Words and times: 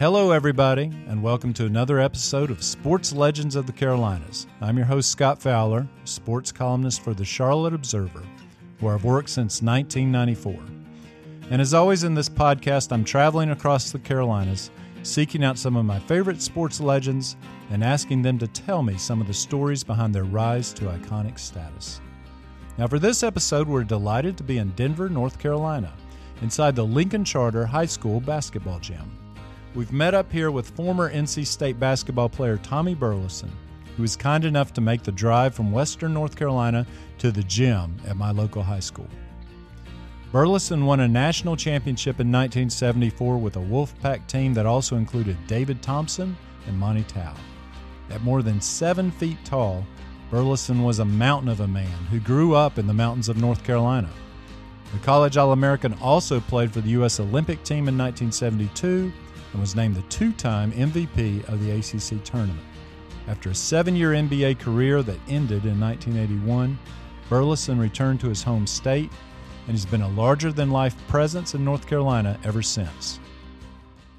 Hello, 0.00 0.30
everybody, 0.30 0.84
and 1.08 1.22
welcome 1.22 1.52
to 1.52 1.66
another 1.66 2.00
episode 2.00 2.50
of 2.50 2.62
Sports 2.62 3.12
Legends 3.12 3.54
of 3.54 3.66
the 3.66 3.72
Carolinas. 3.72 4.46
I'm 4.62 4.78
your 4.78 4.86
host, 4.86 5.10
Scott 5.10 5.42
Fowler, 5.42 5.86
sports 6.04 6.50
columnist 6.50 7.02
for 7.02 7.12
the 7.12 7.22
Charlotte 7.22 7.74
Observer, 7.74 8.22
where 8.78 8.94
I've 8.94 9.04
worked 9.04 9.28
since 9.28 9.60
1994. 9.60 10.58
And 11.50 11.60
as 11.60 11.74
always 11.74 12.04
in 12.04 12.14
this 12.14 12.30
podcast, 12.30 12.92
I'm 12.92 13.04
traveling 13.04 13.50
across 13.50 13.92
the 13.92 13.98
Carolinas, 13.98 14.70
seeking 15.02 15.44
out 15.44 15.58
some 15.58 15.76
of 15.76 15.84
my 15.84 15.98
favorite 15.98 16.40
sports 16.40 16.80
legends 16.80 17.36
and 17.70 17.84
asking 17.84 18.22
them 18.22 18.38
to 18.38 18.46
tell 18.46 18.82
me 18.82 18.96
some 18.96 19.20
of 19.20 19.26
the 19.26 19.34
stories 19.34 19.84
behind 19.84 20.14
their 20.14 20.24
rise 20.24 20.72
to 20.72 20.86
iconic 20.86 21.38
status. 21.38 22.00
Now, 22.78 22.86
for 22.86 22.98
this 22.98 23.22
episode, 23.22 23.68
we're 23.68 23.84
delighted 23.84 24.38
to 24.38 24.44
be 24.44 24.56
in 24.56 24.70
Denver, 24.70 25.10
North 25.10 25.38
Carolina, 25.38 25.92
inside 26.40 26.74
the 26.74 26.86
Lincoln 26.86 27.22
Charter 27.22 27.66
High 27.66 27.84
School 27.84 28.20
basketball 28.20 28.78
gym. 28.78 29.19
We've 29.72 29.92
met 29.92 30.14
up 30.14 30.32
here 30.32 30.50
with 30.50 30.70
former 30.70 31.12
NC 31.12 31.46
State 31.46 31.78
basketball 31.78 32.28
player 32.28 32.56
Tommy 32.56 32.96
Burleson, 32.96 33.52
who 33.96 34.02
was 34.02 34.16
kind 34.16 34.44
enough 34.44 34.72
to 34.72 34.80
make 34.80 35.04
the 35.04 35.12
drive 35.12 35.54
from 35.54 35.70
Western 35.70 36.12
North 36.12 36.34
Carolina 36.34 36.84
to 37.18 37.30
the 37.30 37.44
gym 37.44 37.96
at 38.04 38.16
my 38.16 38.32
local 38.32 38.64
high 38.64 38.80
school. 38.80 39.06
Burleson 40.32 40.86
won 40.86 40.98
a 40.98 41.06
national 41.06 41.54
championship 41.54 42.18
in 42.18 42.32
1974 42.32 43.38
with 43.38 43.56
a 43.56 43.60
Wolfpack 43.60 44.26
team 44.26 44.54
that 44.54 44.66
also 44.66 44.96
included 44.96 45.36
David 45.46 45.80
Thompson 45.82 46.36
and 46.66 46.76
Monte 46.76 47.04
Towe. 47.04 47.34
At 48.10 48.22
more 48.22 48.42
than 48.42 48.60
seven 48.60 49.12
feet 49.12 49.38
tall, 49.44 49.86
Burleson 50.32 50.82
was 50.82 50.98
a 50.98 51.04
mountain 51.04 51.48
of 51.48 51.60
a 51.60 51.68
man 51.68 51.86
who 52.10 52.18
grew 52.18 52.56
up 52.56 52.76
in 52.76 52.88
the 52.88 52.94
mountains 52.94 53.28
of 53.28 53.36
North 53.36 53.62
Carolina. 53.62 54.10
The 54.92 54.98
college 54.98 55.36
All 55.36 55.52
American 55.52 55.94
also 56.00 56.40
played 56.40 56.72
for 56.72 56.80
the 56.80 56.90
U.S. 56.90 57.20
Olympic 57.20 57.62
team 57.62 57.86
in 57.86 57.96
1972 57.96 59.12
and 59.52 59.60
was 59.60 59.76
named 59.76 59.96
the 59.96 60.02
two 60.02 60.32
time 60.32 60.72
MVP 60.72 61.48
of 61.48 61.64
the 61.64 61.72
ACC 61.72 62.22
tournament. 62.24 62.60
After 63.28 63.50
a 63.50 63.54
seven 63.54 63.94
year 63.96 64.12
NBA 64.12 64.58
career 64.58 65.02
that 65.02 65.18
ended 65.28 65.64
in 65.64 65.78
1981, 65.78 66.78
Burleson 67.28 67.78
returned 67.78 68.20
to 68.20 68.28
his 68.28 68.42
home 68.42 68.66
state 68.66 69.10
and 69.66 69.76
he's 69.76 69.86
been 69.86 70.02
a 70.02 70.08
larger 70.08 70.50
than 70.50 70.70
life 70.70 70.96
presence 71.06 71.54
in 71.54 71.64
North 71.64 71.86
Carolina 71.86 72.38
ever 72.44 72.62
since. 72.62 73.20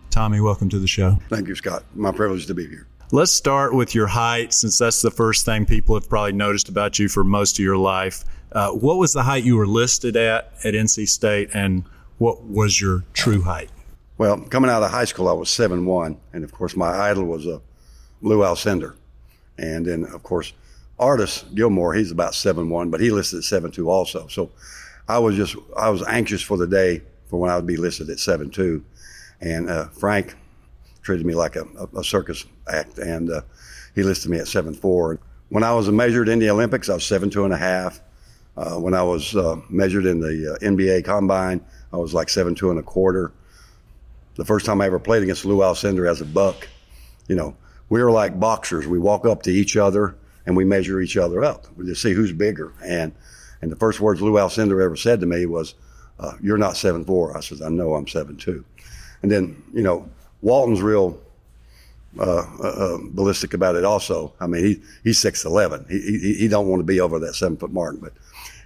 Tommy, 0.09 0.39
welcome 0.39 0.69
to 0.69 0.79
the 0.79 0.87
show. 0.87 1.17
Thank 1.29 1.47
you, 1.47 1.55
Scott. 1.55 1.83
My 1.93 2.11
privilege 2.11 2.45
to 2.47 2.53
be 2.53 2.67
here. 2.67 2.87
Let's 3.11 3.33
start 3.33 3.73
with 3.73 3.93
your 3.93 4.07
height, 4.07 4.53
since 4.53 4.77
that's 4.77 5.01
the 5.01 5.11
first 5.11 5.45
thing 5.45 5.65
people 5.65 5.95
have 5.95 6.07
probably 6.07 6.31
noticed 6.31 6.69
about 6.69 6.99
you 6.99 7.09
for 7.09 7.25
most 7.25 7.59
of 7.59 7.65
your 7.65 7.75
life. 7.75 8.23
Uh, 8.53 8.71
what 8.71 8.97
was 8.97 9.11
the 9.11 9.23
height 9.23 9.43
you 9.43 9.57
were 9.57 9.67
listed 9.67 10.15
at 10.15 10.53
at 10.63 10.73
NC 10.73 11.09
State, 11.09 11.49
and 11.53 11.83
what 12.17 12.43
was 12.43 12.79
your 12.79 13.03
true 13.13 13.41
height? 13.41 13.69
Well, 14.21 14.39
coming 14.39 14.69
out 14.69 14.83
of 14.83 14.91
high 14.91 15.05
school, 15.05 15.27
I 15.27 15.33
was 15.33 15.49
seven 15.49 15.83
one, 15.83 16.15
and 16.31 16.43
of 16.43 16.51
course, 16.51 16.75
my 16.75 17.09
idol 17.09 17.23
was 17.23 17.47
uh, 17.47 17.57
Lou 18.21 18.41
Alcindor, 18.41 18.93
and 19.57 19.83
then 19.83 20.03
of 20.03 20.21
course, 20.21 20.53
Artis 20.99 21.43
Gilmore. 21.55 21.95
He's 21.95 22.11
about 22.11 22.35
seven 22.35 22.69
one, 22.69 22.91
but 22.91 22.99
he 22.99 23.09
listed 23.09 23.39
at 23.39 23.45
seven 23.45 23.71
two 23.71 23.89
also. 23.89 24.27
So, 24.27 24.51
I 25.07 25.17
was 25.17 25.35
just 25.35 25.55
I 25.75 25.89
was 25.89 26.03
anxious 26.03 26.43
for 26.43 26.55
the 26.55 26.67
day 26.67 27.01
for 27.31 27.39
when 27.39 27.49
I 27.49 27.55
would 27.55 27.65
be 27.65 27.77
listed 27.77 28.11
at 28.11 28.19
seven 28.19 28.51
two, 28.51 28.85
and 29.41 29.67
uh, 29.67 29.87
Frank 29.87 30.35
treated 31.01 31.25
me 31.25 31.33
like 31.33 31.55
a, 31.55 31.63
a, 31.79 32.01
a 32.01 32.03
circus 32.03 32.45
act, 32.71 32.99
and 32.99 33.31
uh, 33.31 33.41
he 33.95 34.03
listed 34.03 34.29
me 34.29 34.37
at 34.37 34.47
seven 34.47 34.75
four. 34.75 35.19
When 35.49 35.63
I 35.63 35.73
was 35.73 35.89
measured 35.89 36.29
in 36.29 36.37
the 36.37 36.51
Olympics, 36.51 36.89
I 36.89 36.93
was 36.93 37.07
seven 37.07 37.31
two 37.31 37.43
and 37.43 37.55
a 37.55 37.57
half. 37.57 37.99
Uh, 38.55 38.75
when 38.75 38.93
I 38.93 39.01
was 39.01 39.35
uh, 39.35 39.59
measured 39.67 40.05
in 40.05 40.19
the 40.19 40.53
uh, 40.53 40.63
NBA 40.63 41.05
Combine, 41.05 41.65
I 41.91 41.97
was 41.97 42.13
like 42.13 42.29
seven 42.29 42.53
two 42.53 42.69
and 42.69 42.77
a 42.77 42.83
quarter 42.83 43.31
the 44.35 44.45
first 44.45 44.65
time 44.65 44.81
I 44.81 44.85
ever 44.85 44.99
played 44.99 45.23
against 45.23 45.45
Lou 45.45 45.57
Alcindor 45.57 46.09
as 46.09 46.21
a 46.21 46.25
buck, 46.25 46.67
you 47.27 47.35
know, 47.35 47.55
we 47.89 48.01
were 48.01 48.11
like 48.11 48.39
boxers. 48.39 48.87
We 48.87 48.99
walk 48.99 49.25
up 49.25 49.43
to 49.43 49.51
each 49.51 49.75
other 49.75 50.15
and 50.45 50.55
we 50.55 50.65
measure 50.65 51.01
each 51.01 51.17
other 51.17 51.43
up 51.43 51.67
to 51.77 51.95
see 51.95 52.13
who's 52.13 52.31
bigger. 52.31 52.73
And 52.83 53.13
and 53.61 53.71
the 53.71 53.75
first 53.75 53.99
words 53.99 54.21
Lou 54.21 54.33
Alcindor 54.33 54.83
ever 54.83 54.95
said 54.95 55.19
to 55.19 55.25
me 55.25 55.45
was, 55.45 55.75
uh, 56.19 56.33
"You're 56.41 56.57
not 56.57 56.77
seven 56.77 57.05
four." 57.05 57.37
I 57.37 57.41
said, 57.41 57.61
"I 57.61 57.69
know 57.69 57.93
I'm 57.93 58.07
seven 58.07 58.37
two. 58.37 58.63
And 59.21 59.31
then 59.31 59.61
you 59.73 59.83
know, 59.83 60.09
Walton's 60.41 60.81
real 60.81 61.19
uh, 62.17 62.45
uh, 62.59 62.67
uh 62.67 62.97
ballistic 63.11 63.53
about 63.53 63.75
it. 63.75 63.83
Also, 63.83 64.33
I 64.39 64.47
mean, 64.47 64.63
he 64.63 64.81
he's 65.03 65.19
six 65.19 65.45
eleven. 65.45 65.85
He, 65.89 65.99
he 65.99 66.33
he 66.35 66.47
don't 66.47 66.67
want 66.67 66.79
to 66.79 66.85
be 66.85 66.99
over 66.99 67.19
that 67.19 67.35
seven 67.35 67.57
foot 67.57 67.71
mark, 67.71 67.97
but. 68.01 68.13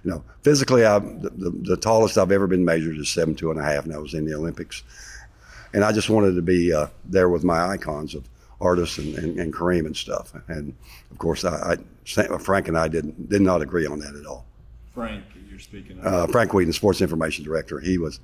You 0.04 0.12
know, 0.12 0.24
physically, 0.42 0.84
I 0.84 1.00
the, 1.00 1.30
the, 1.34 1.50
the 1.50 1.76
tallest 1.76 2.16
I've 2.16 2.30
ever 2.30 2.46
been 2.46 2.64
measured 2.64 2.96
is 2.96 3.08
seven 3.08 3.34
two 3.34 3.50
and 3.50 3.58
a 3.58 3.64
half, 3.64 3.86
and 3.86 3.92
I 3.92 3.98
was 3.98 4.14
in 4.14 4.24
the 4.24 4.34
Olympics 4.34 4.84
and 5.72 5.84
I 5.84 5.92
just 5.92 6.10
wanted 6.10 6.34
to 6.34 6.42
be 6.42 6.72
uh, 6.72 6.86
there 7.04 7.28
with 7.28 7.44
my 7.44 7.66
icons 7.66 8.14
of 8.14 8.28
Artis 8.60 8.98
and, 8.98 9.14
and, 9.16 9.38
and, 9.38 9.52
Kareem 9.52 9.84
and 9.86 9.96
stuff. 9.96 10.32
And 10.48 10.74
of 11.10 11.18
course, 11.18 11.44
I, 11.44 11.76
I, 12.16 12.38
Frank 12.38 12.68
and 12.68 12.78
I 12.78 12.88
did 12.88 13.28
did 13.28 13.42
not 13.42 13.60
agree 13.60 13.86
on 13.86 13.98
that 14.00 14.14
at 14.14 14.24
all. 14.24 14.46
Frank, 14.94 15.24
you're 15.48 15.58
speaking. 15.58 15.98
Of. 15.98 16.06
Uh, 16.06 16.26
Frank 16.28 16.54
Weedon, 16.54 16.72
sports 16.72 17.00
information 17.00 17.44
director. 17.44 17.80
He 17.80 17.98
was, 17.98 18.20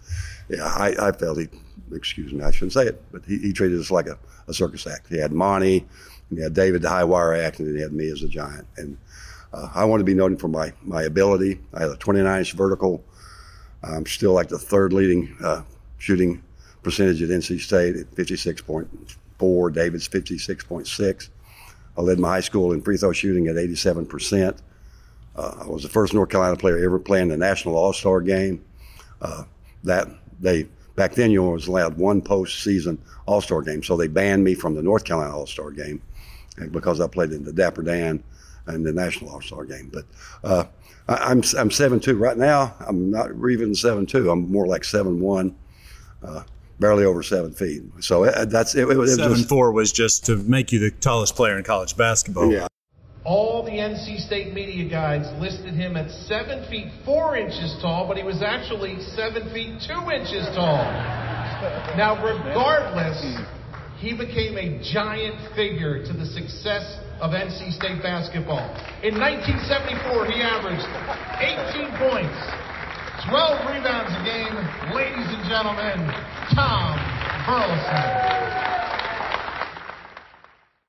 yeah, 0.49 0.65
I, 0.65 1.09
I 1.09 1.13
felt 1.13 1.39
he, 1.39 1.49
excuse 1.95 2.33
me, 2.33 2.43
I 2.43 2.51
shouldn't 2.51 2.73
say 2.73 2.87
it, 2.87 3.03
but 3.13 3.25
he, 3.27 3.39
he 3.39 3.53
treated 3.53 3.79
us 3.79 3.91
like 3.91 4.07
a, 4.07 4.19
a 4.49 4.55
circus 4.55 4.87
act. 4.87 5.09
He 5.09 5.19
had 5.19 5.33
Monte, 5.33 5.85
and 6.31 6.39
he 6.39 6.43
had 6.43 6.55
David 6.55 6.83
the 6.83 6.89
high 6.89 7.05
wire 7.05 7.35
act, 7.35 7.59
and 7.59 7.69
then 7.69 7.75
he 7.75 7.83
had 7.83 7.93
me 7.93 8.11
as 8.11 8.23
a 8.23 8.29
giant. 8.29 8.67
And 8.77 8.97
uh, 9.53 9.69
I 9.75 9.85
wanted 9.85 10.03
to 10.03 10.07
be 10.07 10.15
known 10.15 10.37
for 10.37 10.49
my 10.49 10.73
my 10.83 11.03
ability. 11.03 11.61
I 11.75 11.83
had 11.83 11.91
a 11.91 11.97
29 11.97 12.39
inch 12.39 12.53
vertical. 12.53 13.05
I'm 13.83 14.07
still 14.07 14.33
like 14.33 14.49
the 14.49 14.59
third 14.59 14.93
leading 14.93 15.37
uh, 15.43 15.63
shooting 15.99 16.43
percentage 16.83 17.23
at 17.23 17.29
NC 17.31 17.61
State 17.61 17.97
at 17.97 18.11
56.4. 18.13 19.75
David's 19.75 20.09
56.6. 20.09 21.29
I 21.97 22.01
led 22.01 22.19
my 22.19 22.29
high 22.29 22.41
school 22.41 22.73
in 22.73 22.83
free 22.83 22.97
throw 22.97 23.13
shooting 23.13 23.49
at 23.49 23.57
87%. 23.57 24.59
Uh, 25.35 25.57
I 25.61 25.67
was 25.67 25.83
the 25.83 25.89
first 25.89 26.15
North 26.15 26.29
Carolina 26.29 26.57
player 26.57 26.79
ever 26.85 26.99
playing 26.99 27.29
the 27.29 27.37
National 27.37 27.77
All 27.77 27.93
Star 27.93 28.21
game. 28.21 28.65
Uh, 29.21 29.45
that 29.85 30.09
they 30.41 30.67
back 30.97 31.15
then 31.15 31.31
you 31.31 31.43
was 31.43 31.69
allowed 31.69 31.97
one 31.97 32.21
postseason 32.21 32.99
All 33.27 33.41
Star 33.41 33.63
game, 33.63 33.83
so 33.83 33.97
they 33.97 34.09
banned 34.09 34.45
me 34.45 34.55
from 34.55 34.75
the 34.75 34.83
North 34.83 35.05
Carolina 35.05 35.35
All 35.35 35.47
Star 35.47 35.71
game 35.71 36.03
because 36.71 37.01
I 37.01 37.07
played 37.07 37.33
in 37.33 37.45
the 37.45 37.53
Dapper 37.53 37.83
Dan 37.83 38.23
and 38.67 38.85
the 38.85 38.93
National 38.93 39.31
All 39.31 39.41
Star 39.41 39.65
game. 39.65 39.91
But 39.93 40.05
uh, 40.45 40.65
I, 41.09 41.31
am 41.31 41.43
I'm 41.57 41.71
seven 41.71 41.99
two 41.99 42.17
right 42.17 42.37
now. 42.37 42.75
I'm 42.81 43.11
not 43.11 43.31
even 43.31 43.75
seven 43.75 44.07
two. 44.07 44.31
I'm 44.31 44.51
more 44.51 44.67
like 44.67 44.85
seven 44.85 45.21
one. 45.21 45.57
Uh, 46.23 46.43
barely 46.83 47.05
over 47.05 47.23
seven 47.23 47.55
feet. 47.55 47.83
So 48.01 48.25
it, 48.25 48.35
uh, 48.35 48.45
that's 48.45 48.75
it. 48.75 48.89
it, 48.89 48.99
it 48.99 49.17
seven 49.17 49.39
just, 49.39 49.49
four 49.49 49.73
was 49.73 49.93
just 49.93 50.27
to 50.27 50.37
make 50.37 50.73
you 50.73 50.81
the 50.81 50.91
tallest 50.91 51.35
player 51.35 51.57
in 51.57 51.65
college 51.65 51.97
basketball. 51.97 52.53
Yeah. 52.53 52.67
All 53.25 53.63
the 53.63 53.71
NC 53.71 54.27
State 54.27 54.53
media 54.53 54.91
guides 54.91 55.31
listed 55.41 55.75
him 55.75 55.97
at 55.97 56.11
seven 56.27 56.69
feet 56.69 56.89
four 57.05 57.37
inches 57.37 57.79
tall, 57.81 58.09
but 58.09 58.17
he 58.17 58.25
was 58.25 58.43
actually 58.43 59.01
seven 59.15 59.49
feet 59.55 59.79
two 59.87 60.11
inches 60.11 60.45
tall. 60.59 60.83
Now, 61.95 62.19
regardless, 62.19 63.23
he 64.03 64.19
became 64.19 64.59
a 64.59 64.83
giant 64.83 65.39
figure 65.55 66.03
to 66.03 66.13
the 66.13 66.27
success 66.27 66.99
of 67.23 67.31
NC 67.31 67.79
State 67.79 68.03
basketball. 68.03 68.67
In 69.07 69.15
1974, 69.15 70.27
he 70.27 70.43
averaged 70.43 70.83
18 71.39 71.95
points, 72.03 72.35
12 73.31 73.71
rebounds 73.71 74.11
a 74.11 74.23
game. 74.27 74.59
Ladies 74.91 75.31
and 75.31 75.47
gentlemen, 75.47 76.11
Tom 76.55 76.99
Burleson. 77.47 78.23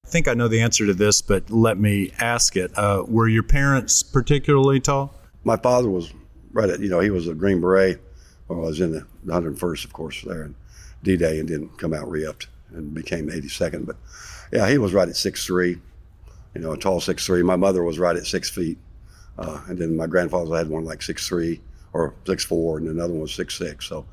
I 0.04 0.08
think 0.08 0.28
I 0.28 0.34
know 0.34 0.48
the 0.48 0.62
answer 0.62 0.86
to 0.86 0.94
this, 0.94 1.22
but 1.22 1.50
let 1.50 1.80
me 1.80 2.12
ask 2.20 2.56
it. 2.56 2.78
Uh, 2.78 3.04
were 3.08 3.28
your 3.28 3.44
parents 3.44 4.04
particularly 4.04 4.80
tall? 4.80 5.14
My 5.44 5.58
father 5.58 5.90
was 5.90 6.14
right 6.52 6.70
at, 6.70 6.80
you 6.80 6.90
know, 6.90 7.00
he 7.00 7.10
was 7.10 7.28
a 7.28 7.34
Green 7.34 7.60
Beret. 7.62 8.00
Well, 8.48 8.60
I 8.60 8.62
was 8.68 8.80
in 8.82 8.92
the 8.92 9.06
101st, 9.26 9.86
of 9.86 9.94
course, 9.94 10.22
there 10.22 10.44
in 10.44 10.56
D 11.02 11.18
Day 11.18 11.40
and 11.40 11.48
didn't 11.48 11.78
come 11.78 11.94
out 11.94 12.10
re 12.10 12.26
upped 12.26 12.48
and 12.74 12.94
became 12.94 13.30
82nd. 13.30 13.86
But 13.86 13.96
yeah, 14.52 14.70
he 14.70 14.78
was 14.78 14.94
right 14.94 15.08
at 15.08 15.16
six 15.16 15.46
three, 15.46 15.80
you 16.54 16.62
know, 16.62 16.74
a 16.74 16.78
tall 16.78 17.00
six 17.00 17.26
three. 17.26 17.42
My 17.42 17.56
mother 17.56 17.84
was 17.84 17.98
right 18.00 18.16
at 18.16 18.28
six 18.28 18.50
feet. 18.50 18.78
Uh, 19.38 19.62
and 19.68 19.80
then 19.80 19.96
my 19.96 20.06
grandfather 20.06 20.56
had 20.56 20.70
one 20.70 20.86
like 20.86 21.02
six 21.02 21.28
three 21.28 21.60
or 21.92 22.14
six 22.28 22.44
four, 22.44 22.78
and 22.78 22.88
another 22.88 23.14
one 23.14 23.24
was 23.24 23.34
six 23.34 23.58
six. 23.58 23.88
So 23.88 24.06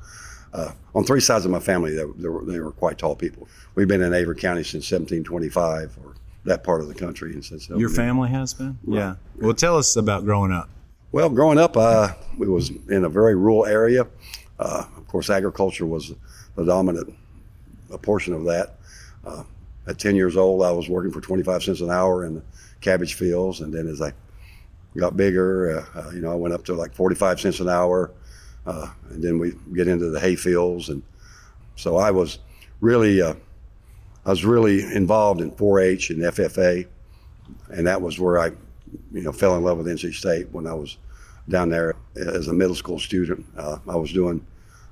uh, 0.53 0.71
on 0.93 1.03
three 1.03 1.19
sides 1.19 1.45
of 1.45 1.51
my 1.51 1.59
family, 1.59 1.95
they, 1.95 2.03
they, 2.17 2.27
were, 2.27 2.43
they 2.43 2.59
were 2.59 2.71
quite 2.71 2.97
tall 2.97 3.15
people. 3.15 3.47
We've 3.75 3.87
been 3.87 4.01
in 4.01 4.13
Avery 4.13 4.35
County 4.35 4.63
since 4.63 4.91
1725, 4.91 5.97
or 6.03 6.15
that 6.45 6.63
part 6.63 6.81
of 6.81 6.87
the 6.87 6.95
country. 6.95 7.33
And 7.33 7.43
since 7.43 7.69
your 7.69 7.89
family 7.89 8.29
has 8.29 8.53
been, 8.53 8.77
right. 8.83 8.97
yeah. 8.97 9.15
Well, 9.37 9.53
tell 9.53 9.77
us 9.77 9.95
about 9.95 10.25
growing 10.25 10.51
up. 10.51 10.69
Well, 11.11 11.29
growing 11.29 11.57
up, 11.57 11.75
uh, 11.75 12.13
we 12.37 12.47
was 12.47 12.69
in 12.89 13.03
a 13.03 13.09
very 13.09 13.35
rural 13.35 13.65
area. 13.65 14.07
Uh, 14.59 14.85
of 14.97 15.07
course, 15.07 15.29
agriculture 15.29 15.85
was 15.85 16.13
the 16.55 16.65
dominant 16.65 17.13
portion 18.01 18.33
of 18.33 18.45
that. 18.45 18.77
Uh, 19.25 19.43
at 19.87 19.99
10 19.99 20.15
years 20.15 20.37
old, 20.37 20.63
I 20.63 20.71
was 20.71 20.89
working 20.89 21.11
for 21.11 21.21
25 21.21 21.63
cents 21.63 21.81
an 21.81 21.89
hour 21.89 22.25
in 22.25 22.35
the 22.35 22.43
cabbage 22.81 23.15
fields, 23.15 23.61
and 23.61 23.73
then 23.73 23.87
as 23.87 24.01
I 24.01 24.13
got 24.97 25.17
bigger, 25.17 25.79
uh, 25.95 25.99
uh, 25.99 26.09
you 26.11 26.21
know, 26.21 26.31
I 26.31 26.35
went 26.35 26.53
up 26.53 26.65
to 26.65 26.73
like 26.73 26.93
45 26.93 27.39
cents 27.39 27.59
an 27.59 27.69
hour, 27.69 28.11
uh, 28.65 28.87
and 29.09 29.23
then 29.23 29.39
we 29.39 29.53
get 29.73 29.87
into 29.87 30.09
the 30.09 30.19
hay 30.19 30.35
fields, 30.35 30.89
and 30.89 31.01
so 31.75 31.97
I 31.97 32.11
was 32.11 32.39
really, 32.79 33.21
uh, 33.21 33.33
I 34.25 34.29
was 34.29 34.45
really 34.45 34.83
involved 34.83 35.41
in 35.41 35.51
4-H 35.51 36.09
and 36.11 36.21
FFA, 36.21 36.87
and 37.69 37.87
that 37.87 38.01
was 38.01 38.19
where 38.19 38.39
I, 38.39 38.47
you 39.11 39.21
know, 39.21 39.31
fell 39.31 39.55
in 39.57 39.63
love 39.63 39.77
with 39.77 39.87
NC 39.87 40.13
State 40.13 40.49
when 40.51 40.67
I 40.67 40.73
was 40.73 40.97
down 41.49 41.69
there 41.69 41.95
as 42.15 42.47
a 42.47 42.53
middle 42.53 42.75
school 42.75 42.99
student. 42.99 43.45
Uh, 43.57 43.77
I 43.87 43.95
was 43.95 44.13
doing 44.13 44.45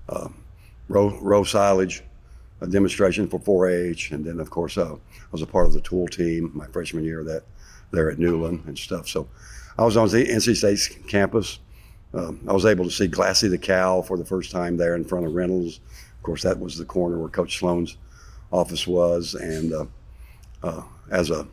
uh, 0.07 0.29
row 0.87 1.17
row 1.19 1.43
silage, 1.43 2.03
a 2.61 2.67
demonstration 2.67 3.27
for 3.27 3.39
4-H, 3.39 4.11
and 4.11 4.25
then 4.25 4.39
of 4.39 4.49
course 4.49 4.77
I 4.77 4.91
was 5.31 5.41
a 5.41 5.47
part 5.47 5.67
of 5.67 5.73
the 5.73 5.81
tool 5.81 6.07
team 6.07 6.51
my 6.53 6.65
freshman 6.67 7.03
year 7.03 7.23
that 7.23 7.43
there 7.91 8.09
at 8.09 8.19
Newland 8.19 8.63
and 8.67 8.77
stuff. 8.77 9.07
So 9.07 9.27
I 9.77 9.83
was 9.83 9.97
on 9.97 10.09
the 10.09 10.25
NC 10.25 10.55
State's 10.57 10.87
campus. 11.07 11.59
Um, 12.13 12.41
I 12.47 12.53
was 12.53 12.65
able 12.65 12.85
to 12.85 12.91
see 12.91 13.07
Glassy 13.07 13.47
the 13.47 13.57
cow 13.57 14.01
for 14.01 14.17
the 14.17 14.25
first 14.25 14.51
time 14.51 14.77
there 14.77 14.95
in 14.95 15.05
front 15.05 15.25
of 15.25 15.33
Reynolds. 15.33 15.79
Of 16.17 16.23
course, 16.23 16.43
that 16.43 16.59
was 16.59 16.77
the 16.77 16.85
corner 16.85 17.19
where 17.19 17.29
Coach 17.29 17.59
Sloan's 17.59 17.97
office 18.51 18.87
was. 18.87 19.35
And 19.35 19.73
uh, 19.73 19.85
uh, 20.63 20.83
as 21.11 21.29
a 21.29 21.47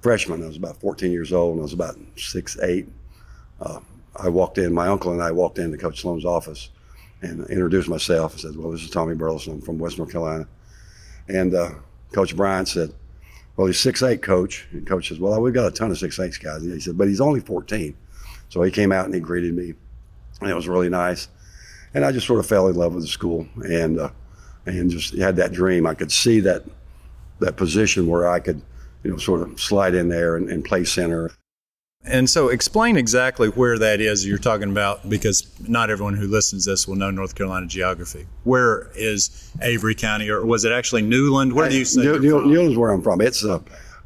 freshman, 0.00 0.42
I 0.42 0.46
was 0.46 0.56
about 0.56 0.80
14 0.80 1.10
years 1.10 1.32
old, 1.32 1.52
and 1.52 1.60
I 1.60 1.64
was 1.64 1.72
about 1.72 1.96
six, 2.16 2.58
eight. 2.60 2.86
Uh, 3.60 3.80
I 4.14 4.28
walked 4.28 4.58
in. 4.58 4.72
My 4.72 4.86
uncle 4.86 5.12
and 5.12 5.22
I 5.22 5.32
walked 5.32 5.58
into 5.58 5.76
Coach 5.76 6.00
Sloan's 6.00 6.24
office 6.24 6.70
and 7.22 7.46
introduced 7.48 7.88
myself. 7.88 8.34
I 8.34 8.38
said, 8.38 8.56
"Well, 8.56 8.70
this 8.70 8.82
is 8.82 8.90
Tommy 8.90 9.14
Burleson. 9.14 9.54
I'm 9.54 9.60
from 9.60 9.78
West 9.78 9.98
North 9.98 10.12
Carolina." 10.12 10.46
And 11.28 11.54
uh, 11.54 11.70
Coach 12.12 12.36
Bryant 12.36 12.68
said, 12.68 12.94
well, 13.56 13.66
he's 13.66 13.80
six 13.80 14.02
eight, 14.02 14.22
coach. 14.22 14.66
And 14.72 14.86
coach 14.86 15.08
says, 15.08 15.18
well, 15.18 15.40
we've 15.40 15.54
got 15.54 15.66
a 15.66 15.70
ton 15.70 15.90
of 15.90 15.98
six 15.98 16.18
eight 16.18 16.38
guys. 16.42 16.62
And 16.62 16.72
he 16.72 16.80
said, 16.80 16.98
but 16.98 17.08
he's 17.08 17.20
only 17.20 17.40
14. 17.40 17.96
So 18.48 18.62
he 18.62 18.70
came 18.70 18.92
out 18.92 19.06
and 19.06 19.14
he 19.14 19.20
greeted 19.20 19.54
me, 19.54 19.74
and 20.40 20.50
it 20.50 20.54
was 20.54 20.68
really 20.68 20.88
nice. 20.88 21.28
And 21.94 22.04
I 22.04 22.12
just 22.12 22.26
sort 22.26 22.40
of 22.40 22.46
fell 22.46 22.68
in 22.68 22.76
love 22.76 22.94
with 22.94 23.04
the 23.04 23.08
school 23.08 23.46
and 23.64 23.98
uh, 23.98 24.10
and 24.66 24.90
just 24.90 25.16
had 25.16 25.36
that 25.36 25.52
dream. 25.52 25.86
I 25.86 25.94
could 25.94 26.12
see 26.12 26.40
that 26.40 26.64
that 27.40 27.56
position 27.56 28.06
where 28.06 28.28
I 28.28 28.40
could, 28.40 28.62
you 29.02 29.10
know, 29.10 29.16
sort 29.16 29.42
of 29.42 29.60
slide 29.60 29.94
in 29.94 30.08
there 30.08 30.36
and, 30.36 30.48
and 30.48 30.64
play 30.64 30.84
center. 30.84 31.30
And 32.08 32.30
so, 32.30 32.48
explain 32.48 32.96
exactly 32.96 33.48
where 33.48 33.78
that 33.78 34.00
is 34.00 34.24
you're 34.24 34.38
talking 34.38 34.70
about, 34.70 35.08
because 35.08 35.50
not 35.68 35.90
everyone 35.90 36.14
who 36.14 36.28
listens 36.28 36.64
to 36.64 36.70
this 36.70 36.86
will 36.86 36.94
know 36.94 37.10
North 37.10 37.34
Carolina 37.34 37.66
geography. 37.66 38.26
Where 38.44 38.90
is 38.94 39.50
Avery 39.60 39.96
County, 39.96 40.30
or 40.30 40.46
was 40.46 40.64
it 40.64 40.70
actually 40.70 41.02
Newland? 41.02 41.52
Where 41.52 41.68
do 41.68 41.76
you 41.76 41.84
say? 41.84 42.02
New, 42.02 42.20
New, 42.20 42.46
Newland's 42.46 42.78
where 42.78 42.92
I'm 42.92 43.02
from. 43.02 43.20
It's 43.20 43.44
uh, 43.44 43.58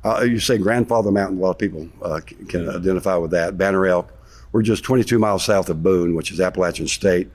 uh, 0.03 0.23
you 0.23 0.39
say 0.39 0.57
Grandfather 0.57 1.11
Mountain. 1.11 1.39
A 1.39 1.41
lot 1.43 1.51
of 1.51 1.59
people 1.59 1.89
uh, 2.01 2.21
can 2.49 2.71
identify 2.71 3.17
with 3.17 3.33
that. 3.33 3.59
Banner 3.59 3.87
Elk. 3.87 4.11
We're 4.52 4.62
just 4.62 4.85
22 4.85 5.19
miles 5.19 5.44
south 5.44 5.69
of 5.69 5.82
Boone, 5.82 6.14
which 6.14 6.32
is 6.32 6.41
Appalachian 6.41 6.88
State, 6.88 7.31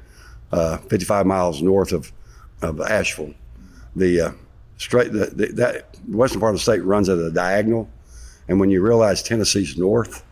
uh, 0.51 0.77
55 0.77 1.25
miles 1.25 1.61
north 1.61 1.91
of 1.91 2.11
of 2.61 2.81
Asheville. 2.81 3.33
The 3.95 4.21
uh, 4.21 4.31
straight 4.77 5.11
the, 5.11 5.27
the, 5.27 5.47
that 5.53 5.97
western 6.07 6.39
part 6.39 6.53
of 6.53 6.59
the 6.59 6.63
state 6.63 6.83
runs 6.83 7.09
at 7.09 7.17
a 7.17 7.31
diagonal, 7.31 7.89
and 8.47 8.59
when 8.59 8.69
you 8.69 8.81
realize 8.81 9.23
Tennessee's 9.23 9.77
north 9.77 10.23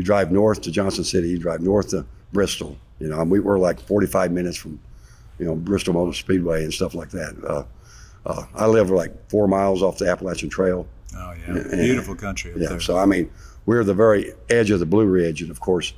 you 0.00 0.04
drive 0.04 0.32
north 0.32 0.62
to 0.62 0.70
Johnson 0.70 1.04
City, 1.04 1.28
you 1.28 1.38
drive 1.38 1.60
north 1.60 1.90
to 1.90 2.06
Bristol. 2.32 2.78
You 3.00 3.08
know, 3.08 3.22
we 3.24 3.38
were 3.38 3.58
like 3.58 3.78
45 3.80 4.32
minutes 4.32 4.56
from, 4.56 4.80
you 5.38 5.44
know, 5.44 5.54
Bristol 5.54 5.92
Motor 5.92 6.14
Speedway 6.14 6.64
and 6.64 6.72
stuff 6.72 6.94
like 6.94 7.10
that. 7.10 7.36
Uh, 7.46 7.64
uh, 8.24 8.44
I 8.54 8.66
live 8.66 8.88
like 8.88 9.28
four 9.28 9.46
miles 9.46 9.82
off 9.82 9.98
the 9.98 10.08
Appalachian 10.08 10.48
Trail. 10.48 10.86
Oh 11.14 11.32
yeah, 11.32 11.54
and, 11.54 11.70
beautiful 11.82 12.14
country. 12.14 12.52
yeah, 12.56 12.68
there. 12.68 12.80
so 12.80 12.96
I 12.96 13.04
mean, 13.04 13.30
we're 13.66 13.84
the 13.84 13.92
very 13.92 14.32
edge 14.48 14.70
of 14.70 14.80
the 14.80 14.86
Blue 14.86 15.06
Ridge, 15.06 15.42
and 15.42 15.50
of 15.50 15.60
course, 15.60 15.92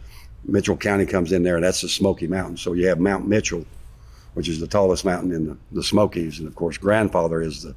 Mitchell 0.44 0.76
County 0.76 1.06
comes 1.06 1.32
in 1.32 1.42
there, 1.42 1.56
and 1.56 1.64
that's 1.64 1.82
the 1.82 1.88
Smoky 1.88 2.26
Mountains. 2.26 2.60
So 2.60 2.72
you 2.72 2.88
have 2.88 2.98
Mount 2.98 3.26
Mitchell, 3.26 3.64
which 4.34 4.48
is 4.48 4.60
the 4.60 4.66
tallest 4.66 5.04
mountain 5.04 5.32
in 5.32 5.46
the, 5.46 5.56
the 5.72 5.82
Smokies, 5.82 6.38
and 6.38 6.48
of 6.48 6.54
course, 6.54 6.76
Grandfather 6.78 7.40
is 7.40 7.62
the 7.62 7.74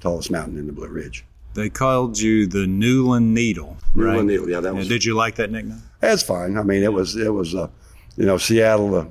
tallest 0.00 0.30
mountain 0.30 0.58
in 0.58 0.66
the 0.66 0.72
Blue 0.72 0.88
Ridge. 0.88 1.24
They 1.54 1.70
called 1.70 2.18
you 2.18 2.46
the 2.46 2.66
Newland 2.66 3.34
Needle. 3.34 3.76
Right? 3.94 4.12
Newland 4.12 4.28
Needle, 4.28 4.50
yeah. 4.50 4.60
That 4.60 4.74
was. 4.74 4.88
did 4.88 5.04
you 5.04 5.14
like 5.14 5.36
that 5.36 5.50
nickname? 5.50 5.82
That's 6.00 6.22
fine. 6.22 6.58
I 6.58 6.62
mean, 6.62 6.82
it 6.82 6.92
was 6.92 7.16
it 7.16 7.32
was 7.32 7.54
uh, 7.54 7.68
you 8.16 8.26
know 8.26 8.36
Seattle, 8.36 8.94
uh, 8.94 9.06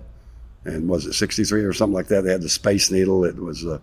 and 0.64 0.88
was 0.88 1.08
it 1.08 1.14
'63 1.14 1.64
or 1.64 1.74
something 1.74 1.96
like 1.96 2.08
that? 2.08 2.24
They 2.24 2.32
had 2.32 2.42
the 2.42 2.50
Space 2.50 2.92
Needle. 2.92 3.26
It 3.26 3.36
was 3.36 3.66
uh, 3.66 3.80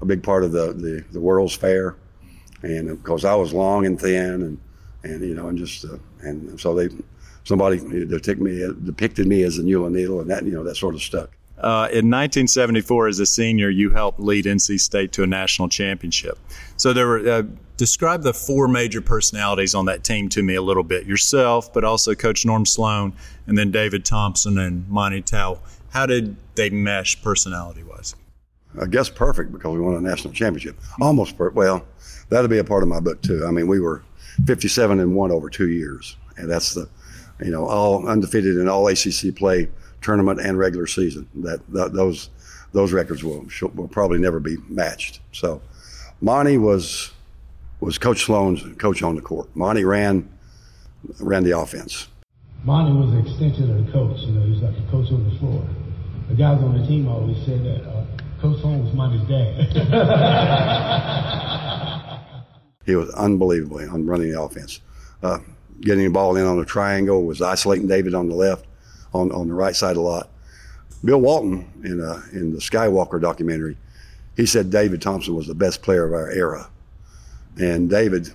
a 0.00 0.06
big 0.06 0.22
part 0.22 0.44
of 0.44 0.52
the, 0.52 0.72
the 0.72 1.04
the 1.12 1.20
World's 1.20 1.54
Fair, 1.54 1.96
and 2.62 2.88
of 2.88 3.02
course 3.02 3.24
I 3.24 3.34
was 3.34 3.52
long 3.52 3.84
and 3.84 4.00
thin, 4.00 4.42
and 4.42 4.60
and 5.02 5.22
you 5.22 5.34
know, 5.34 5.48
and 5.48 5.58
just 5.58 5.84
uh, 5.84 5.98
and 6.22 6.58
so 6.58 6.74
they 6.74 6.88
somebody 7.46 7.78
depicted 7.78 8.40
me 8.40 8.68
depicted 8.84 9.26
me 9.26 9.42
as 9.44 9.58
a 9.58 9.62
Newland 9.62 9.94
Needle, 9.94 10.20
and 10.20 10.28
that 10.30 10.44
you 10.44 10.52
know 10.52 10.64
that 10.64 10.76
sort 10.76 10.94
of 10.94 11.02
stuck. 11.02 11.30
Uh, 11.58 11.88
in 11.90 12.10
1974, 12.10 13.08
as 13.08 13.18
a 13.18 13.24
senior, 13.24 13.70
you 13.70 13.88
helped 13.88 14.20
lead 14.20 14.44
NC 14.44 14.78
State 14.78 15.12
to 15.12 15.22
a 15.22 15.26
national 15.26 15.70
championship. 15.70 16.38
So 16.76 16.92
there 16.92 17.06
were 17.06 17.28
uh, 17.28 17.42
describe 17.78 18.22
the 18.22 18.34
four 18.34 18.68
major 18.68 19.00
personalities 19.00 19.74
on 19.74 19.86
that 19.86 20.04
team 20.04 20.28
to 20.30 20.42
me 20.42 20.54
a 20.54 20.62
little 20.62 20.82
bit. 20.82 21.06
Yourself, 21.06 21.72
but 21.72 21.82
also 21.82 22.14
Coach 22.14 22.44
Norm 22.44 22.66
Sloan, 22.66 23.14
and 23.46 23.56
then 23.56 23.70
David 23.70 24.04
Thompson 24.04 24.58
and 24.58 24.86
Monte 24.88 25.22
Towe. 25.22 25.60
How 25.90 26.04
did 26.04 26.36
they 26.56 26.68
mesh 26.68 27.22
personality 27.22 27.82
wise? 27.82 28.14
I 28.78 28.84
guess 28.84 29.08
perfect 29.08 29.52
because 29.52 29.72
we 29.72 29.80
won 29.80 29.94
a 29.94 30.00
national 30.00 30.34
championship. 30.34 30.76
Almost 31.00 31.38
perfect. 31.38 31.56
Well, 31.56 31.86
that'll 32.28 32.48
be 32.48 32.58
a 32.58 32.64
part 32.64 32.82
of 32.82 32.90
my 32.90 33.00
book 33.00 33.22
too. 33.22 33.46
I 33.46 33.50
mean, 33.50 33.66
we 33.66 33.80
were 33.80 34.02
57 34.44 35.00
and 35.00 35.14
one 35.14 35.30
over 35.30 35.48
two 35.48 35.68
years, 35.68 36.16
and 36.36 36.50
that's 36.50 36.74
the, 36.74 36.86
you 37.40 37.50
know, 37.50 37.66
all 37.66 38.08
undefeated 38.08 38.56
in 38.56 38.68
all 38.68 38.88
ACC 38.88 39.34
play 39.34 39.68
tournament 40.00 40.40
and 40.40 40.58
regular 40.58 40.86
season. 40.86 41.28
That, 41.34 41.60
that 41.72 41.92
those 41.92 42.30
those 42.72 42.92
records 42.92 43.24
will 43.24 43.46
will 43.74 43.88
probably 43.88 44.18
never 44.18 44.40
be 44.40 44.56
matched. 44.68 45.20
So, 45.32 45.60
Monte 46.20 46.58
was 46.58 47.12
was 47.80 47.98
Coach 47.98 48.24
Sloan's 48.24 48.62
coach 48.78 49.02
on 49.02 49.14
the 49.14 49.22
court. 49.22 49.54
Monte 49.54 49.84
ran 49.84 50.28
ran 51.20 51.44
the 51.44 51.58
offense. 51.58 52.08
Monte 52.64 52.92
was 52.92 53.12
an 53.12 53.26
extension 53.26 53.70
of 53.70 53.86
the 53.86 53.92
coach. 53.92 54.20
You 54.20 54.32
know, 54.32 54.42
he 54.42 54.50
was 54.50 54.62
like 54.62 54.74
the 54.74 54.90
coach 54.90 55.12
on 55.12 55.28
the 55.28 55.38
floor. 55.38 55.66
The 56.28 56.34
guys 56.34 56.60
on 56.62 56.78
the 56.78 56.86
team 56.86 57.06
always 57.06 57.36
said 57.46 57.64
that 57.64 57.88
uh, 57.88 58.04
Coach 58.40 58.60
Sloan 58.60 58.84
was 58.84 58.92
Monte's 58.94 59.22
dad. 59.28 59.70
he 62.84 62.96
was 62.96 63.10
unbelievably 63.10 63.86
on 63.86 64.06
running 64.06 64.32
the 64.32 64.40
offense. 64.40 64.80
Uh, 65.22 65.38
getting 65.80 66.04
the 66.04 66.10
ball 66.10 66.36
in 66.36 66.46
on 66.46 66.58
a 66.58 66.64
triangle 66.64 67.24
was 67.24 67.42
isolating 67.42 67.86
David 67.86 68.14
on 68.14 68.28
the 68.28 68.34
left 68.34 68.66
on, 69.12 69.32
on 69.32 69.48
the 69.48 69.54
right 69.54 69.74
side 69.74 69.96
a 69.96 70.00
lot. 70.00 70.30
Bill 71.04 71.20
Walton 71.20 71.68
in 71.84 72.00
uh, 72.00 72.22
in 72.32 72.52
the 72.52 72.58
Skywalker 72.58 73.20
documentary, 73.20 73.76
he 74.36 74.46
said 74.46 74.70
David 74.70 75.02
Thompson 75.02 75.34
was 75.34 75.46
the 75.46 75.54
best 75.54 75.82
player 75.82 76.04
of 76.04 76.12
our 76.12 76.30
era, 76.30 76.68
and 77.58 77.88
David, 77.88 78.32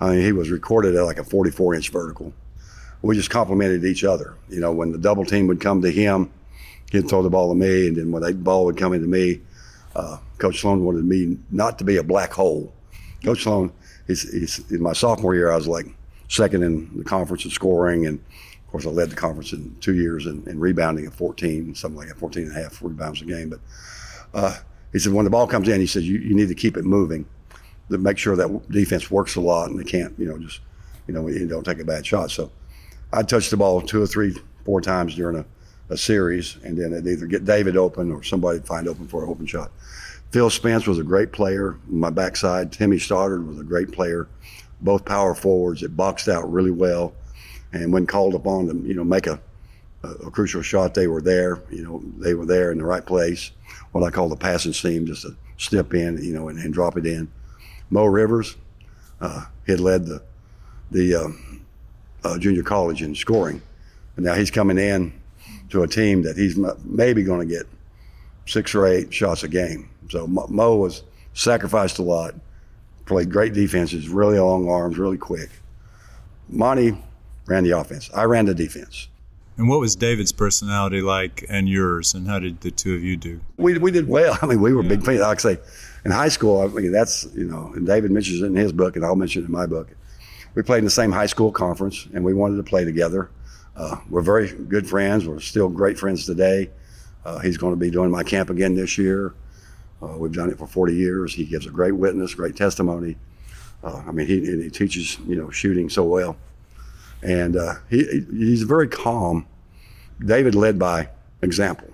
I 0.00 0.10
mean, 0.10 0.24
he 0.24 0.32
was 0.32 0.50
recorded 0.50 0.94
at 0.94 1.04
like 1.04 1.18
a 1.18 1.24
44 1.24 1.74
inch 1.74 1.90
vertical. 1.90 2.32
We 3.02 3.16
just 3.16 3.30
complimented 3.30 3.84
each 3.84 4.04
other. 4.04 4.36
You 4.48 4.60
know, 4.60 4.72
when 4.72 4.92
the 4.92 4.98
double 4.98 5.24
team 5.24 5.48
would 5.48 5.60
come 5.60 5.82
to 5.82 5.90
him, 5.90 6.30
he'd 6.90 7.08
throw 7.08 7.22
the 7.22 7.30
ball 7.30 7.48
to 7.48 7.54
me, 7.54 7.88
and 7.88 7.96
then 7.96 8.12
when 8.12 8.22
the 8.22 8.32
ball 8.32 8.64
would 8.66 8.76
come 8.76 8.92
into 8.92 9.08
me, 9.08 9.40
uh, 9.96 10.18
Coach 10.38 10.60
Sloan 10.60 10.84
wanted 10.84 11.04
me 11.04 11.38
not 11.50 11.78
to 11.78 11.84
be 11.84 11.96
a 11.96 12.02
black 12.02 12.32
hole. 12.32 12.72
Coach 13.24 13.42
Sloan, 13.42 13.72
he's, 14.06 14.30
he's, 14.30 14.70
in 14.70 14.82
my 14.82 14.92
sophomore 14.92 15.34
year, 15.34 15.50
I 15.50 15.56
was 15.56 15.68
like 15.68 15.86
second 16.32 16.62
in 16.62 16.90
the 16.96 17.04
conference 17.04 17.44
in 17.44 17.50
scoring 17.50 18.06
and 18.06 18.18
of 18.72 18.72
course, 18.72 18.86
I 18.86 18.88
led 18.88 19.10
the 19.10 19.16
conference 19.16 19.52
in 19.52 19.76
two 19.80 19.94
years 19.94 20.24
in, 20.24 20.48
in 20.48 20.58
rebounding 20.58 21.04
at 21.04 21.12
14, 21.12 21.74
something 21.74 21.98
like 21.98 22.08
that, 22.08 22.16
14 22.16 22.44
and 22.44 22.56
a 22.56 22.62
half 22.62 22.80
rebounds 22.80 23.20
a 23.20 23.26
game. 23.26 23.50
But 23.50 23.60
uh, 24.32 24.56
he 24.94 24.98
said, 24.98 25.12
when 25.12 25.26
the 25.26 25.30
ball 25.30 25.46
comes 25.46 25.68
in, 25.68 25.78
he 25.78 25.86
says, 25.86 26.08
you, 26.08 26.18
you 26.18 26.34
need 26.34 26.48
to 26.48 26.54
keep 26.54 26.78
it 26.78 26.84
moving 26.86 27.26
to 27.90 27.98
make 27.98 28.16
sure 28.16 28.34
that 28.34 28.70
defense 28.70 29.10
works 29.10 29.36
a 29.36 29.42
lot 29.42 29.68
and 29.68 29.78
they 29.78 29.84
can't, 29.84 30.18
you 30.18 30.24
know, 30.24 30.38
just, 30.38 30.60
you 31.06 31.12
know, 31.12 31.28
you 31.28 31.46
don't 31.46 31.64
take 31.64 31.80
a 31.80 31.84
bad 31.84 32.06
shot. 32.06 32.30
So 32.30 32.50
I 33.12 33.22
touched 33.22 33.50
the 33.50 33.58
ball 33.58 33.82
two 33.82 34.00
or 34.00 34.06
three, 34.06 34.34
four 34.64 34.80
times 34.80 35.16
during 35.16 35.36
a, 35.36 35.44
a 35.90 35.98
series, 35.98 36.56
and 36.64 36.78
then 36.78 36.92
it'd 36.94 37.06
either 37.06 37.26
get 37.26 37.44
David 37.44 37.76
open 37.76 38.10
or 38.10 38.22
somebody 38.22 38.58
find 38.60 38.88
open 38.88 39.06
for 39.06 39.22
an 39.22 39.28
open 39.28 39.44
shot. 39.44 39.70
Phil 40.30 40.48
Spence 40.48 40.86
was 40.86 40.98
a 40.98 41.04
great 41.04 41.30
player. 41.30 41.76
My 41.86 42.08
backside, 42.08 42.72
Timmy 42.72 42.98
Stoddard 42.98 43.46
was 43.46 43.60
a 43.60 43.64
great 43.64 43.92
player. 43.92 44.28
Both 44.82 45.04
power 45.04 45.34
forwards. 45.34 45.82
It 45.82 45.96
boxed 45.96 46.28
out 46.28 46.50
really 46.52 46.70
well. 46.70 47.14
And 47.72 47.92
when 47.92 48.06
called 48.06 48.34
upon 48.34 48.66
to, 48.66 48.74
you 48.86 48.94
know, 48.94 49.04
make 49.04 49.26
a, 49.26 49.40
a, 50.02 50.08
a 50.08 50.30
crucial 50.30 50.62
shot, 50.62 50.94
they 50.94 51.06
were 51.06 51.22
there. 51.22 51.62
You 51.70 51.84
know, 51.84 52.02
they 52.18 52.34
were 52.34 52.46
there 52.46 52.70
in 52.72 52.78
the 52.78 52.84
right 52.84 53.04
place. 53.04 53.52
What 53.92 54.04
I 54.04 54.10
call 54.10 54.28
the 54.28 54.36
passing 54.36 54.72
seam, 54.72 55.06
just 55.06 55.22
to 55.22 55.36
step 55.56 55.94
in, 55.94 56.22
you 56.22 56.34
know, 56.34 56.48
and, 56.48 56.58
and 56.58 56.74
drop 56.74 56.96
it 56.96 57.06
in. 57.06 57.30
Mo 57.90 58.04
Rivers, 58.06 58.56
uh, 59.20 59.46
had 59.66 59.80
led 59.80 60.06
the 60.06 60.22
the 60.90 61.14
um, 61.14 61.64
uh, 62.24 62.38
junior 62.38 62.62
college 62.62 63.02
in 63.02 63.14
scoring, 63.14 63.62
and 64.16 64.24
now 64.26 64.34
he's 64.34 64.50
coming 64.50 64.78
in 64.78 65.12
to 65.70 65.82
a 65.82 65.88
team 65.88 66.22
that 66.22 66.36
he's 66.36 66.58
maybe 66.84 67.22
going 67.22 67.46
to 67.46 67.54
get 67.54 67.66
six 68.46 68.74
or 68.74 68.86
eight 68.86 69.12
shots 69.12 69.42
a 69.42 69.48
game. 69.48 69.88
So 70.10 70.26
Mo 70.26 70.76
was 70.76 71.02
sacrificed 71.32 71.98
a 71.98 72.02
lot, 72.02 72.34
played 73.06 73.30
great 73.30 73.52
defenses, 73.52 74.08
really 74.08 74.38
long 74.38 74.68
arms, 74.68 74.98
really 74.98 75.18
quick. 75.18 75.50
Monte 76.48 76.96
ran 77.46 77.64
the 77.64 77.70
offense. 77.70 78.10
I 78.14 78.24
ran 78.24 78.46
the 78.46 78.54
defense. 78.54 79.08
And 79.58 79.68
what 79.68 79.80
was 79.80 79.94
David's 79.94 80.32
personality 80.32 81.02
like 81.02 81.44
and 81.48 81.68
yours, 81.68 82.14
and 82.14 82.26
how 82.26 82.38
did 82.38 82.62
the 82.62 82.70
two 82.70 82.94
of 82.94 83.04
you 83.04 83.16
do? 83.16 83.40
We, 83.58 83.76
we 83.78 83.90
did 83.90 84.08
well. 84.08 84.38
I 84.42 84.46
mean, 84.46 84.60
we 84.60 84.72
were 84.72 84.82
yeah. 84.82 84.88
big 84.88 85.04
fans. 85.04 85.20
Like 85.20 85.38
I 85.38 85.54
say, 85.54 85.58
in 86.04 86.10
high 86.10 86.28
school, 86.28 86.60
I 86.60 86.68
mean, 86.68 86.92
that's, 86.92 87.26
you 87.34 87.44
know, 87.44 87.72
and 87.74 87.86
David 87.86 88.10
mentions 88.10 88.40
it 88.40 88.46
in 88.46 88.56
his 88.56 88.72
book, 88.72 88.96
and 88.96 89.04
I'll 89.04 89.16
mention 89.16 89.42
it 89.42 89.46
in 89.46 89.52
my 89.52 89.66
book. 89.66 89.88
We 90.54 90.62
played 90.62 90.78
in 90.78 90.84
the 90.84 90.90
same 90.90 91.12
high 91.12 91.26
school 91.26 91.52
conference, 91.52 92.08
and 92.14 92.24
we 92.24 92.34
wanted 92.34 92.56
to 92.56 92.62
play 92.62 92.84
together. 92.84 93.30
Uh, 93.76 93.96
we're 94.10 94.22
very 94.22 94.52
good 94.52 94.86
friends. 94.86 95.26
We're 95.26 95.40
still 95.40 95.68
great 95.68 95.98
friends 95.98 96.26
today. 96.26 96.70
Uh, 97.24 97.38
he's 97.38 97.56
going 97.56 97.72
to 97.72 97.78
be 97.78 97.90
doing 97.90 98.10
my 98.10 98.22
camp 98.22 98.50
again 98.50 98.74
this 98.74 98.98
year. 98.98 99.34
Uh, 100.02 100.16
we've 100.18 100.32
done 100.32 100.50
it 100.50 100.58
for 100.58 100.66
40 100.66 100.94
years. 100.94 101.34
He 101.34 101.44
gives 101.44 101.66
a 101.66 101.70
great 101.70 101.92
witness, 101.92 102.34
great 102.34 102.56
testimony. 102.56 103.16
Uh, 103.84 104.02
I 104.06 104.10
mean, 104.12 104.26
he, 104.26 104.40
he 104.40 104.70
teaches, 104.70 105.18
you 105.20 105.36
know, 105.36 105.50
shooting 105.50 105.88
so 105.88 106.04
well. 106.04 106.36
And 107.22 107.56
uh, 107.56 107.74
he, 107.88 108.24
he's 108.30 108.62
very 108.62 108.88
calm. 108.88 109.46
David 110.24 110.54
led 110.54 110.78
by 110.78 111.08
example. 111.42 111.88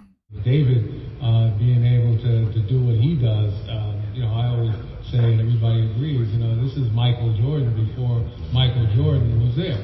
David 0.45 1.07
uh, 1.23 1.51
being 1.59 1.85
able 1.85 2.17
to, 2.19 2.53
to 2.53 2.61
do 2.69 2.83
what 2.83 2.97
he 2.97 3.15
does, 3.15 3.53
um, 3.69 4.03
you 4.15 4.23
know, 4.23 4.33
I 4.33 4.47
always 4.49 4.75
say, 5.11 5.19
and 5.19 5.41
everybody 5.41 5.91
agrees, 5.91 6.29
you 6.31 6.39
know, 6.39 6.63
this 6.63 6.77
is 6.77 6.91
Michael 6.93 7.35
Jordan 7.37 7.87
before 7.87 8.25
Michael 8.53 8.87
Jordan 8.95 9.47
was 9.47 9.57
there. 9.57 9.83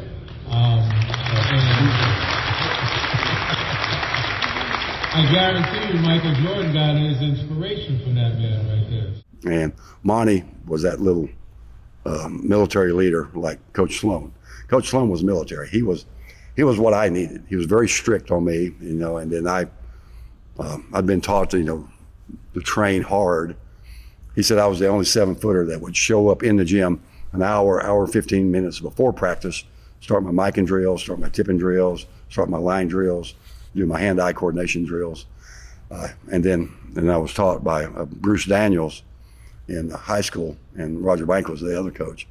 Um, 0.49 2.34
I 5.17 5.31
guarantee 5.31 5.95
you 5.95 6.03
Michael 6.03 6.35
Jordan 6.43 6.73
got 6.73 6.97
his 6.97 7.23
inspiration 7.23 8.01
from 8.03 8.17
that 8.17 8.37
man 8.37 8.69
right 8.69 8.91
there. 8.91 9.63
And 9.63 9.73
Monte 10.03 10.45
was 10.67 10.83
that 10.83 11.01
little 11.01 11.29
um, 12.05 12.41
military 12.49 12.91
leader 12.91 13.31
like 13.33 13.61
Coach 13.75 14.01
Sloan. 14.01 14.35
Coach 14.67 14.89
Sloan 14.89 15.09
was 15.09 15.23
military. 15.23 15.69
He 15.69 15.83
was 15.83 16.07
he 16.57 16.65
was 16.65 16.81
what 16.81 16.95
I 16.95 17.11
needed. 17.11 17.45
He 17.49 17.55
was 17.55 17.67
very 17.67 17.89
strict 17.89 18.33
on 18.33 18.45
me, 18.45 18.73
you 18.81 18.95
know, 18.95 19.19
and 19.19 19.31
then 19.31 19.47
I 19.47 19.67
um, 20.59 20.91
I'd 20.93 21.07
been 21.07 21.21
taught 21.21 21.51
to, 21.51 21.59
you 21.59 21.65
know, 21.65 21.89
to 22.55 22.61
train 22.61 23.03
hard. 23.03 23.55
He 24.35 24.43
said 24.43 24.59
I 24.59 24.67
was 24.67 24.81
the 24.81 24.89
only 24.89 25.05
seven 25.05 25.37
footer 25.37 25.65
that 25.67 25.81
would 25.81 25.97
show 25.97 26.29
up 26.29 26.43
in 26.43 26.57
the 26.57 26.65
gym 26.65 27.01
an 27.31 27.43
hour, 27.43 27.81
hour, 27.85 28.09
15 28.09 28.51
minutes 28.51 28.81
before 28.81 29.13
practice, 29.13 29.63
start 30.01 30.25
my 30.25 30.33
Mikan 30.33 30.67
drills, 30.67 31.03
start 31.03 31.21
my 31.21 31.29
tipping 31.29 31.59
drills, 31.59 32.07
start 32.29 32.51
my 32.51 32.59
line 32.59 32.89
drills, 32.89 33.35
do 33.75 33.87
my 33.87 33.99
hand-eye 33.99 34.33
coordination 34.33 34.85
drills. 34.85 35.27
Uh, 35.91 36.09
and 36.33 36.43
then 36.43 36.73
and 36.97 37.11
I 37.11 37.17
was 37.17 37.35
taught 37.35 37.65
by 37.65 37.85
uh, 37.85 38.05
Bruce 38.05 38.45
Daniels 38.45 39.03
in 39.69 39.91
high 39.91 40.21
school, 40.21 40.57
and 40.77 41.05
Roger 41.05 41.27
Bank 41.27 41.49
was 41.49 41.61
the 41.61 41.79
other 41.79 41.91
coach. 41.91 42.27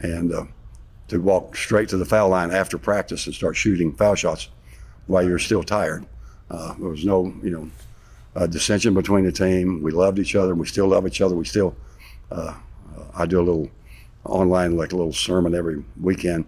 And 0.00 0.32
uh, 0.32 0.44
to 1.08 1.20
walk 1.20 1.56
straight 1.56 1.88
to 1.90 1.96
the 1.96 2.04
foul 2.04 2.30
line 2.30 2.50
after 2.50 2.78
practice 2.78 3.26
and 3.26 3.34
start 3.34 3.56
shooting 3.56 3.92
foul 3.92 4.14
shots 4.14 4.48
while 5.06 5.26
you're 5.26 5.38
still 5.38 5.62
tired. 5.62 6.06
Uh, 6.50 6.74
there 6.74 6.88
was 6.88 7.04
no, 7.04 7.34
you 7.42 7.50
know, 7.50 7.70
uh, 8.36 8.46
dissension 8.46 8.94
between 8.94 9.24
the 9.24 9.32
team. 9.32 9.82
We 9.82 9.92
loved 9.92 10.18
each 10.18 10.34
other. 10.34 10.54
We 10.54 10.66
still 10.66 10.88
love 10.88 11.06
each 11.06 11.20
other. 11.20 11.36
We 11.36 11.44
still, 11.44 11.76
uh, 12.30 12.54
I 13.14 13.26
do 13.26 13.40
a 13.40 13.42
little 13.42 13.70
online, 14.24 14.76
like 14.76 14.92
a 14.92 14.96
little 14.96 15.12
sermon 15.12 15.54
every 15.54 15.84
weekend 16.00 16.44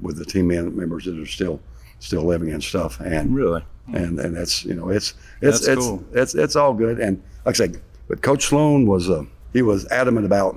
with 0.00 0.16
the 0.16 0.24
team 0.24 0.48
members 0.48 1.04
that 1.06 1.18
are 1.18 1.26
still 1.26 1.60
still 2.00 2.24
living 2.24 2.50
and 2.50 2.62
stuff. 2.62 3.00
And 3.00 3.34
really, 3.34 3.64
and 3.92 4.18
and 4.18 4.36
that's 4.36 4.64
you 4.64 4.74
know 4.74 4.88
it's 4.88 5.14
it's 5.40 5.60
that's 5.60 5.68
it's, 5.68 5.86
cool. 5.86 6.04
it's 6.12 6.34
it's 6.34 6.56
all 6.56 6.74
good. 6.74 6.98
And 7.00 7.22
like 7.44 7.56
I 7.56 7.58
said, 7.58 7.80
but 8.08 8.22
Coach 8.22 8.46
Sloan 8.46 8.86
was 8.86 9.10
uh, 9.10 9.24
he 9.52 9.62
was 9.62 9.86
adamant 9.90 10.26
about 10.26 10.56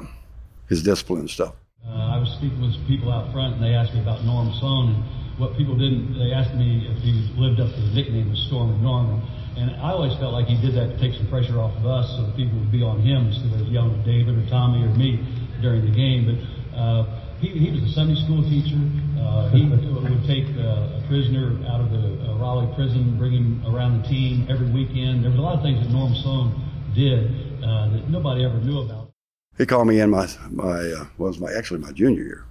his 0.70 0.84
discipline 0.84 1.22
and 1.22 1.30
stuff. 1.30 1.54
Uh, 1.86 2.16
I 2.16 2.18
was 2.18 2.30
speaking 2.38 2.62
with 2.62 2.76
people 2.88 3.12
out 3.12 3.32
front, 3.32 3.56
and 3.56 3.64
they 3.64 3.74
asked 3.74 3.94
me 3.94 4.02
about 4.02 4.24
Norm 4.24 4.54
Sloan, 4.60 4.96
and 4.96 5.40
what 5.40 5.58
people 5.58 5.76
didn't. 5.76 6.18
They 6.18 6.32
asked 6.32 6.54
me 6.54 6.88
if 6.88 7.02
he 7.02 7.28
lived 7.36 7.60
up 7.60 7.74
to 7.74 7.82
the 7.82 7.94
nickname 7.94 8.32
of 8.32 8.38
Stormin' 8.38 8.82
Norman. 8.84 9.22
And 9.58 9.72
I 9.82 9.92
always 9.92 10.16
felt 10.18 10.32
like 10.34 10.48
he 10.48 10.56
did 10.62 10.76
that 10.76 10.96
to 10.96 10.98
take 10.98 11.14
some 11.14 11.28
pressure 11.28 11.60
off 11.60 11.76
of 11.76 11.86
us, 11.86 12.10
so 12.16 12.26
that 12.26 12.36
people 12.36 12.58
would 12.60 12.72
be 12.72 12.84
on 12.84 13.02
him 13.02 13.28
instead 13.28 13.60
of 13.60 13.68
yelling 13.68 14.00
at 14.00 14.06
David 14.06 14.38
or 14.38 14.48
Tommy 14.50 14.86
or 14.86 14.90
me 14.96 15.20
during 15.62 15.84
the 15.84 15.92
game. 15.92 16.26
But 16.26 16.78
uh, 16.78 17.21
he, 17.42 17.50
he 17.50 17.72
was 17.72 17.90
a 17.90 17.94
Sunday 17.94 18.16
school 18.16 18.44
teacher. 18.44 18.78
Uh, 19.20 19.50
he 19.50 19.66
would 19.70 20.26
take 20.28 20.46
uh, 20.58 21.02
a 21.02 21.04
prisoner 21.08 21.58
out 21.68 21.82
of 21.82 21.90
the 21.90 21.98
uh, 21.98 22.38
Raleigh 22.38 22.74
prison, 22.76 23.18
bring 23.18 23.34
him 23.34 23.66
around 23.66 24.04
the 24.04 24.08
team 24.08 24.48
every 24.50 24.70
weekend. 24.70 25.24
There 25.24 25.32
was 25.32 25.40
a 25.40 25.42
lot 25.42 25.58
of 25.58 25.64
things 25.64 25.84
that 25.84 25.92
Norm 25.92 26.14
Sloan 26.16 26.62
did 26.94 27.64
uh, 27.64 27.90
that 27.90 28.10
nobody 28.10 28.46
ever 28.46 28.58
knew 28.60 28.82
about. 28.82 29.12
He 29.58 29.66
called 29.66 29.88
me 29.88 30.00
in 30.00 30.10
my 30.10 30.28
my 30.50 30.92
uh, 30.92 31.06
was 31.18 31.40
my 31.40 31.52
actually 31.52 31.80
my 31.80 31.92
junior 31.92 32.24
year, 32.24 32.46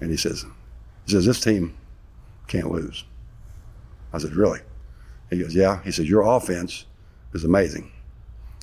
and 0.00 0.10
he 0.10 0.16
says, 0.16 0.44
he 1.06 1.12
says 1.12 1.24
this 1.24 1.40
team 1.40 1.76
can't 2.48 2.70
lose. 2.70 3.04
I 4.12 4.18
said, 4.18 4.34
really? 4.34 4.60
He 5.30 5.38
goes, 5.38 5.54
yeah. 5.54 5.82
He 5.84 5.92
says 5.92 6.08
your 6.08 6.22
offense 6.22 6.86
is 7.34 7.44
amazing. 7.44 7.92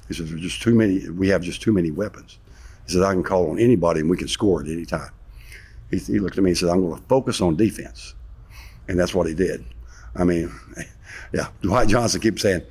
He 0.08 0.14
says 0.14 0.30
there's 0.30 0.42
just 0.42 0.62
too 0.62 0.76
many. 0.76 1.10
We 1.10 1.30
have 1.30 1.42
just 1.42 1.62
too 1.62 1.72
many 1.72 1.92
weapons. 1.92 2.40
He 2.86 2.94
says 2.94 3.02
I 3.02 3.14
can 3.14 3.24
call 3.24 3.50
on 3.50 3.60
anybody 3.60 4.02
and 4.02 4.10
we 4.10 4.18
can 4.18 4.28
score 4.28 4.62
at 4.62 4.68
any 4.68 4.86
time 4.86 5.12
he, 5.92 5.98
he 5.98 6.20
looked 6.20 6.38
at 6.38 6.44
me 6.44 6.52
and 6.52 6.58
said, 6.58 6.70
I'm 6.70 6.82
going 6.82 7.00
to 7.00 7.08
focus 7.08 7.42
on 7.42 7.56
defense. 7.56 8.14
And 8.88 9.00
that's 9.00 9.14
what 9.14 9.28
he 9.28 9.34
did. 9.34 9.66
I 10.16 10.24
mean, 10.24 10.52
yeah, 11.34 11.48
Dwight 11.62 11.88
Johnson 11.88 12.22
keeps 12.22 12.42
saying, 12.42 12.62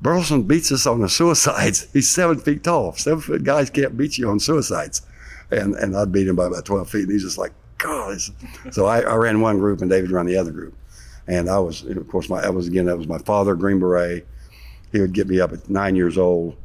Burleson 0.00 0.44
beats 0.44 0.72
us 0.72 0.86
on 0.86 1.00
the 1.00 1.08
suicides. 1.08 1.88
He's 1.92 2.10
seven 2.10 2.38
feet 2.38 2.64
tall. 2.64 2.94
Seven 2.94 3.20
foot 3.20 3.44
guys 3.44 3.70
can't 3.70 3.96
beat 3.96 4.18
you 4.18 4.28
on 4.28 4.40
suicides. 4.40 5.02
And 5.50 5.74
and 5.74 5.96
I'd 5.96 6.12
beat 6.12 6.28
him 6.28 6.36
by 6.36 6.46
about 6.46 6.64
12 6.64 6.88
feet. 6.88 7.02
And 7.02 7.12
he's 7.12 7.24
just 7.24 7.38
like, 7.38 7.52
God. 7.78 8.18
So 8.70 8.86
I, 8.86 9.00
I 9.00 9.14
ran 9.16 9.40
one 9.40 9.58
group 9.58 9.80
and 9.80 9.90
David 9.90 10.12
ran 10.12 10.26
the 10.26 10.36
other 10.36 10.52
group. 10.52 10.74
And 11.26 11.50
I 11.50 11.58
was, 11.58 11.82
of 11.84 12.08
course, 12.08 12.28
my, 12.28 12.40
that 12.40 12.54
was 12.54 12.68
again, 12.68 12.86
that 12.86 12.96
was 12.96 13.08
my 13.08 13.18
father, 13.18 13.54
Green 13.56 13.80
Beret. 13.80 14.26
He 14.92 15.00
would 15.00 15.12
get 15.12 15.28
me 15.28 15.40
up 15.40 15.52
at 15.52 15.68
nine 15.68 15.96
years 15.96 16.16
old 16.16 16.56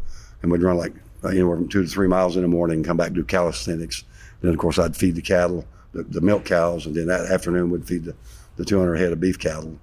and 0.42 0.52
we'd 0.52 0.62
run 0.62 0.78
like 0.78 0.94
uh, 1.24 1.30
anywhere 1.30 1.58
from 1.58 1.68
two 1.68 1.84
to 1.84 1.90
three 1.90 2.08
miles 2.08 2.36
in 2.36 2.44
the 2.44 2.48
morning 2.48 2.84
come 2.84 2.98
back 2.98 3.14
do 3.14 3.24
calisthenics. 3.24 4.04
Then, 4.42 4.52
of 4.52 4.60
course, 4.60 4.78
I'd 4.78 4.96
feed 4.96 5.16
the 5.16 5.22
cattle 5.22 5.66
the, 5.96 6.04
the 6.04 6.22
milk 6.22 6.46
cows, 6.46 6.86
and 6.86 6.94
then 6.94 7.08
that 7.08 7.32
afternoon 7.32 7.72
we'd 7.72 7.88
feed 7.88 8.04
the, 8.04 8.16
the 8.58 8.66
200 8.66 8.96
head 8.96 9.12
of 9.12 9.20
beef 9.20 9.40
cattle. 9.40 9.80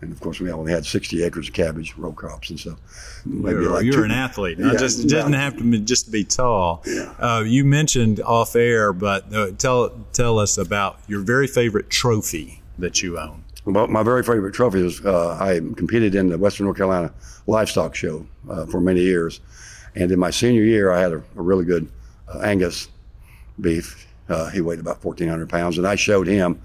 And 0.00 0.12
of 0.12 0.20
course, 0.20 0.40
we 0.40 0.50
only 0.50 0.72
had 0.72 0.84
60 0.84 1.22
acres 1.22 1.46
of 1.46 1.54
cabbage, 1.54 1.94
row 1.96 2.12
crops, 2.12 2.50
and 2.50 2.58
so 2.58 2.76
maybe 3.24 3.62
you're, 3.62 3.70
like 3.70 3.84
you're 3.84 3.94
two, 3.94 4.02
an 4.02 4.10
athlete. 4.10 4.58
Yeah, 4.58 4.74
just 4.74 5.06
didn't 5.06 5.34
have 5.34 5.56
to 5.58 5.62
be, 5.62 5.78
just 5.78 6.06
to 6.06 6.10
be 6.10 6.24
tall. 6.24 6.82
Yeah. 6.84 7.14
Uh, 7.20 7.44
you 7.46 7.64
mentioned 7.64 8.20
off 8.20 8.56
air, 8.56 8.92
but 8.92 9.32
uh, 9.32 9.52
tell 9.52 9.90
tell 10.12 10.40
us 10.40 10.58
about 10.58 10.98
your 11.06 11.20
very 11.20 11.46
favorite 11.46 11.88
trophy 11.88 12.62
that 12.78 13.00
you 13.00 13.16
own. 13.16 13.44
Well, 13.64 13.86
my 13.86 14.02
very 14.02 14.24
favorite 14.24 14.54
trophy 14.54 14.84
is 14.84 15.00
uh, 15.06 15.38
I 15.40 15.60
competed 15.76 16.16
in 16.16 16.30
the 16.30 16.36
Western 16.36 16.64
North 16.64 16.78
Carolina 16.78 17.14
Livestock 17.46 17.94
Show 17.94 18.26
uh, 18.50 18.66
for 18.66 18.80
many 18.80 19.02
years, 19.02 19.38
and 19.94 20.10
in 20.10 20.18
my 20.18 20.30
senior 20.30 20.64
year, 20.64 20.90
I 20.90 20.98
had 20.98 21.12
a, 21.12 21.22
a 21.36 21.42
really 21.42 21.64
good 21.64 21.88
uh, 22.26 22.40
Angus 22.40 22.88
beef 23.60 24.11
uh, 24.28 24.50
he 24.50 24.60
weighed 24.60 24.78
about 24.78 25.04
1,400 25.04 25.48
pounds, 25.48 25.78
and 25.78 25.86
I 25.86 25.96
showed 25.96 26.26
him, 26.26 26.60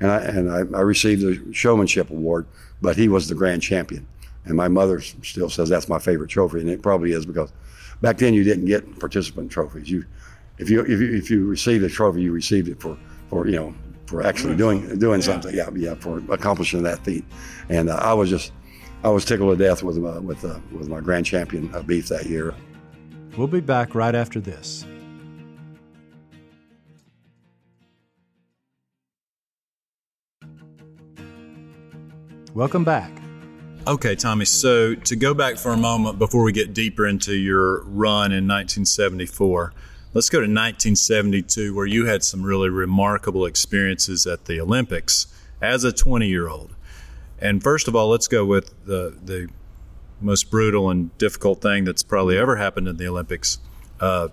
and 0.00 0.10
I 0.10 0.18
and 0.20 0.50
I, 0.50 0.78
I, 0.78 0.80
received 0.80 1.22
the 1.22 1.52
showmanship 1.52 2.10
award. 2.10 2.46
But 2.80 2.96
he 2.96 3.08
was 3.08 3.28
the 3.28 3.34
grand 3.34 3.62
champion, 3.62 4.06
and 4.44 4.56
my 4.56 4.68
mother 4.68 5.00
still 5.00 5.50
says 5.50 5.68
that's 5.68 5.88
my 5.88 5.98
favorite 5.98 6.30
trophy, 6.30 6.60
and 6.60 6.68
it 6.68 6.82
probably 6.82 7.12
is 7.12 7.26
because 7.26 7.52
back 8.00 8.18
then 8.18 8.34
you 8.34 8.42
didn't 8.42 8.64
get 8.64 8.98
participant 8.98 9.50
trophies. 9.50 9.90
You, 9.90 10.04
if 10.58 10.68
you 10.68 10.80
if 10.80 11.00
you 11.00 11.14
if 11.14 11.30
you 11.30 11.46
received 11.46 11.84
a 11.84 11.88
trophy, 11.88 12.22
you 12.22 12.32
received 12.32 12.68
it 12.68 12.80
for 12.80 12.98
for 13.28 13.46
you 13.46 13.56
know 13.56 13.74
for 14.06 14.22
actually 14.22 14.56
doing 14.56 14.98
doing 14.98 15.22
something. 15.22 15.54
Yeah, 15.54 15.70
yeah, 15.74 15.94
for 15.94 16.22
accomplishing 16.30 16.82
that 16.82 17.04
feat. 17.04 17.24
And 17.68 17.88
uh, 17.88 17.96
I 17.96 18.12
was 18.14 18.28
just 18.28 18.52
I 19.04 19.08
was 19.08 19.24
tickled 19.24 19.56
to 19.56 19.64
death 19.64 19.82
with 19.82 19.96
uh, 19.98 20.20
with 20.20 20.44
uh, 20.44 20.58
with 20.70 20.88
my 20.88 21.00
grand 21.00 21.26
champion 21.26 21.74
uh, 21.74 21.82
beef 21.82 22.08
that 22.08 22.26
year. 22.26 22.54
We'll 23.36 23.46
be 23.46 23.60
back 23.60 23.94
right 23.94 24.14
after 24.14 24.40
this. 24.40 24.84
Welcome 32.54 32.84
back. 32.84 33.10
Okay, 33.86 34.14
Tommy. 34.14 34.44
So 34.44 34.94
to 34.94 35.16
go 35.16 35.32
back 35.32 35.56
for 35.56 35.72
a 35.72 35.76
moment 35.76 36.18
before 36.18 36.42
we 36.42 36.52
get 36.52 36.74
deeper 36.74 37.06
into 37.06 37.34
your 37.34 37.82
run 37.84 38.30
in 38.30 38.46
1974, 38.46 39.72
let's 40.12 40.28
go 40.28 40.38
to 40.38 40.42
1972, 40.42 41.74
where 41.74 41.86
you 41.86 42.04
had 42.04 42.22
some 42.22 42.42
really 42.42 42.68
remarkable 42.68 43.46
experiences 43.46 44.26
at 44.26 44.44
the 44.44 44.60
Olympics 44.60 45.28
as 45.62 45.82
a 45.82 45.92
20 45.92 46.28
year 46.28 46.46
old. 46.46 46.74
And 47.38 47.62
first 47.62 47.88
of 47.88 47.96
all, 47.96 48.10
let's 48.10 48.28
go 48.28 48.44
with 48.44 48.84
the 48.84 49.16
the 49.24 49.48
most 50.20 50.50
brutal 50.50 50.90
and 50.90 51.16
difficult 51.16 51.62
thing 51.62 51.84
that's 51.84 52.02
probably 52.02 52.36
ever 52.36 52.56
happened 52.56 52.86
in 52.86 52.98
the 52.98 53.08
Olympics. 53.08 53.58
Uh, 53.98 54.28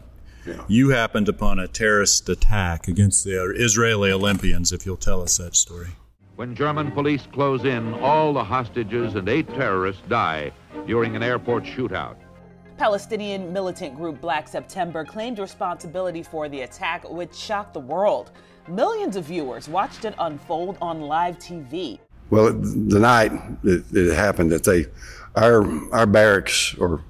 yeah. 0.46 0.64
You 0.68 0.90
happened 0.90 1.30
upon 1.30 1.58
a 1.58 1.70
terrorist 1.70 2.28
attack 2.28 2.90
against 2.90 3.24
the 3.24 3.54
Israeli 3.56 4.12
Olympians. 4.12 4.74
If 4.74 4.86
you'll 4.86 4.98
tell 4.98 5.22
us 5.22 5.38
that 5.38 5.56
story. 5.56 5.92
When 6.39 6.55
German 6.55 6.93
police 6.93 7.27
close 7.34 7.65
in, 7.65 7.93
all 7.96 8.31
the 8.31 8.46
hostages 8.46 9.15
and 9.15 9.27
eight 9.27 9.50
terrorists 9.50 10.01
die 10.08 10.53
during 10.88 11.17
an 11.17 11.22
airport 11.22 11.65
shootout. 11.65 12.15
Palestinian 12.77 13.51
militant 13.51 13.98
group 13.98 14.22
Black 14.22 14.48
September 14.48 15.03
claimed 15.03 15.38
responsibility 15.38 16.24
for 16.24 16.48
the 16.48 16.62
attack, 16.62 17.03
which 17.10 17.36
shocked 17.36 17.74
the 17.74 17.81
world. 17.81 18.31
Millions 18.69 19.17
of 19.17 19.25
viewers 19.25 19.67
watched 19.67 20.05
it 20.05 20.15
unfold 20.17 20.77
on 20.81 21.01
live 21.01 21.38
TV. 21.39 22.00
Well, 22.29 22.53
the 22.53 23.00
night 23.00 23.34
it, 23.65 23.84
it 23.91 24.15
happened, 24.15 24.50
that 24.53 24.63
they, 24.63 24.86
our 25.36 25.65
our 25.93 26.05
barracks 26.05 26.74
or, 26.75 27.03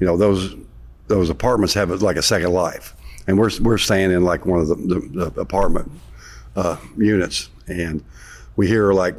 you 0.00 0.06
know, 0.08 0.16
those 0.16 0.56
those 1.06 1.30
apartments 1.30 1.72
have 1.74 2.02
like 2.02 2.16
a 2.16 2.22
second 2.22 2.52
life, 2.52 2.96
and 3.28 3.38
we're 3.38 3.50
we're 3.60 3.78
staying 3.78 4.10
in 4.10 4.24
like 4.24 4.44
one 4.44 4.58
of 4.58 4.66
the, 4.66 4.74
the, 4.74 5.30
the 5.30 5.40
apartment 5.40 5.88
uh, 6.56 6.78
units, 6.96 7.48
and 7.68 8.02
we 8.56 8.66
hear 8.66 8.92
like, 8.92 9.16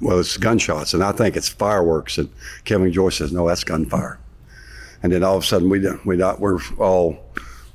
well, 0.00 0.20
it's 0.20 0.36
gunshots, 0.36 0.94
and 0.94 1.02
I 1.02 1.12
think 1.12 1.36
it's 1.36 1.48
fireworks. 1.48 2.18
And 2.18 2.28
Kevin 2.64 2.92
Joyce 2.92 3.16
says, 3.16 3.32
no, 3.32 3.48
that's 3.48 3.64
gunfire. 3.64 4.18
And 5.02 5.12
then 5.12 5.22
all 5.22 5.36
of 5.36 5.42
a 5.42 5.46
sudden, 5.46 5.68
we 5.68 5.80
we 6.04 6.16
we're 6.16 6.58
all, 6.78 7.18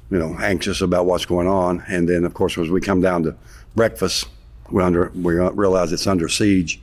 you 0.10 0.20
know, 0.20 0.36
anxious 0.40 0.82
about 0.82 1.06
what's 1.06 1.26
going 1.26 1.48
on. 1.48 1.84
And 1.88 2.08
then, 2.08 2.26
of 2.26 2.34
course, 2.34 2.58
as 2.58 2.70
we 2.70 2.82
come 2.82 3.02
down 3.02 3.24
to 3.24 3.36
breakfast, 3.76 4.28
we 4.72 4.84
under 4.84 5.12
we 5.16 5.34
realize 5.36 5.92
it's 5.92 6.08
under 6.08 6.28
siege, 6.28 6.82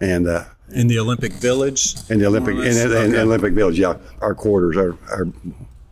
and. 0.00 0.26
Uh, 0.26 0.44
in 0.72 0.86
the 0.86 0.98
Olympic 0.98 1.34
Village. 1.34 1.96
In 2.08 2.18
the 2.18 2.26
Olympic, 2.26 2.54
in, 2.54 2.64
in, 2.64 3.14
in, 3.14 3.14
Olympic 3.16 3.52
Village, 3.52 3.78
yeah. 3.78 3.98
Our 4.22 4.34
quarters, 4.34 4.78
our, 4.78 4.96
our 5.10 5.26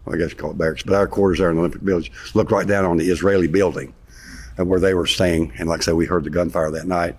I 0.07 0.17
guess 0.17 0.31
you 0.31 0.37
call 0.37 0.53
it 0.53 0.59
barracks, 0.59 0.83
but 0.83 0.95
our 0.95 1.07
quarters 1.07 1.39
there 1.39 1.51
in 1.51 1.57
the 1.57 1.61
Olympic 1.61 1.83
Village 1.83 2.11
look 2.33 2.51
right 2.51 2.67
down 2.67 2.87
on 2.87 2.97
the 2.97 3.11
Israeli 3.11 3.47
building 3.47 3.93
where 4.57 4.81
they 4.81 4.95
were 4.95 5.07
staying. 5.07 5.53
And 5.59 5.69
like 5.69 5.81
I 5.81 5.85
said, 5.85 5.95
we 5.95 6.07
heard 6.07 6.25
the 6.25 6.31
gunfire 6.31 6.71
that 6.71 6.87
night. 6.87 7.17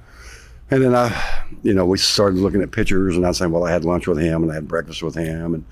And 0.69 0.81
then 0.81 0.95
I, 0.95 1.45
you 1.63 1.73
know, 1.73 1.85
we 1.85 1.97
started 1.97 2.39
looking 2.39 2.61
at 2.61 2.71
pictures, 2.71 3.17
and 3.17 3.25
I 3.25 3.29
was 3.29 3.38
saying, 3.38 3.51
well, 3.51 3.65
I 3.65 3.71
had 3.71 3.83
lunch 3.83 4.07
with 4.07 4.17
him, 4.17 4.43
and 4.43 4.51
I 4.51 4.55
had 4.55 4.69
breakfast 4.69 5.03
with 5.03 5.15
him, 5.15 5.53
and 5.53 5.65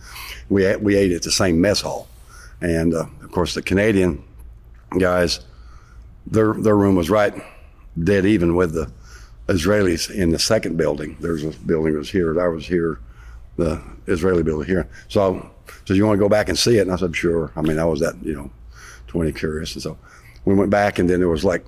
we 0.49 0.75
we 0.75 0.95
ate 0.97 1.13
at 1.13 1.21
the 1.21 1.31
same 1.31 1.61
mess 1.61 1.79
hall. 1.79 2.09
And 2.59 2.93
uh, 2.93 3.05
of 3.23 3.31
course, 3.31 3.53
the 3.53 3.61
Canadian 3.61 4.21
guys, 4.97 5.39
their 6.27 6.53
their 6.53 6.75
room 6.75 6.95
was 6.95 7.09
right 7.09 7.33
dead 8.03 8.25
even 8.25 8.55
with 8.55 8.73
the 8.73 8.91
Israelis 9.47 10.13
in 10.13 10.29
the 10.29 10.39
second 10.39 10.77
building. 10.77 11.17
There's 11.19 11.43
a 11.43 11.49
building 11.49 11.93
that 11.93 11.99
was 11.99 12.11
here. 12.11 12.39
I 12.39 12.47
was 12.47 12.67
here, 12.67 12.99
the 13.57 13.81
Israeli 14.07 14.43
building 14.43 14.67
here. 14.67 14.87
So, 15.07 15.49
so 15.85 15.93
you 15.93 16.05
want 16.05 16.17
to 16.17 16.23
go 16.23 16.29
back 16.29 16.49
and 16.49 16.57
see 16.57 16.77
it? 16.77 16.81
And 16.81 16.91
I 16.91 16.97
said, 16.97 17.15
sure. 17.15 17.51
I 17.55 17.61
mean, 17.61 17.79
I 17.79 17.85
was 17.85 17.99
that 18.01 18.15
you 18.23 18.35
know, 18.35 18.51
20 19.07 19.31
curious, 19.31 19.73
and 19.73 19.81
so 19.81 19.97
we 20.45 20.55
went 20.55 20.71
back, 20.71 20.99
and 20.99 21.09
then 21.09 21.19
there 21.19 21.29
was 21.29 21.45
like 21.45 21.65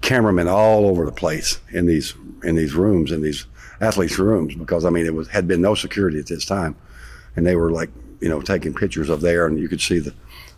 cameramen 0.00 0.48
all 0.48 0.86
over 0.86 1.04
the 1.04 1.12
place 1.12 1.60
in 1.70 1.86
these 1.86 2.14
in 2.42 2.56
these 2.56 2.74
rooms 2.74 3.12
in 3.12 3.22
these 3.22 3.46
athletes' 3.80 4.18
rooms 4.18 4.54
because 4.54 4.84
I 4.84 4.90
mean 4.90 5.06
it 5.06 5.14
was 5.14 5.28
had 5.28 5.46
been 5.46 5.60
no 5.60 5.74
security 5.74 6.18
at 6.18 6.26
this 6.26 6.44
time, 6.44 6.76
and 7.36 7.46
they 7.46 7.56
were 7.56 7.70
like 7.70 7.90
you 8.20 8.28
know 8.28 8.40
taking 8.40 8.74
pictures 8.74 9.08
of 9.08 9.20
there, 9.20 9.46
and 9.46 9.58
you 9.58 9.68
could 9.68 9.80
see 9.80 9.98
the 9.98 10.14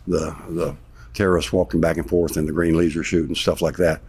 the 0.07 0.35
the 0.49 0.75
terrorists 1.13 1.53
walking 1.53 1.79
back 1.79 1.97
and 1.97 2.09
forth 2.09 2.37
in 2.37 2.45
the 2.45 2.51
green 2.51 2.75
leisure 2.75 3.03
chute 3.03 3.27
and 3.27 3.37
stuff 3.37 3.61
like 3.61 3.77
that. 3.77 4.01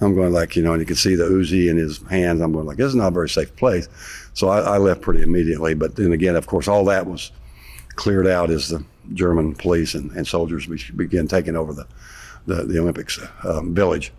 I'm 0.00 0.14
going 0.14 0.32
like 0.32 0.56
you 0.56 0.62
know, 0.62 0.72
and 0.72 0.80
you 0.80 0.86
can 0.86 0.96
see 0.96 1.14
the 1.14 1.24
Uzi 1.24 1.70
in 1.70 1.78
his 1.78 2.02
hands. 2.08 2.42
I'm 2.42 2.52
going 2.52 2.66
like 2.66 2.76
this 2.76 2.88
is 2.88 2.94
not 2.94 3.08
a 3.08 3.10
very 3.12 3.28
safe 3.28 3.54
place, 3.56 3.88
so 4.34 4.48
I, 4.48 4.60
I 4.60 4.78
left 4.78 5.00
pretty 5.00 5.22
immediately. 5.22 5.74
But 5.74 5.96
then 5.96 6.12
again, 6.12 6.36
of 6.36 6.46
course, 6.46 6.68
all 6.68 6.84
that 6.86 7.06
was 7.06 7.32
cleared 7.94 8.26
out 8.26 8.50
as 8.50 8.68
the 8.68 8.84
German 9.14 9.54
police 9.54 9.94
and, 9.94 10.10
and 10.12 10.26
soldiers 10.26 10.66
began 10.66 11.26
taking 11.26 11.56
over 11.56 11.72
the 11.72 11.86
the, 12.46 12.64
the 12.64 12.78
Olympics 12.78 13.18
um, 13.44 13.74
village. 13.74 14.12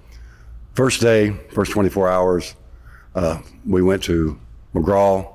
First 0.73 1.01
day, 1.01 1.31
first 1.53 1.71
24 1.71 2.09
hours, 2.09 2.55
uh, 3.15 3.41
we 3.65 3.81
went 3.81 4.03
to 4.03 4.39
McGraw, 4.75 5.33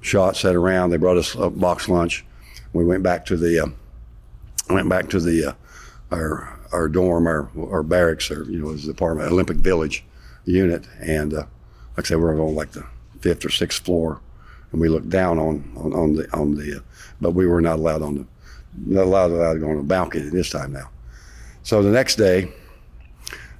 shot, 0.00 0.36
sat 0.36 0.54
around. 0.54 0.90
They 0.90 0.98
brought 0.98 1.16
us 1.16 1.34
a 1.34 1.50
box 1.50 1.88
lunch. 1.88 2.24
We 2.72 2.84
went 2.84 3.02
back 3.02 3.26
to 3.26 3.36
the 3.36 3.60
uh, 3.60 3.66
went 4.70 4.88
back 4.88 5.08
to 5.10 5.20
the 5.20 5.50
uh, 5.50 5.54
our 6.14 6.58
our 6.72 6.88
dorm, 6.88 7.26
our 7.26 7.50
our 7.70 7.82
barracks, 7.82 8.30
or 8.30 8.44
you 8.44 8.58
know, 8.58 8.68
it 8.68 8.72
was 8.72 8.84
the 8.84 8.92
apartment, 8.92 9.30
Olympic 9.30 9.58
Village 9.58 10.04
unit, 10.44 10.86
and 11.00 11.34
uh, 11.34 11.44
like 11.96 12.06
I 12.06 12.08
said, 12.08 12.18
we 12.18 12.24
were 12.24 12.40
on 12.40 12.54
like 12.54 12.72
the 12.72 12.86
fifth 13.20 13.44
or 13.44 13.50
sixth 13.50 13.84
floor, 13.84 14.20
and 14.70 14.80
we 14.80 14.88
looked 14.88 15.10
down 15.10 15.38
on 15.38 15.72
on, 15.76 15.92
on 15.92 16.14
the 16.14 16.32
on 16.32 16.54
the, 16.54 16.78
uh, 16.78 16.80
but 17.20 17.32
we 17.32 17.46
were 17.46 17.60
not 17.60 17.78
allowed 17.78 18.02
on 18.02 18.14
the 18.14 18.26
not 18.86 19.04
allowed, 19.04 19.30
allowed 19.30 19.54
to 19.54 19.60
go 19.60 19.70
on 19.70 19.76
the 19.76 19.82
balcony 19.82 20.28
this 20.28 20.50
time 20.50 20.72
now. 20.72 20.88
So 21.62 21.82
the 21.82 21.90
next 21.90 22.16
day, 22.16 22.48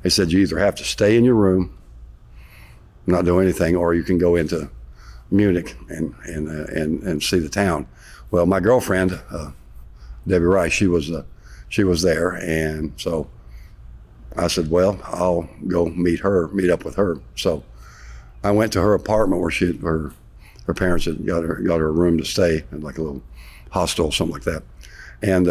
they 0.03 0.11
said 0.11 0.33
you 0.33 0.41
either 0.41 0.59
have 0.59 0.75
to 0.77 0.85
stay 0.85 1.17
in 1.17 1.25
your 1.25 1.37
room, 1.37 1.77
not 3.07 3.25
do 3.25 3.39
anything, 3.39 3.77
or 3.77 3.95
you 3.95 4.03
can 4.03 4.19
go 4.19 4.35
into 4.37 4.69
Munich 5.31 5.77
and 5.89 6.15
and 6.25 6.49
uh, 6.49 6.65
and 6.73 7.03
and 7.05 7.23
see 7.23 7.39
the 7.39 7.49
town. 7.49 7.87
Well, 8.31 8.47
my 8.47 8.61
girlfriend, 8.61 9.21
uh, 9.31 9.53
Debbie 10.27 10.45
Rice, 10.45 10.73
she 10.73 10.89
was 10.89 11.11
uh, 11.11 11.23
she 11.69 11.85
was 11.85 12.03
there, 12.03 12.31
and 12.33 12.93
so 12.97 13.29
I 14.37 14.49
said, 14.49 14.71
well, 14.71 15.01
I'll 15.05 15.49
go 15.69 15.87
meet 15.87 16.21
her, 16.21 16.49
meet 16.49 16.71
up 16.71 16.85
with 16.85 16.97
her. 16.97 17.21
So 17.37 17.63
I 18.43 18.51
went 18.51 18.73
to 18.73 18.83
her 18.83 18.95
apartment 18.95 19.41
where 19.41 19.51
she 19.51 19.77
her 19.79 20.13
her 20.67 20.75
parents 20.75 21.05
had 21.05 21.25
got 21.25 21.45
her 21.45 21.55
got 21.57 21.79
her 21.79 21.89
a 21.89 21.93
room 21.93 22.19
to 22.19 22.25
stay, 22.25 22.65
like 22.73 22.99
a 22.99 23.03
little 23.03 23.23
hostel, 23.71 24.11
something 24.11 24.35
like 24.35 24.45
that, 24.45 24.65
and. 25.23 25.49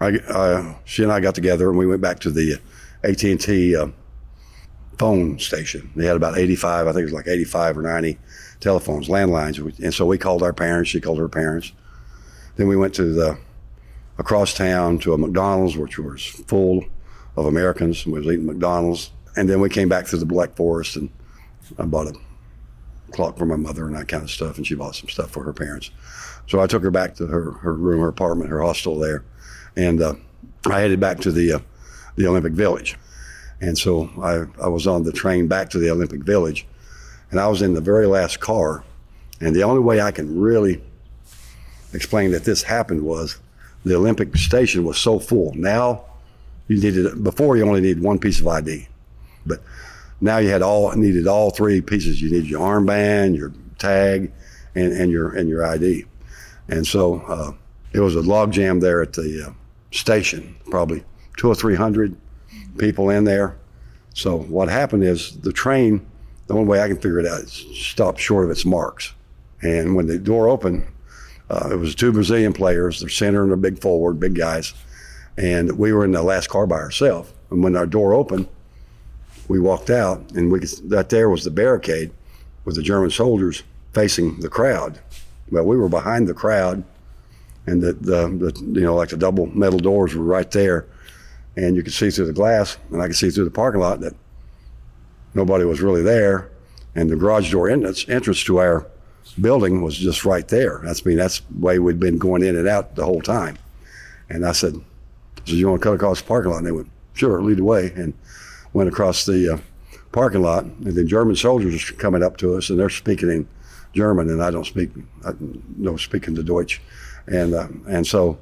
I, 0.00 0.16
uh, 0.16 0.74
she 0.84 1.02
and 1.02 1.12
I 1.12 1.20
got 1.20 1.34
together 1.34 1.68
and 1.68 1.78
we 1.78 1.86
went 1.86 2.00
back 2.00 2.20
to 2.20 2.30
the 2.30 2.58
AT&T 3.04 3.76
uh, 3.76 3.88
phone 4.98 5.38
station. 5.38 5.90
They 5.94 6.06
had 6.06 6.16
about 6.16 6.38
85, 6.38 6.86
I 6.86 6.92
think 6.92 7.02
it 7.02 7.04
was 7.04 7.12
like 7.12 7.28
85 7.28 7.78
or 7.78 7.82
90 7.82 8.18
telephones, 8.60 9.08
landlines. 9.08 9.78
And 9.78 9.92
so 9.92 10.06
we 10.06 10.18
called 10.18 10.42
our 10.42 10.52
parents. 10.52 10.90
She 10.90 11.00
called 11.00 11.18
her 11.18 11.28
parents. 11.28 11.72
Then 12.56 12.66
we 12.66 12.76
went 12.76 12.94
to 12.94 13.04
the 13.04 13.38
across 14.18 14.54
town 14.54 14.98
to 14.98 15.14
a 15.14 15.18
McDonald's, 15.18 15.76
which 15.76 15.98
was 15.98 16.24
full 16.24 16.84
of 17.36 17.46
Americans. 17.46 18.04
We 18.06 18.20
was 18.20 18.26
eating 18.26 18.46
McDonald's. 18.46 19.10
And 19.36 19.48
then 19.48 19.60
we 19.60 19.68
came 19.68 19.88
back 19.88 20.06
to 20.06 20.16
the 20.16 20.26
Black 20.26 20.56
Forest 20.56 20.96
and 20.96 21.10
I 21.78 21.84
bought 21.84 22.08
a 22.08 22.14
clock 23.12 23.38
for 23.38 23.46
my 23.46 23.56
mother 23.56 23.86
and 23.86 23.96
that 23.96 24.08
kind 24.08 24.22
of 24.22 24.30
stuff. 24.30 24.56
And 24.56 24.66
she 24.66 24.74
bought 24.74 24.96
some 24.96 25.08
stuff 25.08 25.30
for 25.30 25.44
her 25.44 25.52
parents. 25.52 25.90
So 26.46 26.60
I 26.60 26.66
took 26.66 26.82
her 26.82 26.90
back 26.90 27.14
to 27.16 27.26
her, 27.26 27.52
her 27.52 27.74
room, 27.74 28.00
her 28.00 28.08
apartment, 28.08 28.50
her 28.50 28.62
hostel 28.62 28.98
there 28.98 29.24
and 29.76 30.02
uh, 30.02 30.14
I 30.66 30.80
headed 30.80 31.00
back 31.00 31.20
to 31.20 31.32
the 31.32 31.52
uh, 31.54 31.58
the 32.16 32.26
Olympic 32.26 32.52
Village. 32.52 32.96
And 33.60 33.76
so 33.76 34.08
I, 34.22 34.64
I 34.64 34.68
was 34.68 34.86
on 34.86 35.02
the 35.02 35.12
train 35.12 35.46
back 35.46 35.68
to 35.70 35.78
the 35.78 35.90
Olympic 35.90 36.22
Village, 36.22 36.66
and 37.30 37.38
I 37.38 37.46
was 37.48 37.62
in 37.62 37.74
the 37.74 37.80
very 37.80 38.06
last 38.06 38.40
car. 38.40 38.84
And 39.40 39.54
the 39.54 39.62
only 39.62 39.80
way 39.80 40.00
I 40.00 40.10
can 40.10 40.38
really 40.38 40.82
explain 41.92 42.30
that 42.32 42.44
this 42.44 42.62
happened 42.62 43.02
was 43.02 43.38
the 43.84 43.96
Olympic 43.96 44.36
station 44.36 44.84
was 44.84 44.98
so 44.98 45.18
full. 45.18 45.52
Now 45.54 46.04
you 46.68 46.80
needed 46.80 47.22
before 47.22 47.56
you 47.56 47.66
only 47.66 47.80
needed 47.80 48.02
one 48.02 48.18
piece 48.18 48.40
of 48.40 48.46
ID, 48.46 48.86
but 49.46 49.62
now 50.20 50.38
you 50.38 50.50
had 50.50 50.62
all 50.62 50.92
needed 50.92 51.26
all 51.26 51.50
three 51.50 51.80
pieces. 51.80 52.20
You 52.20 52.30
needed 52.30 52.48
your 52.48 52.60
armband, 52.60 53.36
your 53.36 53.52
tag, 53.78 54.30
and, 54.74 54.92
and 54.92 55.10
your 55.10 55.34
and 55.34 55.48
your 55.48 55.64
ID. 55.64 56.04
And 56.68 56.86
so 56.86 57.20
uh, 57.22 57.52
it 57.92 58.00
was 58.00 58.16
a 58.16 58.20
logjam 58.20 58.80
there 58.80 59.02
at 59.02 59.14
the 59.14 59.48
uh, 59.48 59.52
station, 59.90 60.56
probably 60.70 61.04
two 61.36 61.48
or 61.48 61.54
three 61.54 61.74
hundred 61.74 62.16
people 62.78 63.10
in 63.10 63.24
there. 63.24 63.56
So 64.14 64.38
what 64.38 64.68
happened 64.68 65.04
is 65.04 65.38
the 65.38 65.52
train, 65.52 66.04
the 66.46 66.54
only 66.54 66.66
way 66.66 66.80
I 66.80 66.88
can 66.88 66.96
figure 66.96 67.20
it 67.20 67.26
out, 67.26 67.40
is 67.40 67.52
stopped 67.52 68.20
short 68.20 68.44
of 68.44 68.50
its 68.50 68.64
marks. 68.64 69.14
And 69.62 69.94
when 69.94 70.06
the 70.06 70.18
door 70.18 70.48
opened, 70.48 70.86
uh, 71.48 71.70
it 71.72 71.76
was 71.76 71.94
two 71.94 72.12
Brazilian 72.12 72.52
players, 72.52 73.00
their 73.00 73.08
center 73.08 73.42
and 73.42 73.50
their 73.50 73.56
big 73.56 73.80
forward, 73.80 74.18
big 74.18 74.34
guys. 74.34 74.74
And 75.36 75.78
we 75.78 75.92
were 75.92 76.04
in 76.04 76.12
the 76.12 76.22
last 76.22 76.48
car 76.48 76.66
by 76.66 76.76
ourselves. 76.76 77.32
And 77.50 77.62
when 77.62 77.76
our 77.76 77.86
door 77.86 78.14
opened, 78.14 78.48
we 79.48 79.58
walked 79.58 79.90
out, 79.90 80.30
and 80.32 80.52
we 80.52 80.60
could, 80.60 80.70
that 80.90 81.08
there 81.08 81.28
was 81.28 81.44
the 81.44 81.50
barricade 81.50 82.12
with 82.64 82.76
the 82.76 82.82
German 82.82 83.10
soldiers 83.10 83.62
facing 83.92 84.40
the 84.40 84.48
crowd. 84.48 85.00
Well, 85.50 85.64
we 85.64 85.76
were 85.76 85.88
behind 85.88 86.28
the 86.28 86.34
crowd, 86.34 86.84
and 87.70 87.82
the, 87.82 87.92
the, 87.92 88.28
the 88.28 88.80
you 88.80 88.86
know 88.86 88.94
like 88.94 89.10
the 89.10 89.16
double 89.16 89.46
metal 89.46 89.78
doors 89.78 90.14
were 90.14 90.24
right 90.24 90.50
there, 90.50 90.86
and 91.56 91.76
you 91.76 91.82
could 91.82 91.92
see 91.92 92.10
through 92.10 92.26
the 92.26 92.32
glass, 92.32 92.76
and 92.90 93.00
I 93.00 93.06
could 93.06 93.16
see 93.16 93.30
through 93.30 93.44
the 93.44 93.50
parking 93.50 93.80
lot 93.80 94.00
that 94.00 94.14
nobody 95.34 95.64
was 95.64 95.80
really 95.80 96.02
there, 96.02 96.50
and 96.94 97.08
the 97.08 97.16
garage 97.16 97.50
door 97.50 97.68
entrance 97.70 98.08
entrance 98.08 98.42
to 98.44 98.58
our 98.58 98.86
building 99.40 99.82
was 99.82 99.96
just 99.96 100.24
right 100.24 100.46
there. 100.48 100.80
That's 100.84 101.02
I 101.06 101.08
mean 101.08 101.18
that's 101.18 101.40
the 101.40 101.58
way 101.64 101.78
we'd 101.78 102.00
been 102.00 102.18
going 102.18 102.42
in 102.42 102.56
and 102.56 102.68
out 102.68 102.96
the 102.96 103.04
whole 103.04 103.20
time. 103.20 103.58
And 104.28 104.44
I 104.44 104.52
said, 104.52 104.74
"So 105.44 105.54
you 105.54 105.68
want 105.68 105.82
to 105.82 105.88
cut 105.88 105.94
across 105.94 106.20
the 106.20 106.26
parking 106.26 106.50
lot?" 106.50 106.58
And 106.58 106.66
they 106.66 106.72
went, 106.72 106.90
"Sure, 107.14 107.40
lead 107.42 107.58
the 107.58 107.64
way." 107.64 107.92
And 107.94 108.14
went 108.72 108.88
across 108.88 109.26
the 109.26 109.54
uh, 109.54 109.58
parking 110.12 110.42
lot, 110.42 110.64
and 110.64 110.94
the 110.94 111.04
German 111.04 111.36
soldiers 111.36 111.90
are 111.90 111.94
coming 111.94 112.22
up 112.22 112.36
to 112.38 112.54
us, 112.56 112.70
and 112.70 112.78
they're 112.78 112.88
speaking 112.88 113.30
in 113.30 113.48
German, 113.94 114.30
and 114.30 114.42
I 114.42 114.50
don't 114.50 114.66
speak, 114.66 114.90
I 115.26 115.32
don't 115.82 116.00
speak 116.00 116.28
in 116.28 116.34
the 116.34 116.42
Deutsch, 116.42 116.80
and 117.30 117.54
uh, 117.54 117.68
and 117.88 118.06
so 118.06 118.38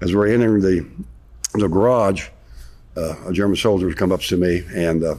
as 0.00 0.14
we're 0.14 0.28
entering 0.28 0.62
the 0.62 0.86
the 1.54 1.68
garage, 1.68 2.28
uh, 2.96 3.14
a 3.26 3.32
German 3.32 3.56
soldier 3.56 3.86
would 3.86 3.96
come 3.96 4.12
up 4.12 4.20
to 4.20 4.36
me, 4.36 4.62
and 4.74 5.02
uh, 5.02 5.16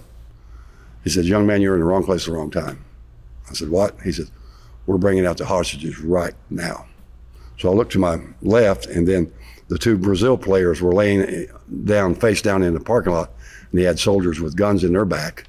he 1.03 1.09
said, 1.09 1.25
"Young 1.25 1.45
man, 1.45 1.61
you're 1.61 1.75
in 1.75 1.81
the 1.81 1.85
wrong 1.85 2.03
place 2.03 2.23
at 2.23 2.31
the 2.31 2.37
wrong 2.37 2.51
time." 2.51 2.83
I 3.49 3.53
said, 3.53 3.69
"What?" 3.69 3.99
He 4.03 4.11
said, 4.11 4.29
"We're 4.85 4.97
bringing 4.97 5.25
out 5.25 5.37
the 5.37 5.45
hostages 5.45 5.99
right 5.99 6.33
now." 6.49 6.85
So 7.57 7.69
I 7.69 7.73
looked 7.73 7.91
to 7.93 7.99
my 7.99 8.19
left, 8.41 8.85
and 8.85 9.07
then 9.07 9.31
the 9.67 9.77
two 9.77 9.97
Brazil 9.97 10.37
players 10.37 10.81
were 10.81 10.93
laying 10.93 11.47
down, 11.85 12.15
face 12.15 12.41
down 12.41 12.63
in 12.63 12.73
the 12.73 12.79
parking 12.79 13.13
lot, 13.13 13.31
and 13.71 13.79
they 13.79 13.85
had 13.85 13.99
soldiers 13.99 14.39
with 14.39 14.55
guns 14.55 14.83
in 14.83 14.93
their 14.93 15.05
back. 15.05 15.45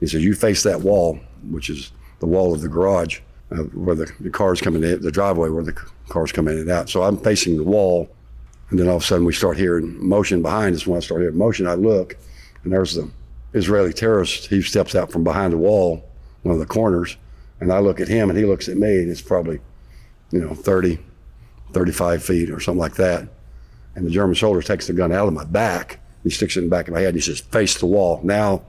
He 0.00 0.06
says, 0.06 0.24
"You 0.24 0.34
face 0.34 0.62
that 0.62 0.80
wall, 0.80 1.20
which 1.50 1.68
is 1.68 1.92
the 2.20 2.26
wall 2.26 2.54
of 2.54 2.60
the 2.60 2.68
garage, 2.68 3.20
uh, 3.50 3.62
where 3.74 3.96
the, 3.96 4.12
the 4.20 4.30
cars 4.30 4.60
coming 4.60 4.82
in, 4.82 5.00
the 5.00 5.10
driveway 5.10 5.48
where 5.48 5.64
the 5.64 5.76
cars 6.08 6.32
come 6.32 6.48
in 6.48 6.58
and 6.58 6.70
out." 6.70 6.88
So 6.88 7.02
I'm 7.02 7.16
facing 7.18 7.56
the 7.56 7.64
wall, 7.64 8.08
and 8.70 8.78
then 8.78 8.88
all 8.88 8.96
of 8.96 9.02
a 9.02 9.06
sudden 9.06 9.24
we 9.24 9.32
start 9.32 9.56
hearing 9.56 10.06
motion 10.06 10.42
behind 10.42 10.74
us. 10.74 10.86
When 10.86 10.96
I 10.96 11.00
start 11.00 11.20
hearing 11.20 11.36
motion, 11.36 11.66
I 11.66 11.74
look, 11.74 12.16
and 12.64 12.72
there's 12.72 12.94
the 12.94 13.10
Israeli 13.54 13.92
terrorist. 13.92 14.46
He 14.46 14.62
steps 14.62 14.94
out 14.94 15.10
from 15.10 15.24
behind 15.24 15.52
the 15.52 15.58
wall, 15.58 16.08
one 16.42 16.54
of 16.54 16.60
the 16.60 16.66
corners, 16.66 17.16
and 17.60 17.72
I 17.72 17.78
look 17.78 18.00
at 18.00 18.08
him, 18.08 18.30
and 18.30 18.38
he 18.38 18.44
looks 18.44 18.68
at 18.68 18.76
me, 18.76 18.98
and 18.98 19.10
it's 19.10 19.22
probably, 19.22 19.60
you 20.30 20.40
know, 20.40 20.54
30, 20.54 20.98
35 21.72 22.22
feet 22.22 22.50
or 22.50 22.60
something 22.60 22.80
like 22.80 22.96
that. 22.96 23.28
And 23.94 24.06
the 24.06 24.10
German 24.10 24.36
soldier 24.36 24.62
takes 24.62 24.86
the 24.86 24.92
gun 24.92 25.12
out 25.12 25.26
of 25.26 25.34
my 25.34 25.44
back 25.44 25.98
he 26.22 26.30
sticks 26.30 26.56
it 26.56 26.60
in 26.60 26.66
the 26.66 26.70
back 26.70 26.88
of 26.88 26.94
my 26.94 27.00
head. 27.00 27.08
And 27.08 27.16
He 27.16 27.22
says, 27.22 27.40
face 27.40 27.78
the 27.78 27.86
wall. 27.86 28.20
Now 28.22 28.62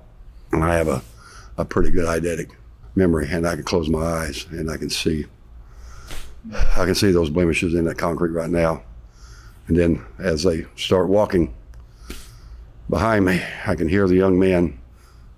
and 0.52 0.64
I 0.64 0.76
have 0.76 0.88
a, 0.88 1.02
a 1.58 1.66
pretty 1.66 1.92
good 1.92 2.06
eidetic 2.06 2.52
memory 2.96 3.28
and 3.30 3.48
I 3.48 3.56
can 3.56 3.64
close 3.64 3.90
my 3.90 4.02
eyes 4.02 4.46
and 4.52 4.70
I 4.70 4.78
can 4.78 4.90
see 4.90 5.26
I 6.52 6.86
can 6.86 6.96
see 6.96 7.12
those 7.12 7.30
blemishes 7.30 7.74
in 7.74 7.86
that 7.86 7.98
concrete 7.98 8.32
right 8.32 8.50
now. 8.50 8.82
And 9.68 9.78
then 9.78 10.06
as 10.18 10.44
they 10.44 10.66
start 10.76 11.10
walking 11.10 11.54
behind 12.90 13.26
me, 13.26 13.42
I 13.68 13.76
can 13.76 13.88
hear 13.88 14.08
the 14.08 14.16
young 14.16 14.40
men, 14.40 14.80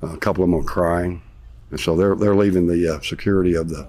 a 0.02 0.16
couple 0.18 0.44
of 0.44 0.50
them 0.50 0.60
are 0.60 0.64
crying. 0.64 1.22
And 1.72 1.80
so 1.80 1.96
they're, 1.96 2.16
they're 2.16 2.36
leaving 2.36 2.68
the 2.68 2.96
uh, 2.96 3.02
security 3.02 3.56
of 3.56 3.70
the, 3.70 3.82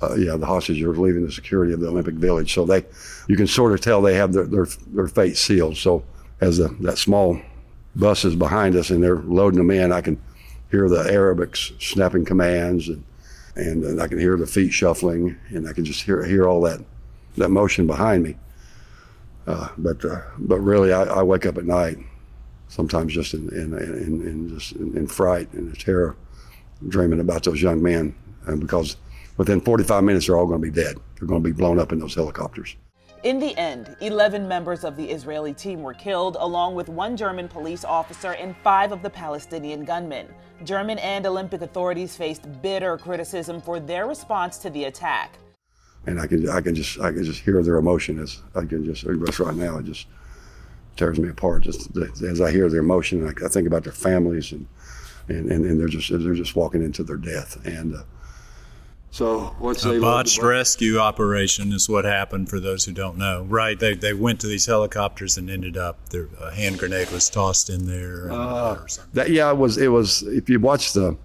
uh, 0.00 0.14
yeah, 0.14 0.36
the 0.36 0.46
hostages 0.46 0.82
are 0.82 0.92
leaving 0.92 1.26
the 1.26 1.32
security 1.32 1.72
of 1.72 1.80
the 1.80 1.88
Olympic 1.88 2.14
Village. 2.14 2.54
So 2.54 2.64
they, 2.64 2.84
you 3.26 3.36
can 3.36 3.46
sort 3.46 3.72
of 3.72 3.80
tell 3.80 4.00
they 4.00 4.14
have 4.14 4.32
their, 4.32 4.44
their, 4.44 4.66
their 4.86 5.08
fate 5.08 5.36
sealed. 5.36 5.76
So 5.76 6.04
as 6.40 6.58
the, 6.58 6.68
that 6.80 6.98
small 6.98 7.40
bus 7.96 8.24
is 8.24 8.34
behind 8.36 8.76
us 8.76 8.90
and 8.90 9.02
they're 9.02 9.16
loading 9.16 9.58
them 9.58 9.70
in. 9.70 9.92
I 9.92 10.00
can 10.00 10.20
hear 10.74 10.88
the 10.88 11.04
Arabics 11.04 11.80
snapping 11.80 12.24
commands 12.24 12.88
and, 12.88 13.04
and, 13.54 14.02
I 14.02 14.08
can 14.08 14.18
hear 14.18 14.36
the 14.36 14.46
feet 14.46 14.72
shuffling 14.72 15.36
and 15.50 15.68
I 15.68 15.72
can 15.72 15.84
just 15.84 16.02
hear, 16.02 16.24
hear 16.24 16.48
all 16.48 16.60
that, 16.62 16.80
that 17.36 17.50
motion 17.50 17.86
behind 17.86 18.24
me. 18.24 18.36
Uh, 19.46 19.68
but, 19.78 20.04
uh, 20.04 20.22
but 20.38 20.58
really, 20.58 20.92
I, 20.92 21.04
I, 21.04 21.22
wake 21.22 21.46
up 21.46 21.58
at 21.58 21.64
night, 21.64 21.98
sometimes 22.68 23.12
just 23.12 23.34
in, 23.34 23.48
in, 23.50 23.74
in, 23.78 24.26
in 24.26 24.48
just 24.48 24.72
in, 24.72 24.96
in, 24.96 25.06
fright 25.06 25.52
and 25.52 25.78
terror, 25.78 26.16
dreaming 26.88 27.20
about 27.20 27.44
those 27.44 27.60
young 27.62 27.82
men. 27.82 28.14
And 28.46 28.58
because 28.58 28.96
within 29.36 29.60
45 29.60 30.02
minutes, 30.02 30.26
they're 30.26 30.36
all 30.36 30.46
going 30.46 30.62
to 30.62 30.70
be 30.70 30.74
dead. 30.74 30.96
They're 31.18 31.28
going 31.28 31.42
to 31.42 31.48
be 31.48 31.52
blown 31.52 31.78
up 31.78 31.92
in 31.92 31.98
those 31.98 32.14
helicopters. 32.14 32.74
In 33.24 33.38
the 33.38 33.56
end, 33.56 33.96
11 34.02 34.46
members 34.46 34.84
of 34.84 34.96
the 34.96 35.10
Israeli 35.10 35.54
team 35.54 35.82
were 35.82 35.94
killed, 35.94 36.36
along 36.38 36.74
with 36.74 36.90
one 36.90 37.16
German 37.16 37.48
police 37.48 37.82
officer 37.82 38.32
and 38.32 38.54
five 38.58 38.92
of 38.92 39.00
the 39.00 39.08
Palestinian 39.08 39.86
gunmen. 39.86 40.28
German 40.62 40.98
and 40.98 41.24
Olympic 41.24 41.62
authorities 41.62 42.14
faced 42.14 42.46
bitter 42.60 42.98
criticism 42.98 43.62
for 43.62 43.80
their 43.80 44.06
response 44.06 44.58
to 44.58 44.68
the 44.68 44.84
attack. 44.84 45.38
And 46.06 46.20
I 46.20 46.26
can, 46.26 46.46
I 46.50 46.60
can 46.60 46.74
just, 46.74 47.00
I 47.00 47.12
can 47.12 47.24
just 47.24 47.40
hear 47.40 47.62
their 47.62 47.78
emotion 47.78 48.18
as 48.18 48.42
I 48.54 48.66
can 48.66 48.84
just, 48.84 49.04
right 49.04 49.56
now, 49.56 49.78
it 49.78 49.86
just 49.86 50.06
tears 50.98 51.18
me 51.18 51.30
apart. 51.30 51.62
Just 51.62 51.96
as 51.96 52.42
I 52.42 52.50
hear 52.50 52.68
their 52.68 52.80
emotion, 52.80 53.26
I, 53.26 53.46
I 53.46 53.48
think 53.48 53.66
about 53.66 53.84
their 53.84 53.92
families 53.94 54.52
and, 54.52 54.66
and, 55.28 55.50
and, 55.50 55.64
and, 55.64 55.80
they're 55.80 55.88
just, 55.88 56.10
they're 56.10 56.34
just 56.34 56.56
walking 56.56 56.84
into 56.84 57.02
their 57.02 57.16
death. 57.16 57.56
And, 57.64 57.94
uh, 57.94 58.02
so 59.14 59.54
once 59.60 59.84
a 59.84 60.00
botched 60.00 60.42
rescue 60.42 60.98
operation 60.98 61.72
is 61.72 61.88
what 61.88 62.04
happened 62.04 62.48
for 62.48 62.58
those 62.58 62.84
who 62.84 62.90
don't 62.90 63.16
know. 63.16 63.44
Right? 63.48 63.78
They 63.78 63.94
they 63.94 64.12
went 64.12 64.40
to 64.40 64.48
these 64.48 64.66
helicopters 64.66 65.38
and 65.38 65.48
ended 65.48 65.76
up 65.76 66.08
their 66.08 66.26
a 66.40 66.52
hand 66.52 66.80
grenade 66.80 67.12
was 67.12 67.30
tossed 67.30 67.70
in 67.70 67.86
there. 67.86 68.32
Uh, 68.32 68.84
that 69.12 69.30
yeah, 69.30 69.52
it 69.52 69.56
was 69.56 69.78
it 69.78 69.86
was. 69.86 70.22
If 70.24 70.50
you 70.50 70.58
watch 70.58 70.94
the 70.94 71.16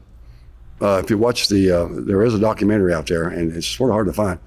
uh, 0.79 1.01
if 1.03 1.09
you 1.09 1.17
watch 1.17 1.47
the 1.47 1.71
uh, 1.71 1.87
there 1.89 2.21
is 2.21 2.35
a 2.35 2.39
documentary 2.39 2.93
out 2.93 3.07
there 3.07 3.27
and 3.27 3.51
it's 3.51 3.65
sort 3.65 3.89
of 3.89 3.95
hard 3.95 4.05
to 4.05 4.13
find, 4.13 4.39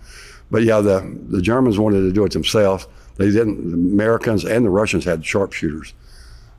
but 0.53 0.63
yeah, 0.63 0.81
the 0.81 1.01
the 1.29 1.43
Germans 1.43 1.81
wanted 1.81 2.03
to 2.03 2.13
do 2.13 2.25
it 2.25 2.31
themselves. 2.31 2.87
They 3.17 3.33
didn't. 3.33 3.73
The 3.73 3.93
Americans 3.93 4.45
and 4.45 4.65
the 4.65 4.71
Russians 4.71 5.05
had 5.05 5.27
sharpshooters, 5.27 5.95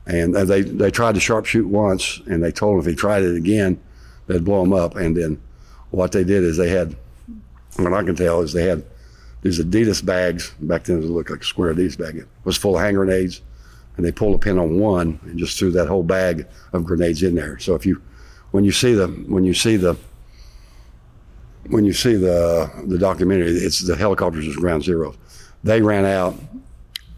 and 0.06 0.34
they 0.34 0.60
they 0.60 0.90
tried 0.90 1.14
to 1.14 1.20
sharpshoot 1.22 1.64
once, 1.64 2.20
and 2.26 2.44
they 2.44 2.52
told 2.52 2.74
him 2.74 2.80
if 2.80 2.86
he 2.86 2.94
tried 2.94 3.22
it 3.22 3.36
again, 3.36 3.80
they'd 4.26 4.44
blow 4.44 4.62
him 4.62 4.74
up, 4.74 4.96
and 4.96 5.16
then 5.16 5.40
what 5.96 6.12
they 6.12 6.24
did 6.24 6.42
is 6.42 6.56
they 6.56 6.68
had, 6.68 6.96
what 7.76 7.92
I 7.92 8.02
can 8.02 8.16
tell 8.16 8.40
is 8.40 8.52
they 8.52 8.66
had 8.66 8.84
these 9.42 9.58
Adidas 9.60 10.04
bags. 10.04 10.54
Back 10.60 10.84
then 10.84 10.98
it 10.98 11.04
looked 11.04 11.30
like 11.30 11.40
a 11.40 11.44
square 11.44 11.74
Adidas 11.74 11.98
bag. 11.98 12.16
It 12.16 12.28
was 12.44 12.56
full 12.56 12.76
of 12.76 12.82
hand 12.82 12.96
grenades, 12.96 13.42
and 13.96 14.04
they 14.04 14.12
pulled 14.12 14.34
a 14.34 14.38
pin 14.38 14.58
on 14.58 14.78
one 14.78 15.20
and 15.24 15.38
just 15.38 15.58
threw 15.58 15.70
that 15.72 15.88
whole 15.88 16.02
bag 16.02 16.46
of 16.72 16.84
grenades 16.84 17.22
in 17.22 17.34
there. 17.34 17.58
So 17.58 17.74
if 17.74 17.84
you, 17.86 18.00
when 18.50 18.64
you 18.64 18.72
see 18.72 18.94
the, 18.94 19.08
when 19.08 19.44
you 19.44 19.54
see 19.54 19.76
the, 19.76 19.96
when 21.70 21.84
you 21.84 21.94
see 21.94 22.14
the 22.14 22.70
the 22.86 22.98
documentary, 22.98 23.48
it's 23.48 23.80
the 23.80 23.96
helicopters 23.96 24.46
is 24.46 24.56
ground 24.56 24.84
zero. 24.84 25.14
They 25.62 25.80
ran 25.80 26.04
out. 26.04 26.34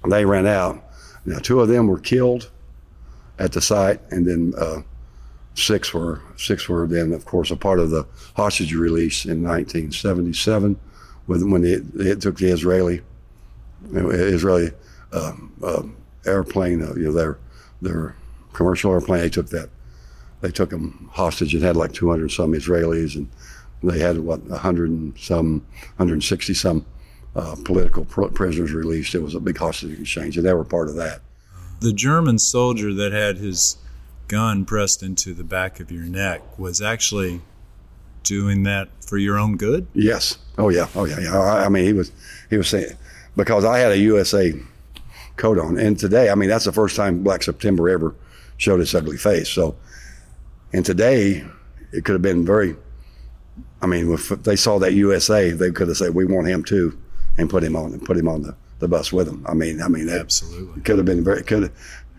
They 0.08 0.24
ran 0.24 0.46
out. 0.46 0.84
Now 1.24 1.38
two 1.38 1.60
of 1.60 1.68
them 1.68 1.88
were 1.88 1.98
killed 1.98 2.50
at 3.38 3.50
the 3.52 3.60
site, 3.60 4.00
and 4.10 4.24
then 4.24 4.52
uh, 4.56 4.82
Six 5.56 5.92
were 5.94 6.20
six 6.36 6.68
were 6.68 6.86
then, 6.86 7.12
of 7.12 7.24
course, 7.24 7.50
a 7.50 7.56
part 7.56 7.80
of 7.80 7.90
the 7.90 8.06
hostage 8.34 8.74
release 8.74 9.24
in 9.24 9.42
1977, 9.42 10.78
when 11.26 11.50
when 11.50 11.64
it, 11.64 11.82
it 11.94 12.20
took 12.20 12.36
the 12.36 12.48
Israeli 12.48 13.00
Israeli 13.92 14.70
uh, 15.12 15.32
uh, 15.62 15.82
airplane, 16.26 16.82
uh, 16.82 16.94
you 16.94 17.04
know, 17.04 17.12
their 17.12 17.38
their 17.80 18.16
commercial 18.52 18.92
airplane. 18.92 19.20
They 19.20 19.30
took 19.30 19.48
that, 19.48 19.70
they 20.40 20.50
took 20.50 20.70
them 20.70 21.08
hostage 21.12 21.54
and 21.54 21.62
had 21.62 21.76
like 21.76 21.92
200 21.92 22.30
some 22.30 22.52
Israelis, 22.52 23.16
and 23.16 23.28
they 23.82 23.98
had 23.98 24.18
what 24.18 24.42
100 24.44 24.90
and 24.90 25.18
some, 25.18 25.66
160 25.96 26.54
some 26.54 26.86
uh, 27.34 27.54
political 27.64 28.04
pr- 28.04 28.26
prisoners 28.26 28.72
released. 28.72 29.14
It 29.14 29.22
was 29.22 29.34
a 29.34 29.40
big 29.40 29.58
hostage 29.58 29.98
exchange, 30.00 30.36
and 30.36 30.46
they 30.46 30.54
were 30.54 30.64
part 30.64 30.88
of 30.88 30.96
that. 30.96 31.20
The 31.80 31.92
German 31.92 32.38
soldier 32.38 32.94
that 32.94 33.12
had 33.12 33.36
his 33.36 33.76
gun 34.28 34.64
pressed 34.64 35.02
into 35.02 35.34
the 35.34 35.44
back 35.44 35.80
of 35.80 35.90
your 35.90 36.04
neck 36.04 36.58
was 36.58 36.80
actually 36.82 37.40
doing 38.22 38.64
that 38.64 38.88
for 39.04 39.18
your 39.18 39.38
own 39.38 39.56
good? 39.56 39.86
Yes. 39.94 40.38
Oh 40.58 40.68
yeah. 40.68 40.88
Oh 40.94 41.04
yeah. 41.04 41.20
yeah. 41.20 41.38
I, 41.38 41.66
I 41.66 41.68
mean, 41.68 41.84
he 41.84 41.92
was 41.92 42.12
he 42.50 42.56
was 42.56 42.68
saying 42.68 42.96
because 43.36 43.64
I 43.64 43.78
had 43.78 43.92
a 43.92 43.98
USA 43.98 44.52
coat 45.36 45.58
on, 45.58 45.78
and 45.78 45.98
today, 45.98 46.30
I 46.30 46.34
mean, 46.34 46.48
that's 46.48 46.64
the 46.64 46.72
first 46.72 46.96
time 46.96 47.22
Black 47.22 47.42
September 47.42 47.88
ever 47.88 48.14
showed 48.56 48.80
its 48.80 48.94
ugly 48.94 49.18
face. 49.18 49.48
So, 49.48 49.76
and 50.72 50.84
today, 50.84 51.44
it 51.92 52.04
could 52.04 52.14
have 52.14 52.22
been 52.22 52.44
very. 52.44 52.76
I 53.80 53.86
mean, 53.86 54.12
if 54.12 54.28
they 54.28 54.56
saw 54.56 54.78
that 54.78 54.94
USA, 54.94 55.50
they 55.50 55.70
could 55.70 55.88
have 55.88 55.96
said, 55.96 56.14
"We 56.14 56.24
want 56.24 56.48
him 56.48 56.64
too," 56.64 56.98
and 57.38 57.48
put 57.48 57.62
him 57.62 57.76
on 57.76 57.92
and 57.92 58.04
put 58.04 58.16
him 58.16 58.28
on 58.28 58.42
the, 58.42 58.56
the 58.78 58.88
bus 58.88 59.12
with 59.12 59.26
them. 59.26 59.44
I 59.48 59.54
mean, 59.54 59.82
I 59.82 59.88
mean, 59.88 60.06
that 60.06 60.20
absolutely 60.20 60.82
could 60.82 60.96
have 60.96 61.06
been 61.06 61.22
very 61.22 61.42
could 61.42 61.64
have, 61.64 61.72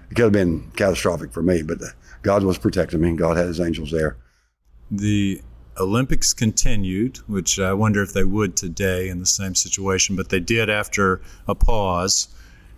it 0.09 0.15
could 0.15 0.23
have 0.23 0.31
been 0.31 0.71
catastrophic 0.75 1.31
for 1.31 1.41
me, 1.41 1.61
but 1.61 1.81
uh, 1.81 1.87
God 2.21 2.43
was 2.43 2.57
protecting 2.57 3.01
me. 3.01 3.15
God 3.15 3.37
had 3.37 3.47
his 3.47 3.59
angels 3.59 3.91
there. 3.91 4.17
The 4.89 5.41
Olympics 5.79 6.33
continued, 6.33 7.17
which 7.27 7.59
I 7.59 7.73
wonder 7.73 8.01
if 8.01 8.13
they 8.13 8.23
would 8.23 8.55
today 8.55 9.09
in 9.09 9.19
the 9.19 9.25
same 9.25 9.55
situation, 9.55 10.15
but 10.15 10.29
they 10.29 10.39
did 10.39 10.69
after 10.69 11.21
a 11.47 11.55
pause. 11.55 12.29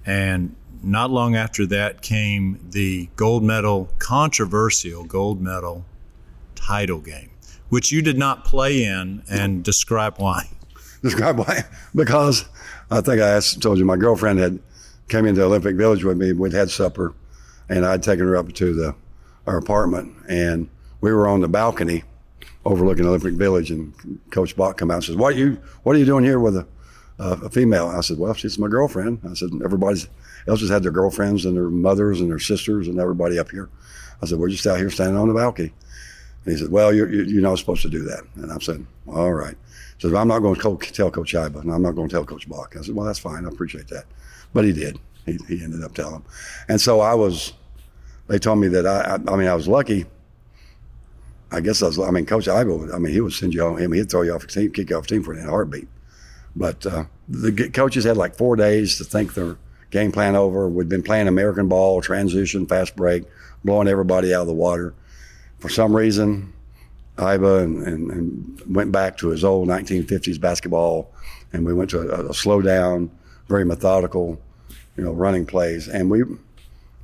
And 0.05 0.55
not 0.81 1.11
long 1.11 1.35
after 1.35 1.65
that 1.67 2.01
came 2.01 2.59
the 2.71 3.09
gold 3.15 3.43
medal, 3.43 3.89
controversial 3.99 5.03
gold 5.03 5.41
medal 5.41 5.85
title 6.55 6.99
game, 6.99 7.29
which 7.69 7.91
you 7.91 8.01
did 8.01 8.17
not 8.17 8.43
play 8.43 8.83
in, 8.83 9.23
and 9.29 9.63
describe 9.63 10.17
why. 10.17 10.49
Describe 11.01 11.37
why? 11.37 11.63
Because 11.95 12.45
I 12.91 13.01
think 13.01 13.21
I 13.21 13.29
asked, 13.29 13.61
told 13.61 13.77
you 13.77 13.85
my 13.85 13.97
girlfriend 13.97 14.39
had 14.39 14.59
came 15.09 15.25
into 15.25 15.43
Olympic 15.43 15.75
Village 15.75 16.03
with 16.03 16.17
me. 16.17 16.31
We'd 16.33 16.53
had 16.53 16.69
supper, 16.69 17.13
and 17.67 17.85
I'd 17.85 18.03
taken 18.03 18.25
her 18.25 18.37
up 18.37 18.53
to 18.53 18.73
the 18.73 18.95
our 19.47 19.57
apartment, 19.57 20.15
and 20.27 20.69
we 21.01 21.11
were 21.11 21.27
on 21.27 21.41
the 21.41 21.47
balcony 21.47 22.03
overlooking 22.65 23.05
Olympic 23.05 23.33
Village. 23.33 23.71
And 23.71 23.93
Coach 24.31 24.55
Bach 24.55 24.77
come 24.77 24.91
out 24.91 24.95
and 24.95 25.03
says, 25.03 25.15
"What 25.15 25.33
are 25.33 25.37
you 25.37 25.59
What 25.83 25.95
are 25.95 25.99
you 25.99 26.05
doing 26.05 26.23
here 26.23 26.39
with 26.39 26.55
a, 26.55 26.67
a 27.17 27.49
female?" 27.49 27.87
I 27.87 28.01
said, 28.01 28.19
"Well, 28.19 28.33
she's 28.33 28.59
my 28.59 28.67
girlfriend." 28.67 29.19
I 29.29 29.33
said, 29.33 29.49
"Everybody's 29.63 30.07
else 30.47 30.59
just 30.59 30.71
had 30.71 30.83
their 30.83 30.91
girlfriends 30.91 31.45
and 31.45 31.55
their 31.55 31.69
mothers 31.69 32.21
and 32.21 32.29
their 32.29 32.39
sisters 32.39 32.87
and 32.87 32.99
everybody 32.99 33.39
up 33.39 33.49
here." 33.49 33.69
I 34.21 34.25
said, 34.25 34.39
"We're 34.39 34.49
just 34.49 34.67
out 34.67 34.77
here 34.77 34.89
standing 34.89 35.17
on 35.17 35.27
the 35.27 35.33
balcony." 35.33 35.73
And 36.45 36.53
he 36.53 36.59
said, 36.59 36.71
"Well, 36.71 36.93
you're 36.93 37.11
you're 37.11 37.41
not 37.41 37.57
supposed 37.57 37.81
to 37.81 37.89
do 37.89 38.03
that." 38.03 38.23
And 38.35 38.51
I 38.51 38.57
said, 38.59 38.85
"All 39.07 39.33
right." 39.33 39.55
He 39.97 40.07
said, 40.07 40.15
"I'm 40.15 40.27
not 40.27 40.39
going 40.39 40.55
to 40.55 40.91
tell 40.91 41.11
Coach 41.11 41.33
Iba, 41.33 41.61
and 41.61 41.71
I'm 41.73 41.81
not 41.81 41.95
going 41.95 42.07
to 42.07 42.13
tell 42.13 42.25
Coach 42.25 42.47
Bach." 42.47 42.75
I 42.77 42.81
said, 42.81 42.95
"Well, 42.95 43.05
that's 43.05 43.19
fine. 43.19 43.45
I 43.45 43.49
appreciate 43.49 43.87
that." 43.89 44.05
But 44.53 44.65
he 44.65 44.73
did. 44.73 44.99
He, 45.25 45.37
he 45.47 45.63
ended 45.63 45.83
up 45.83 45.93
telling. 45.93 46.23
And 46.67 46.79
so 46.79 46.99
I 47.01 47.13
was. 47.13 47.53
They 48.27 48.39
told 48.39 48.59
me 48.59 48.67
that 48.69 48.85
I. 48.85 49.15
I, 49.15 49.33
I 49.33 49.35
mean, 49.37 49.47
I 49.47 49.55
was 49.55 49.67
lucky. 49.67 50.05
I 51.51 51.61
guess 51.61 51.81
I 51.81 51.87
was. 51.87 51.99
I 51.99 52.11
mean, 52.11 52.25
Coach 52.25 52.45
Iba. 52.45 52.93
I 52.93 52.97
mean, 52.97 53.13
he 53.13 53.21
would 53.21 53.33
send 53.33 53.53
you 53.53 53.61
home. 53.61 53.77
him. 53.77 53.91
he'd 53.91 54.09
throw 54.09 54.21
you 54.21 54.33
off 54.33 54.43
a 54.43 54.47
team, 54.47 54.71
kick 54.71 54.89
you 54.89 54.97
off 54.97 55.05
a 55.05 55.07
team 55.07 55.23
for 55.23 55.33
a 55.33 55.43
heartbeat. 55.43 55.87
But 56.55 56.85
uh, 56.85 57.05
the 57.27 57.69
coaches 57.69 58.03
had 58.03 58.17
like 58.17 58.35
four 58.35 58.55
days 58.55 58.97
to 58.97 59.03
think 59.03 59.33
their 59.33 59.57
game 59.91 60.11
plan 60.11 60.35
over. 60.35 60.67
We'd 60.67 60.89
been 60.89 61.03
playing 61.03 61.27
American 61.27 61.67
ball, 61.67 62.01
transition, 62.01 62.65
fast 62.65 62.95
break, 62.95 63.23
blowing 63.63 63.87
everybody 63.87 64.33
out 64.33 64.41
of 64.41 64.47
the 64.47 64.53
water. 64.53 64.93
For 65.59 65.69
some 65.69 65.95
reason, 65.95 66.53
Iba 67.17 67.63
and, 67.63 67.83
and, 67.85 68.11
and, 68.11 68.75
went 68.75 68.91
back 68.91 69.17
to 69.17 69.29
his 69.29 69.43
old 69.43 69.67
1950s 69.67 70.39
basketball, 70.39 71.11
and 71.51 71.65
we 71.65 71.73
went 71.73 71.89
to 71.89 71.99
a, 71.99 72.29
a, 72.29 72.33
slow 72.33 72.61
down, 72.61 73.11
very 73.49 73.65
methodical, 73.65 74.39
you 74.95 75.03
know, 75.03 75.11
running 75.11 75.45
plays. 75.45 75.89
And 75.89 76.09
we 76.09 76.23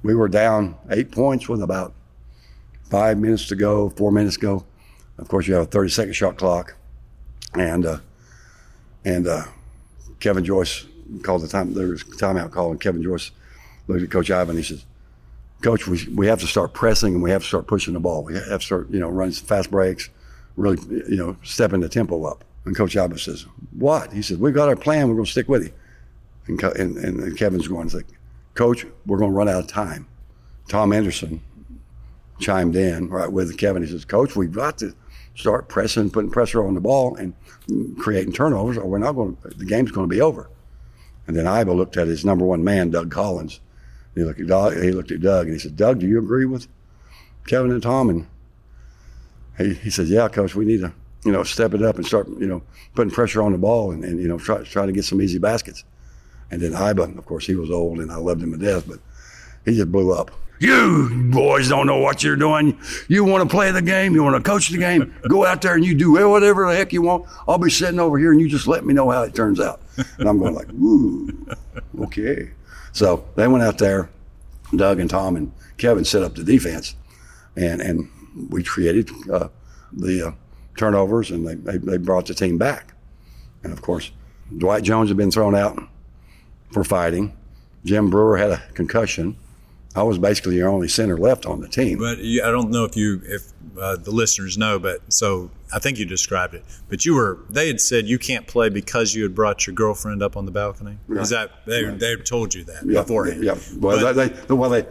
we 0.03 0.13
were 0.13 0.29
down 0.29 0.77
eight 0.91 1.11
points 1.11 1.49
with 1.49 1.61
about 1.61 1.93
five 2.89 3.17
minutes 3.17 3.47
to 3.47 3.55
go, 3.55 3.89
four 3.89 4.11
minutes 4.11 4.35
to 4.35 4.41
go. 4.41 4.65
Of 5.17 5.27
course, 5.27 5.47
you 5.47 5.55
have 5.55 5.63
a 5.63 5.65
30 5.65 5.89
second 5.89 6.13
shot 6.13 6.37
clock, 6.37 6.75
and 7.55 7.85
uh, 7.85 7.97
and 9.03 9.27
uh, 9.27 9.45
Kevin 10.19 10.45
Joyce 10.45 10.85
called 11.23 11.41
the 11.41 11.47
time. 11.47 11.73
There 11.73 11.87
was 11.87 12.03
a 12.03 12.05
timeout 12.05 12.51
call, 12.51 12.71
and 12.71 12.79
Kevin 12.79 13.01
Joyce 13.01 13.31
looked 13.87 14.03
at 14.03 14.11
Coach 14.11 14.29
Iba. 14.29 14.55
He 14.55 14.63
says, 14.63 14.85
"Coach, 15.61 15.87
we 15.87 16.07
we 16.13 16.27
have 16.27 16.39
to 16.41 16.47
start 16.47 16.73
pressing, 16.73 17.15
and 17.15 17.23
we 17.23 17.31
have 17.31 17.41
to 17.41 17.47
start 17.47 17.65
pushing 17.65 17.93
the 17.93 17.99
ball. 17.99 18.23
We 18.23 18.35
have 18.35 18.59
to 18.59 18.65
start, 18.65 18.89
you 18.91 18.99
know, 18.99 19.09
running 19.09 19.33
fast 19.33 19.71
breaks, 19.71 20.09
really, 20.57 20.77
you 21.09 21.17
know, 21.17 21.37
stepping 21.43 21.79
the 21.79 21.89
tempo 21.89 22.23
up." 22.25 22.43
And 22.65 22.75
Coach 22.75 22.95
Iba 22.95 23.19
says, 23.19 23.45
"What?" 23.71 24.11
He 24.11 24.21
says, 24.21 24.37
"We've 24.37 24.53
got 24.53 24.67
our 24.67 24.75
plan. 24.75 25.07
We're 25.07 25.15
going 25.15 25.25
to 25.25 25.31
stick 25.31 25.49
with 25.49 25.63
you." 25.63 25.71
And, 26.47 26.61
and, 26.63 26.97
and 26.97 27.37
Kevin's 27.37 27.67
going, 27.67 27.89
like, 27.89 28.07
Coach, 28.53 28.85
we're 29.05 29.17
going 29.17 29.31
to 29.31 29.35
run 29.37 29.49
out 29.49 29.63
of 29.63 29.67
time. 29.67 30.07
Tom 30.67 30.91
Henderson 30.91 31.41
chimed 32.39 32.75
in 32.75 33.09
right 33.09 33.31
with 33.31 33.57
Kevin. 33.57 33.83
He 33.83 33.89
says, 33.89 34.05
Coach, 34.05 34.35
we've 34.35 34.51
got 34.51 34.77
to 34.79 34.95
start 35.35 35.67
pressing, 35.67 36.09
putting 36.09 36.31
pressure 36.31 36.65
on 36.65 36.73
the 36.73 36.81
ball 36.81 37.15
and 37.15 37.33
creating 37.97 38.33
turnovers, 38.33 38.77
or 38.77 38.85
we're 38.85 38.97
not 38.97 39.13
going 39.13 39.35
to, 39.37 39.49
the 39.49 39.65
game's 39.65 39.91
going 39.91 40.09
to 40.09 40.13
be 40.13 40.21
over. 40.21 40.49
And 41.27 41.35
then 41.35 41.45
Iba 41.45 41.75
looked 41.75 41.97
at 41.97 42.07
his 42.07 42.23
number 42.23 42.45
one 42.45 42.63
man, 42.63 42.91
Doug 42.91 43.11
Collins. 43.11 43.59
He 44.13 44.23
looked 44.23 44.39
at 44.39 44.47
Doug, 44.47 44.81
he 44.81 44.91
looked 44.91 45.11
at 45.11 45.21
Doug 45.21 45.47
and 45.47 45.53
he 45.53 45.59
said, 45.59 45.75
Doug, 45.75 45.99
do 45.99 46.07
you 46.07 46.19
agree 46.19 46.45
with 46.45 46.67
Kevin 47.47 47.71
and 47.71 47.83
Tom? 47.83 48.09
And 48.09 48.27
he, 49.57 49.73
he 49.73 49.89
said, 49.89 50.07
Yeah, 50.07 50.29
coach, 50.29 50.55
we 50.55 50.63
need 50.63 50.81
to, 50.81 50.93
you 51.25 51.33
know, 51.33 51.43
step 51.43 51.73
it 51.73 51.81
up 51.81 51.97
and 51.97 52.05
start, 52.05 52.29
you 52.29 52.47
know, 52.47 52.61
putting 52.93 53.11
pressure 53.11 53.41
on 53.41 53.51
the 53.51 53.57
ball 53.57 53.91
and, 53.91 54.05
and 54.05 54.21
you 54.21 54.27
know, 54.27 54.37
try, 54.37 54.63
try 54.63 54.85
to 54.85 54.91
get 54.93 55.03
some 55.03 55.21
easy 55.21 55.37
baskets. 55.37 55.83
And 56.55 56.63
then 56.63 56.71
Iba, 56.71 57.17
of 57.17 57.25
course, 57.25 57.45
he 57.45 57.53
was 57.53 57.69
old 57.69 57.99
and 57.99 58.09
I 58.09 58.15
loved 58.15 58.41
him 58.41 58.53
to 58.53 58.57
death, 58.57 58.87
but 58.87 58.99
he 59.65 59.75
just 59.75 59.91
blew 59.91 60.13
up. 60.13 60.31
You 60.57 61.29
boys 61.33 61.67
don't 61.67 61.85
know 61.85 61.97
what 61.97 62.23
you're 62.23 62.37
doing. 62.37 62.79
You 63.09 63.25
want 63.25 63.43
to 63.43 63.53
play 63.53 63.71
the 63.71 63.81
game, 63.81 64.15
you 64.15 64.23
want 64.23 64.41
to 64.41 64.49
coach 64.49 64.69
the 64.69 64.77
game, 64.77 65.13
go 65.29 65.45
out 65.45 65.61
there 65.61 65.75
and 65.75 65.83
you 65.83 65.93
do 65.93 66.13
whatever 66.29 66.65
the 66.69 66.73
heck 66.73 66.93
you 66.93 67.01
want. 67.01 67.25
I'll 67.45 67.57
be 67.57 67.69
sitting 67.69 67.99
over 67.99 68.17
here 68.17 68.31
and 68.31 68.39
you 68.39 68.47
just 68.47 68.67
let 68.67 68.85
me 68.85 68.93
know 68.93 69.09
how 69.09 69.23
it 69.23 69.35
turns 69.35 69.59
out. 69.59 69.81
And 70.17 70.29
I'm 70.29 70.39
going 70.39 70.55
like, 70.55 70.69
ooh, 70.75 71.45
okay. 72.03 72.51
So 72.93 73.25
they 73.35 73.49
went 73.49 73.65
out 73.65 73.77
there, 73.77 74.09
Doug 74.73 75.01
and 75.01 75.09
Tom 75.09 75.35
and 75.35 75.51
Kevin 75.75 76.05
set 76.05 76.23
up 76.23 76.35
the 76.35 76.43
defense, 76.45 76.95
and 77.57 77.81
and 77.81 78.09
we 78.49 78.63
created 78.63 79.09
uh, 79.29 79.49
the 79.91 80.27
uh, 80.27 80.31
turnovers 80.77 81.31
and 81.31 81.45
they, 81.45 81.55
they, 81.55 81.77
they 81.79 81.97
brought 81.97 82.27
the 82.27 82.33
team 82.33 82.57
back. 82.57 82.93
And 83.61 83.73
of 83.73 83.81
course, 83.81 84.11
Dwight 84.57 84.83
Jones 84.83 85.09
had 85.09 85.17
been 85.17 85.31
thrown 85.31 85.53
out 85.53 85.77
for 86.75 86.83
fighting. 86.83 87.31
Jim 87.85 88.09
Brewer 88.09 88.35
had 88.35 88.51
a 88.51 88.61
concussion. 88.73 89.37
I 89.95 90.03
was 90.03 90.17
basically 90.17 90.57
your 90.57 90.67
only 90.67 90.89
center 90.89 91.17
left 91.17 91.45
on 91.45 91.61
the 91.61 91.69
team. 91.69 91.99
But 91.99 92.17
you, 92.17 92.43
I 92.43 92.51
don't 92.51 92.69
know 92.69 92.83
if 92.83 92.97
you, 92.97 93.21
if 93.23 93.43
uh, 93.79 93.95
the 93.95 94.11
listeners 94.11 94.57
know, 94.57 94.77
but 94.77 95.01
so 95.07 95.49
I 95.73 95.79
think 95.79 95.97
you 95.97 96.05
described 96.05 96.53
it. 96.53 96.65
But 96.89 97.05
you 97.05 97.15
were, 97.15 97.39
they 97.49 97.67
had 97.67 97.79
said 97.79 98.07
you 98.07 98.19
can't 98.19 98.45
play 98.45 98.67
because 98.67 99.15
you 99.15 99.23
had 99.23 99.33
brought 99.33 99.65
your 99.65 99.73
girlfriend 99.73 100.21
up 100.21 100.35
on 100.35 100.45
the 100.45 100.51
balcony. 100.51 100.97
Right. 101.07 101.21
Is 101.21 101.29
that 101.29 101.65
they? 101.65 101.85
Right. 101.85 101.97
They 101.97 102.17
told 102.17 102.53
you 102.53 102.65
that 102.65 102.85
yeah, 102.85 103.01
beforehand. 103.01 103.41
Yeah. 103.41 103.55
Well, 103.77 104.01
but, 104.01 104.13
they, 104.13 104.27
they, 104.27 104.53
well, 104.53 104.69
they 104.69 104.85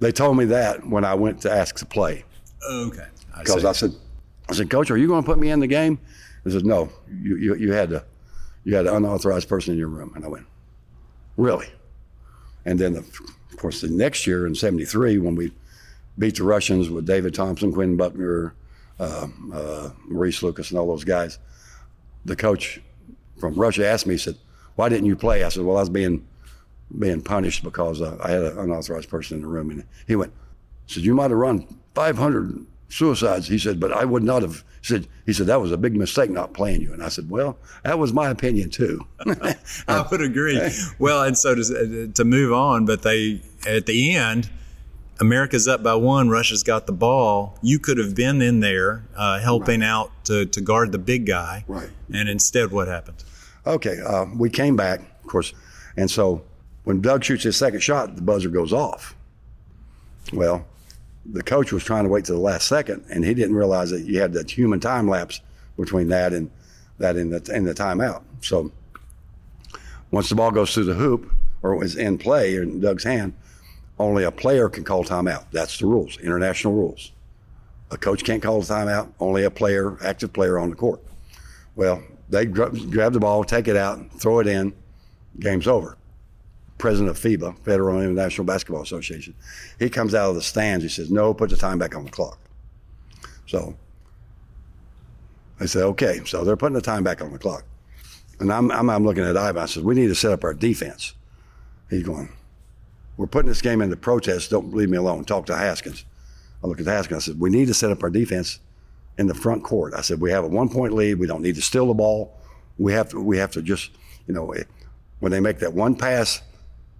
they 0.00 0.12
told 0.12 0.36
me 0.36 0.44
that 0.46 0.86
when 0.86 1.06
I 1.06 1.14
went 1.14 1.40
to 1.42 1.50
ask 1.50 1.76
to 1.76 1.86
play. 1.86 2.24
Okay. 2.70 3.06
Because 3.38 3.64
I, 3.64 3.70
I, 3.70 3.72
said, 3.72 3.94
I 4.50 4.52
said, 4.52 4.68
Coach, 4.68 4.90
are 4.90 4.98
you 4.98 5.08
going 5.08 5.22
to 5.22 5.26
put 5.26 5.38
me 5.38 5.48
in 5.48 5.60
the 5.60 5.66
game? 5.66 5.98
He 6.44 6.50
said, 6.50 6.66
No. 6.66 6.90
You, 7.08 7.38
you 7.38 7.54
you 7.54 7.72
had 7.72 7.88
to, 7.88 8.04
you 8.64 8.76
had 8.76 8.86
an 8.86 8.94
unauthorized 8.94 9.48
person 9.48 9.72
in 9.72 9.78
your 9.78 9.88
room, 9.88 10.12
and 10.14 10.22
I 10.22 10.28
went, 10.28 10.46
Really? 11.36 11.66
And 12.64 12.78
then, 12.78 12.94
the, 12.94 13.00
of 13.00 13.56
course, 13.56 13.80
the 13.80 13.88
next 13.88 14.26
year 14.26 14.46
in 14.46 14.54
'73, 14.54 15.18
when 15.18 15.34
we 15.34 15.52
beat 16.18 16.36
the 16.36 16.44
Russians 16.44 16.88
with 16.88 17.06
David 17.06 17.34
Thompson, 17.34 17.72
Quinn 17.72 17.96
Buckner, 17.96 18.54
uh, 19.00 19.26
uh, 19.52 19.90
Maurice 20.06 20.42
Lucas, 20.42 20.70
and 20.70 20.78
all 20.78 20.86
those 20.86 21.04
guys, 21.04 21.38
the 22.24 22.36
coach 22.36 22.80
from 23.38 23.54
Russia 23.54 23.86
asked 23.86 24.06
me, 24.06 24.14
he 24.14 24.18
said, 24.18 24.36
"Why 24.76 24.88
didn't 24.88 25.06
you 25.06 25.16
play?" 25.16 25.44
I 25.44 25.48
said, 25.48 25.64
"Well, 25.64 25.76
I 25.76 25.80
was 25.80 25.90
being 25.90 26.26
being 26.98 27.22
punished 27.22 27.64
because 27.64 28.00
uh, 28.00 28.16
I 28.22 28.30
had 28.30 28.42
an 28.42 28.58
unauthorized 28.58 29.08
person 29.08 29.36
in 29.36 29.42
the 29.42 29.48
room." 29.48 29.70
And 29.70 29.84
he 30.06 30.16
went, 30.16 30.32
"said 30.86 31.02
You 31.02 31.14
might 31.14 31.30
have 31.30 31.38
run 31.38 31.66
500 31.94 32.66
suicides." 32.88 33.48
He 33.48 33.58
said, 33.58 33.80
"But 33.80 33.92
I 33.92 34.04
would 34.04 34.22
not 34.22 34.42
have." 34.42 34.64
said, 34.84 35.08
he 35.24 35.32
said, 35.32 35.46
that 35.46 35.60
was 35.62 35.72
a 35.72 35.78
big 35.78 35.96
mistake 35.96 36.30
not 36.30 36.52
playing 36.52 36.82
you. 36.82 36.92
And 36.92 37.02
I 37.02 37.08
said, 37.08 37.30
well, 37.30 37.56
that 37.84 37.98
was 37.98 38.12
my 38.12 38.28
opinion 38.28 38.68
too. 38.68 39.06
I 39.88 40.06
would 40.10 40.20
agree. 40.20 40.60
Well, 40.98 41.22
and 41.22 41.38
so 41.38 41.54
to, 41.54 42.08
to 42.08 42.24
move 42.24 42.52
on, 42.52 42.84
but 42.84 43.00
they, 43.00 43.40
at 43.66 43.86
the 43.86 44.14
end, 44.14 44.50
America's 45.20 45.66
up 45.66 45.82
by 45.82 45.94
one. 45.94 46.28
Russia's 46.28 46.62
got 46.62 46.86
the 46.86 46.92
ball. 46.92 47.58
You 47.62 47.78
could 47.78 47.98
have 47.98 48.14
been 48.14 48.42
in 48.42 48.60
there 48.60 49.06
uh, 49.16 49.38
helping 49.38 49.80
right. 49.80 49.88
out 49.88 50.10
to, 50.24 50.44
to 50.46 50.60
guard 50.60 50.92
the 50.92 50.98
big 50.98 51.26
guy. 51.26 51.64
Right. 51.66 51.88
And 52.12 52.28
instead, 52.28 52.70
what 52.70 52.86
happened? 52.86 53.24
Okay. 53.66 54.00
Uh, 54.04 54.26
we 54.36 54.50
came 54.50 54.76
back, 54.76 55.00
of 55.00 55.30
course. 55.30 55.54
And 55.96 56.10
so 56.10 56.44
when 56.82 57.00
Doug 57.00 57.24
shoots 57.24 57.44
his 57.44 57.56
second 57.56 57.80
shot, 57.80 58.16
the 58.16 58.22
buzzer 58.22 58.50
goes 58.50 58.72
off. 58.72 59.14
Well, 60.32 60.66
the 61.26 61.42
coach 61.42 61.72
was 61.72 61.84
trying 61.84 62.04
to 62.04 62.10
wait 62.10 62.24
to 62.26 62.32
the 62.32 62.38
last 62.38 62.68
second, 62.68 63.04
and 63.10 63.24
he 63.24 63.34
didn't 63.34 63.56
realize 63.56 63.90
that 63.90 64.02
you 64.02 64.20
had 64.20 64.32
that 64.34 64.50
human 64.50 64.80
time 64.80 65.08
lapse 65.08 65.40
between 65.76 66.08
that 66.08 66.32
and 66.32 66.50
that 66.98 67.16
in 67.16 67.30
the 67.30 67.42
in 67.52 67.64
the 67.64 67.74
timeout. 67.74 68.22
So 68.40 68.70
once 70.10 70.28
the 70.28 70.34
ball 70.34 70.50
goes 70.50 70.74
through 70.74 70.84
the 70.84 70.94
hoop 70.94 71.30
or 71.62 71.82
is 71.82 71.96
in 71.96 72.18
play 72.18 72.56
in 72.56 72.80
Doug's 72.80 73.04
hand, 73.04 73.34
only 73.98 74.24
a 74.24 74.30
player 74.30 74.68
can 74.68 74.84
call 74.84 75.04
timeout. 75.04 75.46
That's 75.50 75.78
the 75.78 75.86
rules, 75.86 76.18
international 76.18 76.74
rules. 76.74 77.12
A 77.90 77.96
coach 77.96 78.24
can't 78.24 78.42
call 78.42 78.60
a 78.60 78.64
timeout. 78.64 79.12
Only 79.20 79.44
a 79.44 79.50
player, 79.50 79.96
active 80.02 80.32
player 80.32 80.58
on 80.58 80.70
the 80.70 80.76
court. 80.76 81.00
Well, 81.76 82.02
they 82.28 82.46
grab 82.46 83.12
the 83.12 83.20
ball, 83.20 83.44
take 83.44 83.68
it 83.68 83.76
out, 83.76 84.10
throw 84.18 84.40
it 84.40 84.46
in. 84.46 84.72
Game's 85.38 85.66
over 85.66 85.96
president 86.78 87.10
of 87.10 87.18
FIBA, 87.18 87.58
Federal 87.60 88.00
International 88.00 88.44
Basketball 88.44 88.82
Association. 88.82 89.34
He 89.78 89.88
comes 89.88 90.14
out 90.14 90.30
of 90.30 90.34
the 90.34 90.42
stands. 90.42 90.82
He 90.82 90.88
says, 90.88 91.10
"No, 91.10 91.32
put 91.34 91.50
the 91.50 91.56
time 91.56 91.78
back 91.78 91.94
on 91.94 92.04
the 92.04 92.10
clock." 92.10 92.38
So 93.46 93.76
I 95.60 95.66
said, 95.66 95.82
"Okay." 95.84 96.20
So 96.26 96.44
they're 96.44 96.56
putting 96.56 96.74
the 96.74 96.80
time 96.80 97.04
back 97.04 97.22
on 97.22 97.32
the 97.32 97.38
clock, 97.38 97.64
and 98.40 98.52
I'm 98.52 98.70
I'm, 98.70 98.90
I'm 98.90 99.04
looking 99.04 99.24
at 99.24 99.36
Iba. 99.36 99.58
I 99.58 99.66
said, 99.66 99.84
"We 99.84 99.94
need 99.94 100.08
to 100.08 100.14
set 100.14 100.32
up 100.32 100.44
our 100.44 100.54
defense." 100.54 101.14
He's 101.90 102.02
going, 102.02 102.30
"We're 103.16 103.26
putting 103.26 103.48
this 103.48 103.62
game 103.62 103.80
into 103.80 103.96
protest. 103.96 104.50
Don't 104.50 104.74
leave 104.74 104.90
me 104.90 104.96
alone. 104.96 105.24
Talk 105.24 105.46
to 105.46 105.56
Haskins." 105.56 106.04
I 106.62 106.66
look 106.66 106.80
at 106.80 106.86
Haskins. 106.86 107.22
I 107.22 107.24
said, 107.26 107.40
"We 107.40 107.50
need 107.50 107.68
to 107.68 107.74
set 107.74 107.90
up 107.90 108.02
our 108.02 108.10
defense 108.10 108.58
in 109.16 109.26
the 109.26 109.34
front 109.34 109.62
court." 109.62 109.94
I 109.94 110.00
said, 110.00 110.20
"We 110.20 110.30
have 110.32 110.44
a 110.44 110.48
one 110.48 110.68
point 110.68 110.92
lead. 110.94 111.14
We 111.14 111.26
don't 111.26 111.42
need 111.42 111.54
to 111.54 111.62
steal 111.62 111.86
the 111.86 111.94
ball. 111.94 112.36
We 112.78 112.92
have 112.92 113.10
to 113.10 113.20
we 113.20 113.38
have 113.38 113.52
to 113.52 113.62
just 113.62 113.90
you 114.26 114.34
know." 114.34 114.52
When 115.20 115.32
they 115.32 115.40
make 115.40 115.60
that 115.60 115.72
one 115.72 115.94
pass, 115.94 116.42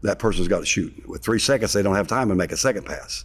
that 0.05 0.19
person's 0.19 0.49
got 0.49 0.61
to 0.61 0.67
shoot. 0.67 1.09
With 1.09 1.23
three 1.23 1.39
seconds, 1.39 1.73
they 1.73 1.83
don't 1.83 1.95
have 1.95 2.07
time 2.07 2.29
to 2.29 2.35
make 2.35 2.53
a 2.53 2.57
second 2.57 2.85
pass. 2.85 3.25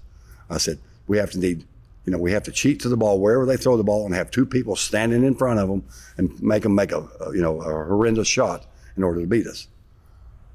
I 0.49 0.57
said, 0.57 0.79
we 1.07 1.17
have 1.17 1.29
to 1.31 1.39
need 1.39 1.65
You 2.05 2.13
know, 2.13 2.17
we 2.17 2.31
have 2.31 2.43
to 2.43 2.51
cheat 2.51 2.79
to 2.81 2.89
the 2.89 2.95
ball 2.97 3.19
wherever 3.19 3.45
they 3.45 3.57
throw 3.57 3.75
the 3.75 3.83
ball 3.83 4.05
and 4.05 4.15
have 4.15 4.31
two 4.31 4.45
people 4.45 4.75
standing 4.75 5.23
in 5.23 5.35
front 5.35 5.59
of 5.59 5.67
them 5.67 5.83
and 6.17 6.41
make 6.41 6.63
them 6.63 6.73
make 6.73 6.91
a, 6.91 7.07
a 7.19 7.35
you 7.35 7.41
know 7.41 7.61
a 7.61 7.85
horrendous 7.85 8.27
shot 8.27 8.65
in 8.95 9.03
order 9.03 9.21
to 9.21 9.27
beat 9.27 9.45
us. 9.45 9.67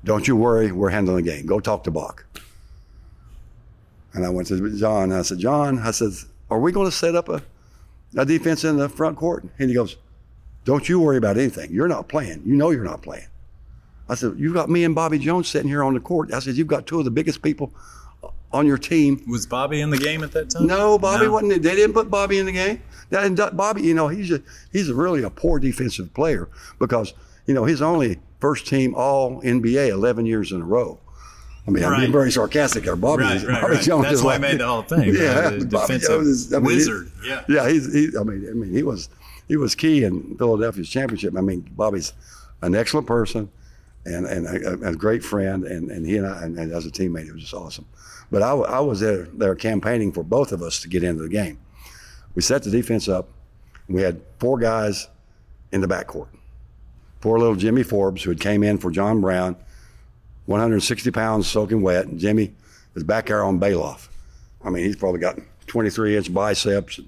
Don't 0.04 0.26
you 0.26 0.34
worry, 0.34 0.72
we're 0.72 0.90
handling 0.90 1.24
the 1.24 1.30
game. 1.30 1.46
Go 1.46 1.60
talk 1.60 1.84
to 1.84 1.90
Bach. 1.90 2.24
And 4.14 4.24
I 4.24 4.30
went 4.30 4.48
to 4.48 4.76
John 4.78 5.12
I 5.12 5.22
said, 5.22 5.38
John, 5.38 5.78
I 5.78 5.90
said, 5.90 6.12
are 6.50 6.60
we 6.60 6.72
going 6.72 6.86
to 6.86 6.96
set 6.96 7.14
up 7.14 7.28
a, 7.28 7.42
a 8.16 8.24
defense 8.24 8.64
in 8.64 8.76
the 8.76 8.88
front 8.88 9.16
court? 9.16 9.44
And 9.58 9.68
he 9.68 9.74
goes, 9.74 9.96
don't 10.64 10.88
you 10.88 11.00
worry 11.00 11.16
about 11.16 11.36
anything. 11.36 11.72
You're 11.72 11.88
not 11.88 12.08
playing. 12.08 12.42
You 12.46 12.56
know 12.56 12.70
you're 12.70 12.84
not 12.84 13.02
playing. 13.02 13.26
I 14.08 14.14
said, 14.14 14.34
You've 14.36 14.54
got 14.54 14.68
me 14.68 14.84
and 14.84 14.94
Bobby 14.94 15.18
Jones 15.18 15.48
sitting 15.48 15.68
here 15.68 15.82
on 15.82 15.94
the 15.94 16.00
court. 16.00 16.32
I 16.32 16.40
said, 16.40 16.56
you've 16.56 16.66
got 16.66 16.86
two 16.86 16.98
of 16.98 17.04
the 17.04 17.10
biggest 17.10 17.42
people 17.42 17.72
on 18.52 18.66
your 18.66 18.78
team. 18.78 19.22
Was 19.26 19.46
Bobby 19.46 19.80
in 19.80 19.90
the 19.90 19.98
game 19.98 20.22
at 20.22 20.32
that 20.32 20.50
time? 20.50 20.66
No, 20.66 20.98
Bobby 20.98 21.26
no. 21.26 21.32
wasn't. 21.32 21.62
They 21.62 21.74
didn't 21.74 21.92
put 21.92 22.10
Bobby 22.10 22.38
in 22.38 22.46
the 22.46 22.52
game. 22.52 22.82
And 23.10 23.36
Bobby, 23.52 23.82
you 23.82 23.94
know, 23.94 24.08
he's 24.08 24.30
a, 24.30 24.40
he's 24.72 24.88
a 24.88 24.94
really 24.94 25.22
a 25.22 25.30
poor 25.30 25.58
defensive 25.58 26.14
player 26.14 26.48
because 26.78 27.12
you 27.46 27.54
know 27.54 27.64
he's 27.64 27.82
only 27.82 28.18
first 28.40 28.66
team 28.66 28.94
All 28.94 29.42
NBA 29.42 29.88
11 29.88 30.26
years 30.26 30.52
in 30.52 30.62
a 30.62 30.64
row. 30.64 30.98
I 31.66 31.70
mean, 31.70 31.82
right. 31.82 31.94
I'm 31.94 32.00
being 32.00 32.12
very 32.12 32.30
sarcastic 32.30 32.84
here. 32.84 32.94
Bobby, 32.94 33.22
right, 33.22 33.42
right, 33.42 33.62
Bobby 33.62 33.78
Jones 33.78 34.04
That's 34.04 34.22
why 34.22 34.32
like, 34.32 34.36
I 34.36 34.38
made 34.38 34.60
the 34.60 34.66
Hall 34.66 34.80
of 34.80 34.88
Fame. 34.88 35.14
Yeah, 35.14 35.48
right? 35.48 35.70
Jones 35.70 36.26
is, 36.26 36.52
I 36.52 36.58
mean, 36.58 36.66
wizard. 36.66 37.10
He, 37.22 37.28
yeah, 37.28 37.44
yeah. 37.48 37.68
He's, 37.68 37.92
he, 37.92 38.10
I 38.18 38.22
mean, 38.22 38.46
I 38.48 38.52
mean, 38.52 38.70
he 38.70 38.82
was 38.82 39.08
he 39.48 39.56
was 39.56 39.74
key 39.74 40.04
in 40.04 40.36
Philadelphia's 40.36 40.88
championship. 40.88 41.34
I 41.36 41.40
mean, 41.40 41.60
Bobby's 41.74 42.12
an 42.60 42.74
excellent 42.74 43.06
person 43.06 43.50
and 44.04 44.26
and 44.26 44.46
a, 44.46 44.88
a 44.88 44.94
great 44.94 45.24
friend, 45.24 45.64
and, 45.64 45.90
and 45.90 46.06
he 46.06 46.16
and 46.16 46.26
I, 46.26 46.42
and, 46.42 46.58
and 46.58 46.72
as 46.72 46.86
a 46.86 46.90
teammate, 46.90 47.26
it 47.26 47.32
was 47.32 47.42
just 47.42 47.54
awesome. 47.54 47.86
But 48.30 48.42
I, 48.42 48.52
I 48.52 48.80
was 48.80 49.00
there, 49.00 49.24
there 49.34 49.54
campaigning 49.54 50.12
for 50.12 50.22
both 50.22 50.52
of 50.52 50.62
us 50.62 50.80
to 50.82 50.88
get 50.88 51.02
into 51.04 51.22
the 51.22 51.28
game. 51.28 51.58
We 52.34 52.42
set 52.42 52.62
the 52.62 52.70
defense 52.70 53.08
up. 53.08 53.28
We 53.88 54.02
had 54.02 54.20
four 54.38 54.58
guys 54.58 55.08
in 55.72 55.80
the 55.80 55.86
backcourt. 55.86 56.28
Poor 57.20 57.38
little 57.38 57.54
Jimmy 57.54 57.82
Forbes, 57.82 58.22
who 58.22 58.30
had 58.30 58.40
came 58.40 58.62
in 58.62 58.78
for 58.78 58.90
John 58.90 59.20
Brown, 59.20 59.56
160 60.46 61.10
pounds 61.10 61.46
soaking 61.46 61.80
wet, 61.80 62.06
and 62.06 62.18
Jimmy 62.18 62.52
is 62.94 63.02
back 63.02 63.26
there 63.26 63.44
on 63.44 63.58
Belov. 63.58 64.08
I 64.62 64.70
mean, 64.70 64.84
he's 64.84 64.96
probably 64.96 65.20
got 65.20 65.38
23 65.66 66.16
inch 66.16 66.32
biceps, 66.32 66.98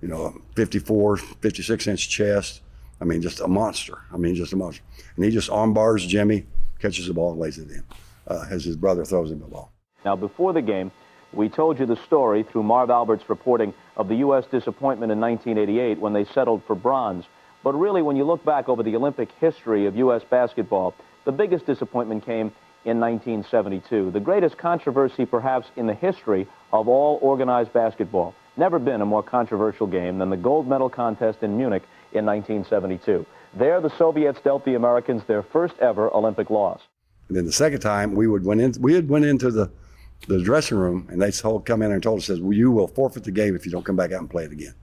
you 0.00 0.08
know, 0.08 0.40
54, 0.56 1.16
56 1.16 1.86
inch 1.86 2.08
chest. 2.08 2.60
I 3.00 3.04
mean, 3.04 3.20
just 3.22 3.40
a 3.40 3.48
monster. 3.48 3.98
I 4.12 4.16
mean, 4.16 4.34
just 4.34 4.52
a 4.52 4.56
monster. 4.56 4.82
And 5.16 5.24
he 5.24 5.30
just 5.30 5.50
armbars 5.50 6.06
Jimmy, 6.06 6.46
catches 6.78 7.06
the 7.06 7.14
ball, 7.14 7.32
and 7.32 7.40
lays 7.40 7.58
it 7.58 7.70
in 7.70 7.82
uh, 8.26 8.46
as 8.50 8.64
his 8.64 8.76
brother 8.76 9.04
throws 9.04 9.30
him 9.30 9.40
the 9.40 9.46
ball. 9.46 9.72
Now, 10.04 10.16
before 10.16 10.52
the 10.52 10.62
game, 10.62 10.90
we 11.32 11.48
told 11.48 11.78
you 11.78 11.86
the 11.86 11.96
story 11.96 12.44
through 12.44 12.62
Marv 12.62 12.90
Albert's 12.90 13.28
reporting 13.28 13.74
of 13.96 14.08
the 14.08 14.16
U.S. 14.16 14.44
disappointment 14.50 15.10
in 15.10 15.20
1988 15.20 15.98
when 15.98 16.12
they 16.12 16.24
settled 16.24 16.62
for 16.66 16.74
bronze. 16.74 17.24
But 17.62 17.74
really, 17.74 18.02
when 18.02 18.16
you 18.16 18.24
look 18.24 18.44
back 18.44 18.68
over 18.68 18.82
the 18.82 18.94
Olympic 18.94 19.30
history 19.40 19.86
of 19.86 19.96
U.S. 19.96 20.22
basketball, 20.28 20.94
the 21.24 21.32
biggest 21.32 21.66
disappointment 21.66 22.24
came 22.24 22.52
in 22.84 23.00
1972. 23.00 24.10
The 24.10 24.20
greatest 24.20 24.58
controversy, 24.58 25.24
perhaps, 25.24 25.68
in 25.76 25.86
the 25.86 25.94
history 25.94 26.46
of 26.72 26.86
all 26.86 27.18
organized 27.22 27.72
basketball. 27.72 28.34
Never 28.56 28.78
been 28.78 29.00
a 29.00 29.06
more 29.06 29.22
controversial 29.22 29.86
game 29.86 30.18
than 30.18 30.30
the 30.30 30.36
gold 30.36 30.68
medal 30.68 30.90
contest 30.90 31.42
in 31.42 31.56
Munich 31.56 31.82
in 32.14 32.24
1972. 32.24 33.26
There, 33.56 33.80
the 33.80 33.96
Soviets 33.98 34.38
dealt 34.42 34.64
the 34.64 34.74
Americans 34.74 35.22
their 35.28 35.42
first 35.42 35.74
ever 35.80 36.12
Olympic 36.14 36.50
loss. 36.50 36.80
And 37.28 37.36
then 37.36 37.46
the 37.46 37.52
second 37.52 37.80
time, 37.80 38.14
we 38.14 38.26
would 38.26 38.44
went 38.44 38.60
in. 38.60 38.74
We 38.80 38.94
had 38.94 39.08
went 39.08 39.24
into 39.24 39.50
the 39.50 39.70
the 40.28 40.42
dressing 40.42 40.78
room, 40.78 41.06
and 41.10 41.20
they 41.20 41.30
told, 41.30 41.66
come 41.66 41.82
in 41.82 41.92
and 41.92 42.02
told 42.02 42.18
us, 42.18 42.26
says, 42.26 42.40
well, 42.40 42.52
you 42.52 42.70
will 42.70 42.88
forfeit 42.88 43.24
the 43.24 43.30
game 43.30 43.54
if 43.54 43.66
you 43.66 43.72
don't 43.72 43.84
come 43.84 43.96
back 43.96 44.12
out 44.12 44.20
and 44.20 44.30
play 44.30 44.44
it 44.44 44.52
again. 44.52 44.74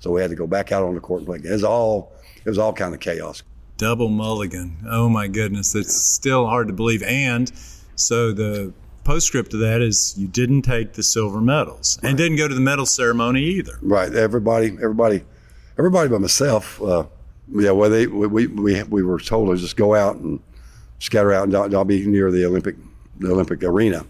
So 0.00 0.10
we 0.12 0.20
had 0.20 0.30
to 0.30 0.36
go 0.36 0.46
back 0.46 0.72
out 0.72 0.82
on 0.82 0.94
the 0.94 1.00
court 1.00 1.20
and 1.20 1.26
play 1.26 1.36
again. 1.36 1.52
It 1.52 1.54
was 1.54 1.64
all, 1.64 2.12
it 2.36 2.48
was 2.48 2.58
all 2.58 2.72
kind 2.72 2.94
of 2.94 3.00
chaos. 3.00 3.42
Double 3.76 4.08
mulligan. 4.08 4.76
Oh 4.88 5.08
my 5.08 5.28
goodness. 5.28 5.74
It's 5.74 5.94
still 5.94 6.46
hard 6.46 6.68
to 6.68 6.74
believe. 6.74 7.02
And 7.02 7.50
so 7.94 8.32
the 8.32 8.72
postscript 9.04 9.52
to 9.52 9.56
that 9.58 9.80
is 9.80 10.14
you 10.18 10.26
didn't 10.26 10.62
take 10.62 10.94
the 10.94 11.02
silver 11.02 11.40
medals 11.40 11.98
right. 12.02 12.08
and 12.08 12.18
didn't 12.18 12.38
go 12.38 12.48
to 12.48 12.54
the 12.54 12.60
medal 12.60 12.86
ceremony 12.86 13.42
either. 13.42 13.78
Right. 13.80 14.12
Everybody, 14.12 14.68
everybody, 14.68 15.24
everybody 15.78 16.08
but 16.08 16.20
myself, 16.20 16.82
uh, 16.82 17.04
yeah, 17.54 17.70
well, 17.70 17.88
they, 17.88 18.06
we, 18.06 18.46
we, 18.46 18.82
we 18.82 19.02
were 19.02 19.18
told 19.18 19.48
to 19.48 19.56
just 19.56 19.76
go 19.76 19.94
out 19.94 20.16
and 20.16 20.40
scatter 20.98 21.32
out 21.32 21.44
and 21.44 21.52
don't, 21.52 21.70
don't 21.70 21.86
be 21.86 22.06
near 22.06 22.30
the 22.30 22.44
Olympic, 22.44 22.76
the 23.18 23.30
Olympic 23.30 23.62
arena 23.62 24.04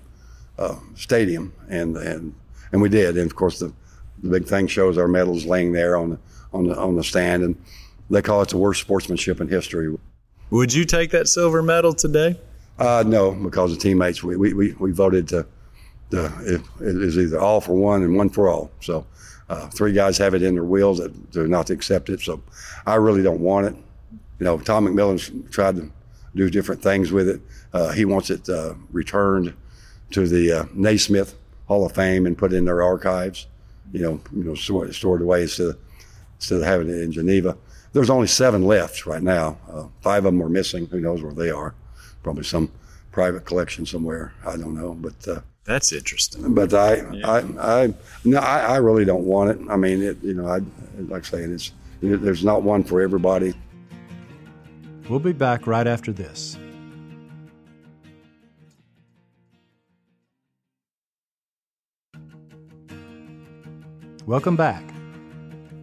uh, 0.58 0.76
stadium, 0.94 1.52
and 1.68 1.96
and 1.96 2.34
and 2.72 2.82
we 2.82 2.88
did. 2.88 3.16
And 3.16 3.30
of 3.30 3.36
course, 3.36 3.58
the, 3.60 3.72
the 4.22 4.30
big 4.30 4.46
thing 4.46 4.66
shows 4.66 4.98
our 4.98 5.08
medals 5.08 5.44
laying 5.44 5.72
there 5.72 5.96
on 5.96 6.10
the 6.10 6.18
on 6.52 6.66
the 6.66 6.76
on 6.76 6.96
the 6.96 7.04
stand, 7.04 7.42
and 7.42 7.56
they 8.10 8.22
call 8.22 8.42
it 8.42 8.48
the 8.48 8.58
worst 8.58 8.80
sportsmanship 8.80 9.40
in 9.40 9.48
history. 9.48 9.94
Would 10.50 10.72
you 10.72 10.84
take 10.84 11.10
that 11.10 11.28
silver 11.28 11.62
medal 11.62 11.92
today? 11.92 12.40
Uh, 12.78 13.04
no, 13.06 13.32
because 13.32 13.72
the 13.72 13.80
teammates 13.80 14.22
we 14.22 14.36
we, 14.36 14.52
we, 14.52 14.72
we 14.74 14.92
voted 14.92 15.28
to. 15.28 15.46
The, 16.10 16.24
it, 16.80 16.86
it 16.86 17.02
is 17.02 17.18
either 17.18 17.38
all 17.38 17.60
for 17.60 17.74
one 17.74 18.02
and 18.02 18.16
one 18.16 18.30
for 18.30 18.48
all. 18.48 18.70
So, 18.80 19.06
uh, 19.48 19.68
three 19.68 19.92
guys 19.92 20.18
have 20.18 20.34
it 20.34 20.42
in 20.42 20.54
their 20.54 20.64
wills 20.64 20.98
that 20.98 21.32
they're 21.32 21.48
not 21.48 21.66
to 21.68 21.72
accept 21.72 22.08
it. 22.08 22.20
So, 22.20 22.42
I 22.86 22.94
really 22.96 23.22
don't 23.22 23.40
want 23.40 23.66
it. 23.66 23.74
You 24.38 24.44
know, 24.44 24.58
Tom 24.58 24.86
McMillen's 24.86 25.30
tried 25.50 25.76
to 25.76 25.90
do 26.34 26.48
different 26.50 26.82
things 26.82 27.12
with 27.12 27.28
it. 27.28 27.40
Uh, 27.72 27.90
he 27.92 28.04
wants 28.04 28.30
it 28.30 28.48
uh, 28.48 28.74
returned 28.92 29.54
to 30.12 30.26
the 30.26 30.52
uh, 30.52 30.64
Naismith 30.74 31.34
Hall 31.66 31.84
of 31.84 31.92
Fame 31.92 32.26
and 32.26 32.36
put 32.38 32.52
in 32.52 32.64
their 32.64 32.82
archives. 32.82 33.46
You 33.92 34.02
know, 34.02 34.20
you 34.34 34.44
know, 34.44 34.54
stored, 34.54 34.94
stored 34.94 35.22
away 35.22 35.42
instead 35.42 35.68
of, 35.68 35.78
instead 36.36 36.60
of 36.60 36.64
having 36.64 36.88
it 36.88 37.02
in 37.02 37.12
Geneva. 37.12 37.56
There's 37.92 38.10
only 38.10 38.26
seven 38.26 38.62
left 38.62 39.06
right 39.06 39.22
now. 39.22 39.58
Uh, 39.70 39.86
five 40.02 40.24
of 40.24 40.32
them 40.32 40.42
are 40.42 40.48
missing. 40.48 40.86
Who 40.86 41.00
knows 41.00 41.22
where 41.22 41.32
they 41.32 41.50
are? 41.50 41.74
Probably 42.22 42.44
some 42.44 42.70
private 43.12 43.44
collection 43.44 43.86
somewhere. 43.86 44.32
I 44.46 44.56
don't 44.56 44.74
know, 44.74 44.94
but 44.94 45.26
uh, 45.26 45.40
that's 45.64 45.92
interesting. 45.92 46.54
But 46.54 46.72
I, 46.72 46.96
yeah. 47.12 47.30
I, 47.30 47.82
I, 47.82 47.94
no, 48.24 48.38
I, 48.38 48.60
I, 48.60 48.76
really 48.76 49.04
don't 49.04 49.24
want 49.24 49.50
it. 49.50 49.58
I 49.70 49.76
mean, 49.76 50.02
it, 50.02 50.22
you 50.22 50.34
know, 50.34 50.48
I 50.48 50.60
like 51.08 51.24
saying 51.24 51.52
it's 51.52 51.72
there's 52.00 52.44
not 52.44 52.62
one 52.62 52.84
for 52.84 53.00
everybody. 53.00 53.54
We'll 55.08 55.18
be 55.18 55.32
back 55.32 55.66
right 55.66 55.86
after 55.86 56.12
this. 56.12 56.56
Welcome 64.26 64.56
back. 64.56 64.84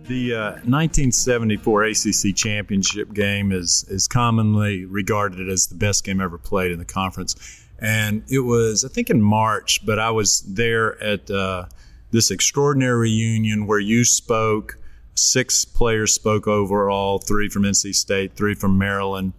The 0.03 0.35
uh, 0.35 0.51
1974 0.65 1.85
ACC 1.85 2.35
championship 2.35 3.11
game 3.11 3.51
is 3.51 3.83
is 3.89 4.07
commonly 4.07 4.85
regarded 4.85 5.49
as 5.49 5.65
the 5.65 5.73
best 5.73 6.03
game 6.03 6.21
ever 6.21 6.38
played 6.38 6.71
in 6.71 6.77
the 6.77 6.85
conference, 6.85 7.64
and 7.79 8.23
it 8.29 8.39
was 8.39 8.85
I 8.85 8.89
think 8.89 9.09
in 9.09 9.21
March, 9.21 9.85
but 9.85 9.99
I 9.99 10.11
was 10.11 10.41
there 10.41 11.01
at 11.01 11.29
uh, 11.29 11.65
this 12.11 12.31
extraordinary 12.31 13.09
reunion 13.09 13.67
where 13.67 13.79
you 13.79 14.05
spoke. 14.05 14.77
Six 15.17 15.63
players 15.63 16.13
spoke 16.13 16.45
overall, 16.45 17.19
three 17.19 17.47
from 17.47 17.63
NC 17.63 17.95
State, 17.95 18.35
three 18.35 18.53
from 18.53 18.77
Maryland, 18.77 19.31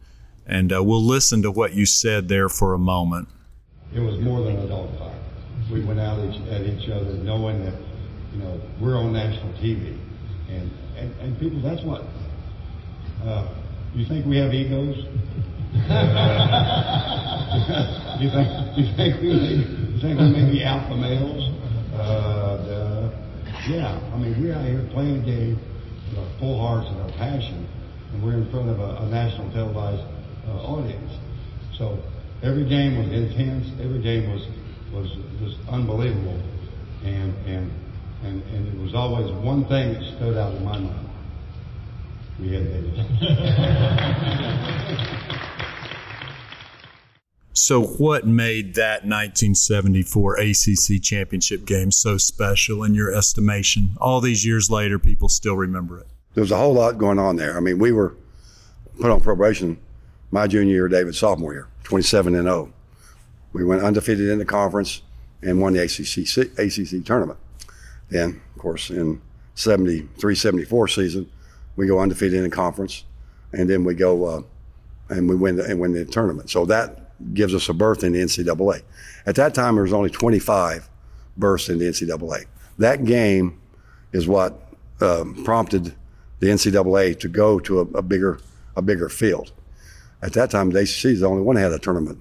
and 0.47 0.73
uh, 0.73 0.83
we'll 0.83 1.05
listen 1.05 1.43
to 1.43 1.51
what 1.51 1.75
you 1.75 1.85
said 1.85 2.29
there 2.29 2.49
for 2.49 2.73
a 2.73 2.79
moment. 2.79 3.29
It 3.95 4.01
was 4.01 4.19
more 4.21 4.43
than 4.43 4.57
a 4.57 4.67
dogfight. 4.67 5.21
We 5.71 5.85
went 5.85 6.01
out 6.01 6.19
at 6.19 6.63
each 6.63 6.89
other 6.89 7.13
knowing 7.13 7.63
that 7.65 7.75
you 8.37 8.43
know, 8.43 8.61
we're 8.81 8.97
on 8.97 9.13
national 9.13 9.53
TV. 9.55 9.99
And, 10.49 10.71
and, 10.97 11.15
and 11.21 11.41
people, 11.41 11.61
that's 11.61 11.83
what, 11.83 12.05
uh, 13.25 13.49
you 13.95 14.05
think 14.07 14.27
we 14.27 14.37
have 14.37 14.53
egos? 14.53 15.07
you 18.21 18.29
think, 18.31 18.49
you 18.77 18.87
think 18.97 19.21
we 19.21 19.33
may, 19.33 19.57
you 19.65 19.99
think 20.01 20.21
we 20.21 20.29
may 20.29 20.45
be 20.51 20.65
alpha 20.65 20.95
males? 20.95 21.49
Uh, 21.97 22.47
yeah, 23.69 23.99
I 24.15 24.17
mean, 24.19 24.39
we're 24.39 24.55
out 24.55 24.65
here 24.65 24.87
playing 24.93 25.23
a 25.23 25.27
game 25.27 25.59
with 26.11 26.19
our 26.23 26.31
full 26.39 26.61
hearts 26.61 26.87
and 26.87 27.03
our 27.03 27.11
passion, 27.19 27.67
and 28.13 28.23
we're 28.23 28.39
in 28.39 28.49
front 28.51 28.71
of 28.71 28.79
a, 28.79 29.03
a 29.03 29.07
national 29.11 29.51
televised 29.53 30.07
uh, 30.47 30.71
audience. 30.71 31.11
So 31.77 31.99
every 32.43 32.69
game 32.69 32.97
was 32.99 33.11
intense. 33.11 33.67
Every 33.83 34.01
game 34.01 34.31
was 34.31 34.47
was 34.95 35.11
was 35.43 35.59
unbelievable, 35.69 36.39
and 37.03 37.35
and 37.47 37.71
and, 38.23 38.43
and 38.55 38.69
it 38.69 38.79
was 38.81 38.95
always 38.95 39.33
one 39.45 39.67
thing 39.67 39.95
that 39.95 40.03
stood 40.17 40.37
out 40.39 40.55
in 40.55 40.65
my 40.65 40.79
mind. 40.79 41.11
We 42.39 42.53
had 42.55 42.71
Vegas. 42.71 43.03
so, 47.59 47.83
what 47.83 48.27
made 48.27 48.75
that 48.75 49.05
1974 49.05 50.37
ACC 50.37 51.03
championship 51.03 51.65
game 51.65 51.91
so 51.91 52.19
special 52.19 52.85
in 52.85 52.95
your 52.95 53.15
estimation? 53.15 53.91
All 53.99 54.21
these 54.21 54.45
years 54.45 54.71
later, 54.71 54.99
people 54.99 55.29
still 55.29 55.57
remember 55.57 55.99
it. 55.99 56.07
There 56.35 56.43
was 56.43 56.53
a 56.53 56.57
whole 56.57 56.75
lot 56.75 56.99
going 56.99 57.19
on 57.19 57.37
there. 57.37 57.57
I 57.57 57.61
mean, 57.61 57.79
we 57.79 57.93
were 57.93 58.15
put 59.01 59.11
on 59.11 59.21
probation 59.21 59.79
my 60.31 60.47
junior 60.47 60.75
year, 60.75 60.89
David's 60.89 61.19
sophomore 61.19 61.53
year, 61.53 61.69
27 61.85 62.35
and 62.35 62.45
0. 62.45 62.73
We 63.53 63.65
went 63.65 63.83
undefeated 63.83 64.29
in 64.29 64.39
the 64.39 64.45
conference 64.45 65.01
and 65.43 65.61
won 65.61 65.73
the 65.73 65.83
ACC, 65.83 66.59
ACC 66.59 67.07
tournament. 67.07 67.39
Then, 68.11 68.41
of 68.55 68.61
course, 68.61 68.91
in 68.91 69.21
73, 69.55 70.35
74 70.35 70.89
season, 70.89 71.31
we 71.77 71.87
go 71.87 72.01
undefeated 72.01 72.35
in 72.35 72.43
the 72.43 72.51
conference, 72.51 73.05
and 73.53 73.69
then 73.71 73.85
we 73.85 73.95
go 73.95 74.25
uh, 74.25 74.43
and 75.09 75.29
we 75.29 75.37
win 75.37 75.57
the, 75.57 75.65
and 75.65 75.81
win 75.81 75.93
the 75.93 76.05
tournament. 76.05 76.51
So 76.51 76.67
that 76.67 77.06
gives 77.33 77.55
us 77.55 77.69
a 77.69 77.75
berth 77.75 78.05
in 78.05 78.13
the 78.13 78.21
NCAA. 78.21 78.83
At 79.27 79.35
that 79.37 79.55
time, 79.55 79.75
there 79.75 79.85
was 79.85 79.93
only 79.93 80.11
25 80.11 80.89
berths 81.37 81.69
in 81.69 81.79
the 81.79 81.87
NCAA. 81.87 82.47
That 82.79 83.05
game 83.05 83.61
is 84.13 84.29
what 84.29 84.73
um, 85.01 85.43
prompted 85.45 85.95
the 86.41 86.49
NCAA 86.49 87.19
to 87.21 87.29
go 87.29 87.59
to 87.61 87.81
a, 87.81 87.83
a, 87.83 88.03
bigger 88.03 88.41
a 88.77 88.83
bigger 88.83 89.09
field. 89.09 89.53
At 90.23 90.33
that 90.35 90.51
time, 90.51 90.71
the 90.71 90.81
ACC 90.81 91.07
is 91.07 91.21
the 91.21 91.27
only 91.27 91.43
one 91.43 91.57
that 91.57 91.63
had 91.63 91.73
a 91.73 91.79
tournament, 91.79 92.21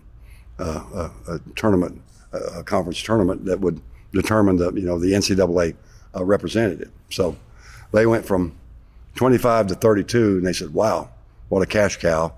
uh, 0.59 1.11
a, 1.27 1.33
a, 1.33 1.39
tournament, 1.55 2.01
a 2.31 2.63
conference 2.63 3.01
tournament 3.01 3.45
that 3.45 3.59
would 3.59 3.81
determine 4.13 4.57
the 4.57 4.71
you 4.73 4.85
know 4.85 4.99
the 4.99 5.11
NCAA 5.11 5.75
uh, 6.15 6.23
representative. 6.23 6.91
So 7.09 7.37
they 7.91 8.05
went 8.05 8.25
from 8.25 8.55
25 9.15 9.67
to 9.67 9.75
32, 9.75 10.37
and 10.37 10.45
they 10.45 10.53
said, 10.53 10.73
"Wow, 10.73 11.09
what 11.49 11.61
a 11.61 11.65
cash 11.65 11.97
cow!" 11.97 12.33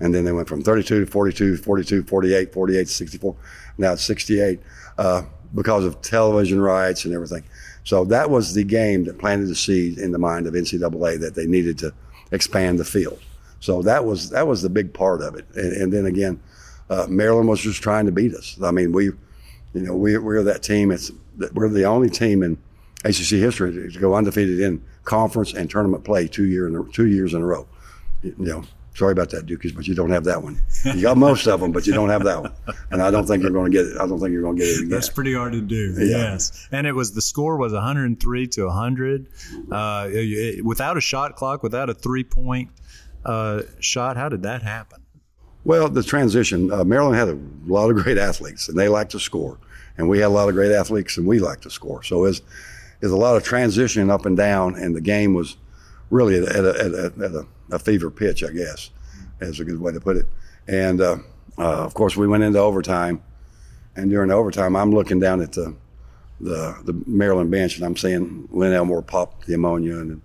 And 0.00 0.14
then 0.14 0.24
they 0.24 0.32
went 0.32 0.48
from 0.48 0.62
32 0.62 1.04
to 1.04 1.10
42, 1.10 1.56
42, 1.58 2.04
48, 2.04 2.52
48 2.52 2.78
to 2.78 2.92
64. 2.92 3.36
Now 3.78 3.92
it's 3.92 4.02
68 4.02 4.60
uh, 4.98 5.22
because 5.54 5.84
of 5.84 6.00
television 6.02 6.60
rights 6.60 7.04
and 7.04 7.14
everything. 7.14 7.44
So 7.84 8.04
that 8.06 8.30
was 8.30 8.54
the 8.54 8.64
game 8.64 9.04
that 9.04 9.18
planted 9.18 9.46
the 9.46 9.54
seed 9.54 9.98
in 9.98 10.12
the 10.12 10.18
mind 10.18 10.46
of 10.46 10.54
NCAA 10.54 11.20
that 11.20 11.34
they 11.34 11.46
needed 11.46 11.78
to 11.78 11.92
expand 12.32 12.78
the 12.78 12.84
field. 12.84 13.20
So 13.60 13.82
that 13.82 14.04
was 14.04 14.30
that 14.30 14.46
was 14.46 14.62
the 14.62 14.68
big 14.68 14.92
part 14.92 15.22
of 15.22 15.36
it. 15.36 15.46
And, 15.54 15.72
and 15.74 15.92
then 15.92 16.06
again, 16.06 16.40
uh, 16.90 17.06
Maryland 17.08 17.48
was 17.48 17.60
just 17.60 17.82
trying 17.82 18.06
to 18.06 18.12
beat 18.12 18.34
us. 18.34 18.58
I 18.62 18.70
mean, 18.70 18.92
we, 18.92 19.04
you 19.04 19.14
know, 19.74 19.94
we, 19.94 20.18
we're 20.18 20.42
that 20.42 20.62
team. 20.62 20.90
It's 20.90 21.10
we're 21.52 21.68
the 21.68 21.84
only 21.84 22.10
team 22.10 22.42
in 22.42 22.58
ACC 23.04 23.38
history 23.40 23.90
to 23.90 23.98
go 23.98 24.14
undefeated 24.14 24.60
in 24.60 24.82
conference 25.04 25.54
and 25.54 25.70
tournament 25.70 26.04
play 26.04 26.26
two 26.26 26.44
year 26.44 26.66
in 26.66 26.92
two 26.92 27.06
years 27.06 27.34
in 27.34 27.42
a 27.42 27.46
row. 27.46 27.66
You 28.22 28.34
know, 28.38 28.64
sorry 28.94 29.12
about 29.12 29.30
that, 29.30 29.46
Dukies, 29.46 29.74
but 29.74 29.86
you 29.86 29.94
don't 29.94 30.10
have 30.10 30.24
that 30.24 30.42
one. 30.42 30.60
You 30.84 31.02
got 31.02 31.16
most 31.16 31.46
of 31.46 31.60
them, 31.60 31.72
but 31.72 31.86
you 31.86 31.92
don't 31.92 32.08
have 32.08 32.24
that 32.24 32.40
one. 32.40 32.52
And 32.90 33.02
I 33.02 33.10
don't 33.10 33.26
think 33.26 33.42
you're 33.42 33.52
going 33.52 33.70
to 33.70 33.76
get 33.76 33.86
it. 33.86 33.96
I 34.00 34.06
don't 34.06 34.20
think 34.20 34.32
you're 34.32 34.42
going 34.42 34.56
to 34.56 34.62
get 34.62 34.68
it 34.70 34.78
again. 34.78 34.88
That's 34.90 35.08
pretty 35.08 35.34
hard 35.34 35.52
to 35.52 35.60
do. 35.60 35.94
Yeah. 35.98 36.32
Yes, 36.32 36.68
and 36.72 36.86
it 36.86 36.92
was 36.92 37.12
the 37.12 37.22
score 37.22 37.56
was 37.56 37.72
103 37.72 38.46
to 38.48 38.64
100, 38.66 39.26
uh, 39.70 40.08
without 40.62 40.96
a 40.96 41.00
shot 41.00 41.36
clock, 41.36 41.62
without 41.62 41.90
a 41.90 41.94
three 41.94 42.24
point 42.24 42.70
uh, 43.24 43.62
shot. 43.80 44.16
How 44.16 44.28
did 44.28 44.42
that 44.42 44.62
happen? 44.62 45.02
Well, 45.64 45.88
the 45.88 46.02
transition. 46.02 46.70
Uh, 46.70 46.84
Maryland 46.84 47.16
had 47.16 47.28
a 47.28 47.38
lot 47.66 47.90
of 47.90 47.96
great 48.02 48.18
athletes, 48.18 48.68
and 48.68 48.78
they 48.78 48.88
like 48.88 49.08
to 49.10 49.20
score, 49.20 49.58
and 49.96 50.08
we 50.08 50.18
had 50.18 50.26
a 50.26 50.28
lot 50.28 50.48
of 50.48 50.54
great 50.54 50.72
athletes, 50.72 51.16
and 51.16 51.26
we 51.26 51.38
like 51.40 51.60
to 51.62 51.70
score. 51.70 52.02
So 52.02 52.24
it's 52.24 52.42
is 53.00 53.10
a 53.10 53.16
lot 53.16 53.36
of 53.36 53.44
transition 53.44 54.10
up 54.10 54.24
and 54.24 54.36
down, 54.36 54.76
and 54.76 54.94
the 54.94 55.00
game 55.00 55.34
was 55.34 55.56
really 56.10 56.38
at 56.38 56.44
a, 56.44 56.48
at 56.48 56.64
a, 56.64 57.12
at 57.22 57.32
a, 57.32 57.46
a 57.70 57.78
fever 57.78 58.10
pitch, 58.10 58.44
I 58.44 58.50
guess, 58.50 58.90
is 59.40 59.60
a 59.60 59.64
good 59.64 59.80
way 59.80 59.92
to 59.92 60.00
put 60.00 60.16
it. 60.16 60.26
And 60.68 61.00
uh, 61.00 61.18
uh, 61.58 61.84
of 61.84 61.94
course, 61.94 62.16
we 62.16 62.26
went 62.26 62.42
into 62.42 62.58
overtime, 62.58 63.22
and 63.96 64.10
during 64.10 64.30
overtime, 64.30 64.76
I'm 64.76 64.92
looking 64.92 65.20
down 65.20 65.40
at 65.40 65.52
the 65.52 65.74
the, 66.40 66.76
the 66.84 67.00
Maryland 67.06 67.50
bench, 67.50 67.76
and 67.76 67.86
I'm 67.86 67.96
seeing 67.96 68.48
Len 68.50 68.72
Elmore 68.72 69.02
pop 69.02 69.44
the 69.44 69.54
ammonia, 69.54 69.98
and 69.98 70.20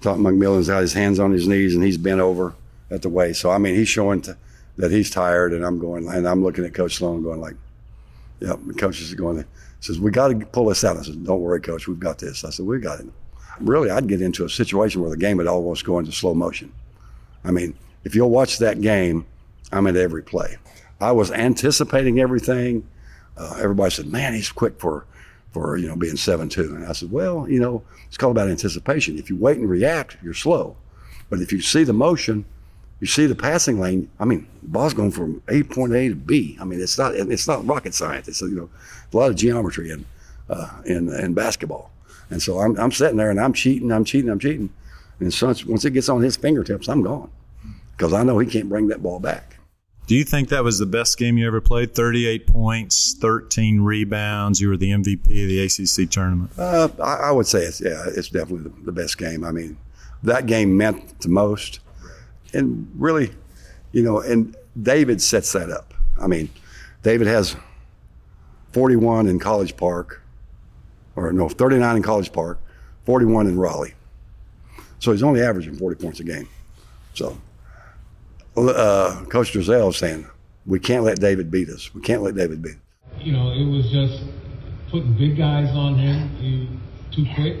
Tom 0.00 0.22
McMillen's 0.22 0.68
got 0.68 0.80
his 0.80 0.92
hands 0.92 1.18
on 1.18 1.32
his 1.32 1.48
knees, 1.48 1.74
and 1.74 1.82
he's 1.82 1.98
bent 1.98 2.20
over 2.20 2.54
at 2.90 3.02
the 3.02 3.08
waist. 3.08 3.40
So 3.40 3.50
I 3.50 3.58
mean, 3.58 3.74
he's 3.74 3.88
showing 3.88 4.24
that 4.76 4.90
he's 4.90 5.10
tired, 5.10 5.52
and 5.52 5.64
I'm 5.64 5.78
going, 5.78 6.08
and 6.08 6.26
I'm 6.26 6.42
looking 6.42 6.64
at 6.64 6.74
Coach 6.74 6.96
Sloan, 6.96 7.22
going 7.22 7.40
like, 7.40 7.56
"Yep." 8.40 8.60
The 8.66 8.74
coach 8.74 9.00
is 9.00 9.12
going 9.14 9.44
says, 9.84 10.00
We 10.00 10.10
got 10.10 10.28
to 10.28 10.46
pull 10.46 10.66
this 10.66 10.84
out. 10.84 10.96
I 10.96 11.02
said, 11.02 11.24
Don't 11.24 11.40
worry, 11.40 11.60
coach, 11.60 11.86
we've 11.86 12.00
got 12.00 12.18
this. 12.18 12.44
I 12.44 12.50
said, 12.50 12.66
We 12.66 12.80
got 12.80 13.00
it. 13.00 13.06
Really, 13.60 13.90
I'd 13.90 14.08
get 14.08 14.20
into 14.20 14.44
a 14.44 14.48
situation 14.48 15.00
where 15.00 15.10
the 15.10 15.16
game 15.16 15.36
would 15.36 15.46
almost 15.46 15.84
go 15.84 15.98
into 15.98 16.12
slow 16.12 16.34
motion. 16.34 16.72
I 17.44 17.50
mean, 17.50 17.74
if 18.04 18.14
you'll 18.14 18.30
watch 18.30 18.58
that 18.58 18.80
game, 18.80 19.26
I'm 19.72 19.86
at 19.86 19.96
every 19.96 20.22
play. 20.22 20.56
I 21.00 21.12
was 21.12 21.30
anticipating 21.30 22.20
everything. 22.20 22.86
Uh, 23.36 23.56
everybody 23.60 23.90
said, 23.90 24.06
Man, 24.06 24.34
he's 24.34 24.50
quick 24.50 24.78
for, 24.78 25.06
for 25.52 25.76
you 25.76 25.88
know, 25.88 25.96
being 25.96 26.16
7 26.16 26.48
2. 26.48 26.76
And 26.76 26.86
I 26.86 26.92
said, 26.92 27.10
Well, 27.10 27.48
you 27.48 27.60
know, 27.60 27.82
it's 28.06 28.16
called 28.16 28.36
about 28.36 28.48
anticipation. 28.48 29.18
If 29.18 29.28
you 29.28 29.36
wait 29.36 29.58
and 29.58 29.68
react, 29.68 30.16
you're 30.22 30.34
slow. 30.34 30.76
But 31.30 31.40
if 31.40 31.52
you 31.52 31.60
see 31.60 31.84
the 31.84 31.92
motion, 31.92 32.44
you 33.00 33.06
see 33.06 33.26
the 33.26 33.34
passing 33.34 33.80
lane. 33.80 34.08
I 34.20 34.24
mean, 34.24 34.46
the 34.62 34.68
ball's 34.68 34.94
going 34.94 35.10
from 35.10 35.42
A 35.48 35.62
point 35.62 35.92
A 35.94 36.08
to 36.08 36.14
B. 36.14 36.56
I 36.60 36.64
mean, 36.64 36.80
it's 36.80 36.96
not 36.96 37.14
it's 37.14 37.48
not 37.48 37.66
rocket 37.66 37.94
science. 37.94 38.28
It's 38.28 38.40
you 38.40 38.54
know 38.54 38.70
a 39.12 39.16
lot 39.16 39.30
of 39.30 39.36
geometry 39.36 39.90
in 39.90 40.04
uh, 40.48 40.70
in 40.86 41.12
in 41.12 41.34
basketball. 41.34 41.90
And 42.34 42.42
so 42.42 42.58
I'm 42.58 42.76
I'm 42.80 42.90
sitting 42.90 43.16
there 43.16 43.30
and 43.30 43.40
I'm 43.40 43.52
cheating, 43.52 43.92
I'm 43.92 44.04
cheating, 44.04 44.28
I'm 44.28 44.40
cheating. 44.40 44.68
And 45.20 45.32
so 45.32 45.54
once 45.68 45.84
it 45.84 45.92
gets 45.92 46.08
on 46.08 46.20
his 46.20 46.36
fingertips, 46.36 46.88
I'm 46.88 47.00
gone 47.00 47.30
because 47.96 48.12
I 48.12 48.24
know 48.24 48.40
he 48.40 48.50
can't 48.50 48.68
bring 48.68 48.88
that 48.88 49.04
ball 49.04 49.20
back. 49.20 49.56
Do 50.08 50.16
you 50.16 50.24
think 50.24 50.48
that 50.48 50.64
was 50.64 50.80
the 50.80 50.86
best 50.86 51.16
game 51.16 51.38
you 51.38 51.46
ever 51.46 51.60
played? 51.60 51.94
38 51.94 52.48
points, 52.48 53.16
13 53.20 53.82
rebounds. 53.82 54.60
You 54.60 54.68
were 54.68 54.76
the 54.76 54.90
MVP 54.90 55.20
of 55.20 55.28
the 55.28 55.60
ACC 55.60 56.10
tournament. 56.10 56.50
Uh, 56.58 56.88
I, 57.00 57.28
I, 57.28 57.30
would 57.30 57.46
say 57.46 57.60
it's 57.60 57.80
yeah, 57.80 58.04
it's 58.08 58.30
definitely 58.30 58.68
the, 58.68 58.86
the 58.86 58.92
best 58.92 59.16
game. 59.16 59.44
I 59.44 59.52
mean, 59.52 59.78
that 60.24 60.46
game 60.46 60.76
meant 60.76 61.20
the 61.20 61.28
most 61.28 61.78
and 62.52 62.90
really, 62.96 63.30
you 63.92 64.02
know, 64.02 64.20
and 64.20 64.56
David 64.82 65.22
sets 65.22 65.52
that 65.52 65.70
up. 65.70 65.94
I 66.20 66.26
mean, 66.26 66.50
David 67.04 67.28
has 67.28 67.54
41 68.72 69.28
in 69.28 69.38
College 69.38 69.76
Park, 69.76 70.20
or 71.16 71.32
no, 71.32 71.48
39 71.48 71.96
in 71.96 72.02
College 72.02 72.32
Park, 72.32 72.60
41 73.06 73.46
in 73.46 73.58
Raleigh. 73.58 73.94
So 74.98 75.12
he's 75.12 75.22
only 75.22 75.42
averaging 75.42 75.76
40 75.76 76.02
points 76.02 76.20
a 76.20 76.24
game. 76.24 76.48
So 77.14 77.38
uh, 78.56 79.24
Coach 79.28 79.52
Driesell 79.52 79.90
is 79.90 79.96
saying, 79.96 80.26
we 80.66 80.80
can't 80.80 81.04
let 81.04 81.20
David 81.20 81.50
beat 81.50 81.68
us. 81.68 81.94
We 81.94 82.00
can't 82.00 82.22
let 82.22 82.34
David 82.34 82.62
beat. 82.62 82.76
You 83.18 83.32
know, 83.32 83.52
it 83.52 83.64
was 83.64 83.90
just 83.90 84.24
putting 84.90 85.16
big 85.16 85.36
guys 85.36 85.68
on 85.70 85.98
him. 85.98 86.80
Too 87.12 87.26
quick, 87.34 87.60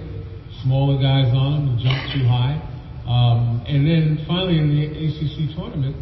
smaller 0.62 1.00
guys 1.00 1.32
on 1.34 1.68
him, 1.68 1.78
jump 1.78 2.12
too 2.12 2.26
high. 2.26 2.60
Um, 3.06 3.62
and 3.68 3.86
then 3.86 4.24
finally 4.26 4.58
in 4.58 4.70
the 4.70 4.86
ACC 4.88 5.54
tournament, 5.54 5.94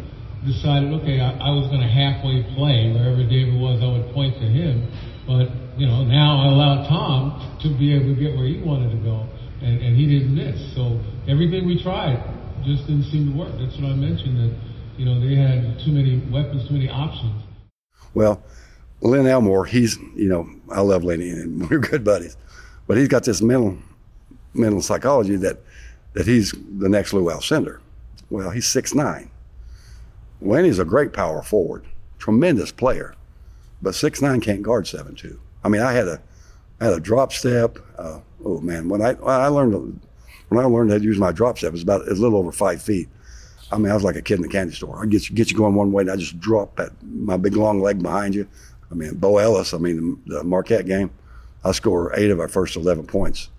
decided, 0.45 0.91
okay, 1.01 1.19
I, 1.19 1.31
I 1.31 1.51
was 1.51 1.67
going 1.67 1.81
to 1.81 1.87
halfway 1.87 2.43
play 2.55 2.91
wherever 2.91 3.23
David 3.23 3.59
was. 3.59 3.81
I 3.81 3.87
would 3.87 4.13
point 4.13 4.35
to 4.35 4.47
him, 4.47 4.87
but 5.27 5.51
you 5.77 5.87
know 5.87 6.03
now 6.03 6.41
I 6.41 6.47
allowed 6.47 6.87
Tom 6.87 7.57
to 7.61 7.69
be 7.69 7.93
able 7.93 8.13
to 8.13 8.19
get 8.19 8.35
where 8.35 8.45
he 8.45 8.59
wanted 8.59 8.91
to 8.91 8.97
go, 8.97 9.27
and, 9.61 9.81
and 9.81 9.95
he 9.95 10.07
didn't 10.07 10.35
miss. 10.35 10.73
So 10.75 10.99
everything 11.27 11.65
we 11.65 11.81
tried 11.81 12.21
just 12.63 12.87
didn't 12.87 13.05
seem 13.05 13.31
to 13.31 13.37
work. 13.37 13.51
That's 13.57 13.75
what 13.77 13.91
I 13.91 13.95
mentioned 13.95 14.37
that 14.39 14.55
you 14.97 15.05
know 15.05 15.19
they 15.19 15.35
had 15.35 15.79
too 15.79 15.91
many 15.91 16.19
weapons, 16.31 16.67
too 16.67 16.73
many 16.73 16.89
options. 16.89 17.43
Well, 18.13 18.43
Len 19.01 19.27
Elmore, 19.27 19.65
he's 19.65 19.97
you 20.15 20.29
know 20.29 20.49
I 20.71 20.81
love 20.81 21.03
Lenny 21.03 21.29
and 21.29 21.69
we're 21.69 21.79
good 21.79 22.03
buddies, 22.03 22.37
but 22.87 22.97
he's 22.97 23.07
got 23.07 23.23
this 23.23 23.41
mental 23.41 23.77
mental 24.53 24.81
psychology 24.81 25.35
that 25.37 25.59
that 26.13 26.27
he's 26.27 26.51
the 26.51 26.89
next 26.89 27.13
Lou 27.13 27.25
Alcindor. 27.25 27.79
Well, 28.29 28.51
he's 28.51 28.67
six 28.67 28.93
nine. 28.93 29.29
Lenny's 30.41 30.79
a 30.79 30.85
great 30.85 31.13
power 31.13 31.41
forward, 31.41 31.85
tremendous 32.19 32.71
player, 32.71 33.15
but 33.81 33.95
six 33.95 34.21
nine 34.21 34.41
can't 34.41 34.61
guard 34.61 34.87
seven 34.87 35.15
two. 35.15 35.39
I 35.63 35.69
mean, 35.69 35.81
I 35.81 35.93
had 35.93 36.07
a 36.07 36.21
I 36.79 36.85
had 36.85 36.93
a 36.93 36.99
drop 36.99 37.33
step. 37.33 37.77
Uh, 37.97 38.19
oh 38.43 38.59
man, 38.59 38.89
when 38.89 39.01
I 39.01 39.13
I 39.25 39.47
learned 39.47 39.99
when 40.49 40.63
I 40.63 40.67
learned 40.67 40.91
how 40.91 40.97
to 40.97 41.03
use 41.03 41.17
my 41.17 41.31
drop 41.31 41.57
step, 41.57 41.69
it 41.69 41.73
was 41.73 41.83
about 41.83 42.07
a 42.07 42.13
little 42.13 42.37
over 42.37 42.51
five 42.51 42.81
feet. 42.81 43.09
I 43.71 43.77
mean, 43.77 43.91
I 43.91 43.95
was 43.95 44.03
like 44.03 44.15
a 44.15 44.21
kid 44.21 44.35
in 44.35 44.41
the 44.43 44.49
candy 44.49 44.73
store. 44.73 45.01
I 45.01 45.07
get 45.07 45.29
you 45.29 45.35
get 45.35 45.49
you 45.49 45.57
going 45.57 45.75
one 45.75 45.91
way, 45.91 46.01
and 46.01 46.11
I 46.11 46.15
just 46.15 46.39
drop 46.39 46.75
that 46.75 46.91
my 47.01 47.37
big 47.37 47.55
long 47.55 47.81
leg 47.81 48.01
behind 48.01 48.35
you. 48.35 48.47
I 48.91 48.95
mean, 48.95 49.15
Bo 49.15 49.37
Ellis. 49.37 49.73
I 49.73 49.77
mean, 49.77 50.21
the, 50.27 50.35
the 50.35 50.43
Marquette 50.43 50.85
game, 50.85 51.09
I 51.63 51.71
score 51.71 52.13
eight 52.15 52.29
of 52.29 52.39
our 52.39 52.47
first 52.47 52.75
eleven 52.75 53.07
points. 53.07 53.49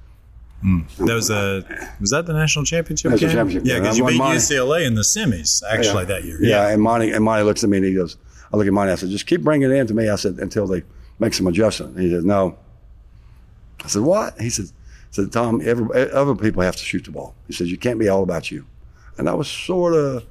Mm. 0.64 0.86
That 0.96 1.14
was 1.14 1.30
a 1.30 1.64
was 2.00 2.10
that 2.10 2.26
the 2.26 2.32
national 2.32 2.64
championship 2.64 3.10
national 3.10 3.28
game? 3.28 3.36
Championship 3.36 3.66
yeah, 3.66 3.80
because 3.80 3.98
you 3.98 4.06
beat 4.06 4.18
Monte. 4.18 4.38
UCLA 4.38 4.86
in 4.86 4.94
the 4.94 5.02
semis 5.02 5.62
actually 5.68 6.02
yeah. 6.02 6.08
that 6.08 6.24
year. 6.24 6.38
Yeah. 6.40 6.66
yeah, 6.66 6.72
and 6.72 6.80
Monte 6.82 7.10
and 7.10 7.24
Monte 7.24 7.44
looks 7.44 7.64
at 7.64 7.70
me 7.70 7.78
and 7.78 7.86
he 7.86 7.94
goes, 7.94 8.16
I 8.52 8.56
look 8.56 8.66
at 8.66 8.72
Monte. 8.72 8.92
I 8.92 8.94
said, 8.94 9.10
just 9.10 9.26
keep 9.26 9.42
bringing 9.42 9.70
it 9.70 9.74
in 9.74 9.86
to 9.88 9.94
me. 9.94 10.08
I 10.08 10.16
said 10.16 10.36
until 10.38 10.66
they 10.66 10.84
make 11.18 11.34
some 11.34 11.46
adjustment. 11.46 11.98
he 11.98 12.10
said, 12.10 12.24
no. 12.24 12.56
I 13.84 13.88
said, 13.88 14.02
what? 14.02 14.40
He 14.40 14.50
said, 14.50 14.66
said 15.10 15.30
Tom, 15.32 15.60
every, 15.64 16.10
other 16.10 16.34
people 16.34 16.62
have 16.62 16.76
to 16.76 16.84
shoot 16.84 17.04
the 17.04 17.10
ball. 17.10 17.34
He 17.46 17.52
says 17.52 17.70
you 17.70 17.76
can't 17.76 17.98
be 17.98 18.08
all 18.08 18.22
about 18.22 18.50
you. 18.50 18.66
And 19.16 19.28
I 19.28 19.34
was 19.34 19.48
sort 19.48 19.94
of 19.94 20.26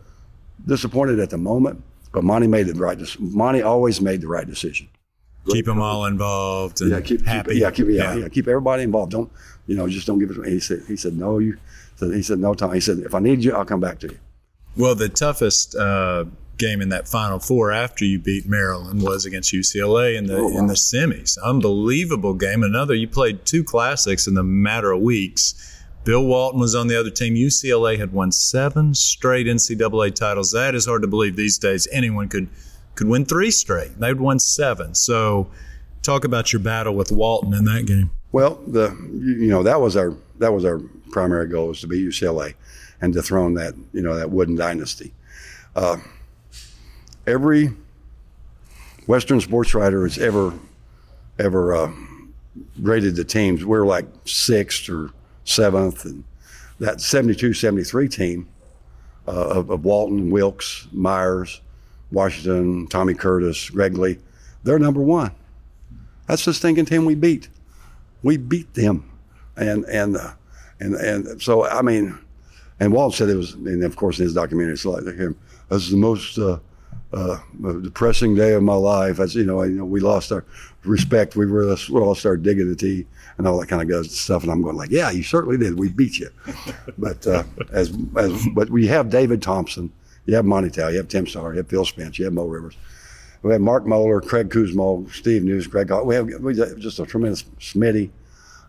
disappointed 0.66 1.20
at 1.20 1.30
the 1.30 1.38
moment, 1.38 1.84
but 2.12 2.24
Monte 2.24 2.48
made 2.48 2.68
the 2.68 2.74
right. 2.74 3.00
Monte 3.20 3.62
always 3.62 4.02
made 4.02 4.22
the 4.22 4.28
right 4.28 4.46
decision. 4.46 4.90
Keep 5.48 5.66
them 5.66 5.82
all 5.82 6.06
involved 6.06 6.82
and 6.82 6.92
yeah, 6.92 7.02
keep, 7.02 7.26
happy. 7.26 7.52
Keep, 7.52 7.62
yeah, 7.62 7.72
keep 7.72 7.88
yeah, 7.88 7.94
yeah. 7.94 8.16
yeah, 8.16 8.30
keep 8.30 8.48
everybody 8.48 8.84
involved. 8.84 9.12
Don't 9.12 9.30
you 9.68 9.76
know? 9.76 9.88
Just 9.90 10.08
don't 10.08 10.20
give 10.20 10.32
it. 10.32 10.48
He 10.48 10.60
said. 10.60 10.84
He 10.88 10.96
said 10.96 11.18
no. 11.18 11.40
You. 11.40 11.58
So 11.98 12.10
he 12.10 12.22
said 12.22 12.40
no 12.40 12.54
Tom. 12.54 12.74
He 12.74 12.80
said 12.80 13.00
if 13.00 13.14
I 13.14 13.20
need 13.20 13.44
you, 13.44 13.54
I'll 13.54 13.66
come 13.66 13.82
back 13.82 14.00
to 14.00 14.08
you. 14.08 14.18
Well, 14.78 14.96
the 14.96 15.10
toughest 15.10 15.76
uh, 15.76 16.26
game 16.64 16.82
in 16.82 16.90
that 16.90 17.08
Final 17.08 17.40
Four 17.40 17.72
after 17.72 18.06
you 18.06 18.20
beat 18.20 18.48
Maryland 18.48 19.02
was 19.02 19.26
against 19.26 19.54
UCLA 19.54 20.18
in 20.18 20.28
the 20.28 20.38
in 20.38 20.68
the 20.68 20.74
semis. 20.74 21.38
Unbelievable 21.44 22.34
game. 22.34 22.64
Another 22.64 22.94
you 22.94 23.08
played 23.08 23.46
two 23.46 23.64
classics 23.64 24.28
in 24.28 24.34
the 24.34 24.44
matter 24.44 24.92
of 24.92 25.02
weeks. 25.02 25.56
Bill 26.04 26.26
Walton 26.26 26.60
was 26.60 26.76
on 26.76 26.88
the 26.88 27.00
other 27.00 27.10
team. 27.10 27.36
UCLA 27.36 27.98
had 27.98 28.12
won 28.12 28.32
seven 28.32 28.94
straight 28.94 29.48
NCAA 29.48 30.14
titles. 30.16 30.52
That 30.52 30.76
is 30.76 30.86
hard 30.86 31.02
to 31.02 31.08
believe 31.08 31.36
these 31.36 31.58
days. 31.58 31.88
Anyone 31.92 32.30
could 32.30 32.50
could 32.96 33.08
win 33.08 33.26
three 33.26 33.52
straight. 33.52 34.00
They'd 34.00 34.20
won 34.20 34.40
seven. 34.40 34.96
So, 34.96 35.50
talk 36.02 36.24
about 36.26 36.54
your 36.54 36.62
battle 36.62 36.96
with 36.96 37.12
Walton 37.12 37.54
in 37.54 37.66
that 37.66 37.86
game. 37.86 38.12
Well, 38.32 38.62
the 38.68 38.90
you 39.12 39.50
know 39.50 39.64
that 39.64 39.82
was 39.82 39.96
our 39.96 40.16
that 40.40 40.54
was 40.54 40.66
our 40.66 40.80
primary 41.12 41.48
goal 41.48 41.68
was 41.68 41.82
to 41.82 41.88
beat 41.88 42.06
UCLA 42.06 42.56
and 43.02 43.14
dethrone 43.14 43.54
that 43.56 43.74
you 43.94 44.02
know 44.02 44.16
that 44.16 44.32
wooden 44.32 44.56
dynasty. 44.56 45.14
Uh, 45.76 45.98
every 47.26 47.74
Western 49.08 49.42
sports 49.42 49.74
writer 49.74 50.04
has 50.04 50.18
ever 50.18 50.54
ever 51.40 51.76
uh, 51.76 51.92
rated 52.80 53.16
the 53.16 53.24
teams. 53.24 53.66
We're 53.66 53.86
like 53.86 54.06
sixth 54.26 54.90
or 54.90 55.12
seventh, 55.46 56.06
and 56.06 56.24
that 56.80 57.02
72 57.02 57.54
73 57.54 58.08
team 58.08 58.48
uh, 59.28 59.32
of, 59.32 59.70
of, 59.70 59.86
Walton, 59.86 60.30
Wilkes, 60.30 60.88
Meyers, 60.92 61.62
Washington, 62.12 62.88
Tommy 62.88 63.14
Curtis, 63.14 63.70
Greg 63.70 63.98
Lee, 63.98 64.20
they're 64.64 64.80
number 64.80 65.02
one. 65.02 65.32
That's 66.28 66.46
the 66.46 66.54
stinking 66.54 66.86
team 66.86 67.06
we 67.06 67.16
beat. 67.16 67.50
We 68.22 68.38
beat 68.38 68.74
them. 68.74 69.10
And, 69.56 69.86
and, 69.86 70.18
uh, 70.18 70.32
and, 70.80 70.96
and 70.96 71.42
so, 71.42 71.66
I 71.68 71.82
mean, 71.82 72.18
and 72.80 72.92
Walt 72.92 73.14
said 73.14 73.30
it 73.30 73.36
was, 73.36 73.54
and 73.54 73.84
of 73.84 73.96
course 73.96 74.20
in 74.20 74.26
his 74.26 74.34
documentary, 74.34 74.74
it's 74.74 74.86
like 74.86 75.04
him, 75.04 75.38
this 75.70 75.84
is 75.84 75.92
the 75.92 75.98
most 75.98 76.38
uh, 77.14 77.38
uh, 77.66 77.74
depressing 77.74 78.36
day 78.36 78.54
of 78.54 78.64
my 78.64 78.74
life. 78.74 79.20
As 79.20 79.36
you 79.36 79.46
know, 79.46 79.62
you 79.64 79.78
know, 79.78 79.86
we 79.86 80.00
lost 80.00 80.32
our 80.32 80.46
respect. 80.84 81.36
We 81.36 81.46
were 81.46 81.76
we 81.90 82.00
lost 82.00 82.26
our 82.26 82.38
dignity 82.38 83.06
and 83.38 83.48
all 83.48 83.60
that 83.60 83.68
kind 83.68 83.82
of 83.82 83.88
good 83.88 84.10
stuff. 84.10 84.44
And 84.44 84.52
I'm 84.52 84.62
going 84.62 84.76
like, 84.76 84.92
yeah, 84.92 85.12
you 85.12 85.24
certainly 85.24 85.58
did. 85.58 85.78
We 85.78 85.90
beat 85.90 86.20
you. 86.20 86.30
but 86.98 87.26
uh, 87.28 87.44
as 87.72 87.94
as 88.18 88.48
but 88.54 88.70
we 88.70 88.88
have 88.88 89.10
David 89.10 89.42
Thompson, 89.42 89.92
you 90.26 90.36
have 90.36 90.46
Monte 90.46 90.72
Towe, 90.72 90.90
you 90.90 90.98
have 90.98 91.08
Tim 91.08 91.28
Starr, 91.28 91.52
you 91.52 91.58
have 91.58 91.68
Phil 91.68 91.86
Spence, 91.86 92.18
you 92.18 92.26
have 92.26 92.34
Mo 92.34 92.46
Rivers. 92.46 92.76
We 93.44 93.52
have 93.52 93.62
Mark 93.62 93.86
Moeller, 93.86 94.22
Craig 94.22 94.50
Kuszmaul, 94.50 95.12
Steve 95.12 95.44
Nuce, 95.44 95.68
Greg. 95.68 95.92
We 96.06 96.16
have, 96.16 96.28
we 96.28 96.58
have 96.58 96.78
just 96.78 97.00
a 97.00 97.06
tremendous 97.06 97.44
Smitty, 97.60 98.10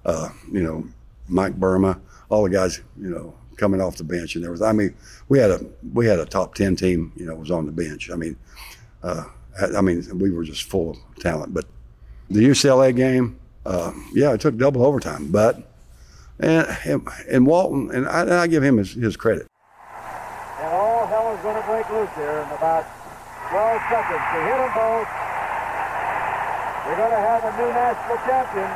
uh, 0.04 0.30
you 0.50 0.64
know, 0.64 0.84
Mike 1.28 1.54
Burma, 1.54 2.00
all 2.28 2.42
the 2.42 2.50
guys, 2.50 2.80
you 3.00 3.08
know, 3.08 3.34
coming 3.56 3.80
off 3.80 3.96
the 3.96 4.04
bench 4.04 4.36
and 4.36 4.44
everything. 4.44 4.66
I 4.66 4.72
mean, 4.72 4.94
we 5.28 5.38
had 5.38 5.50
a 5.50 5.64
we 5.92 6.06
had 6.06 6.18
a 6.18 6.26
top 6.26 6.54
ten 6.54 6.76
team. 6.76 7.12
You 7.16 7.26
know, 7.26 7.34
was 7.34 7.50
on 7.50 7.66
the 7.66 7.72
bench. 7.72 8.10
I 8.10 8.16
mean, 8.16 8.36
uh, 9.02 9.24
I 9.76 9.80
mean, 9.80 10.06
we 10.18 10.30
were 10.30 10.44
just 10.44 10.64
full 10.64 10.90
of 10.90 11.22
talent. 11.22 11.54
But 11.54 11.66
the 12.30 12.40
UCLA 12.40 12.94
game, 12.94 13.38
uh, 13.66 13.92
yeah, 14.12 14.32
it 14.32 14.40
took 14.40 14.56
double 14.56 14.84
overtime. 14.84 15.30
But 15.30 15.62
and 16.40 16.66
and 17.28 17.46
Walton 17.46 17.90
and 17.92 18.08
I, 18.08 18.22
and 18.22 18.34
I 18.34 18.46
give 18.46 18.62
him 18.62 18.78
his, 18.78 18.92
his 18.94 19.16
credit. 19.16 19.46
And 20.60 20.72
all 20.72 21.06
hell 21.06 21.34
is 21.34 21.40
going 21.42 21.60
to 21.60 21.66
break 21.66 21.88
loose 21.90 22.10
here 22.16 22.46
in 22.46 22.56
about 22.56 22.86
12 23.50 23.80
seconds 23.90 24.24
to 24.32 24.38
hit 24.42 24.58
them 24.58 24.72
both. 24.74 25.08
We're 26.86 26.96
going 26.96 27.10
to 27.10 27.22
have 27.22 27.44
a 27.44 27.56
new 27.56 27.68
national 27.72 28.16
champion. 28.26 28.70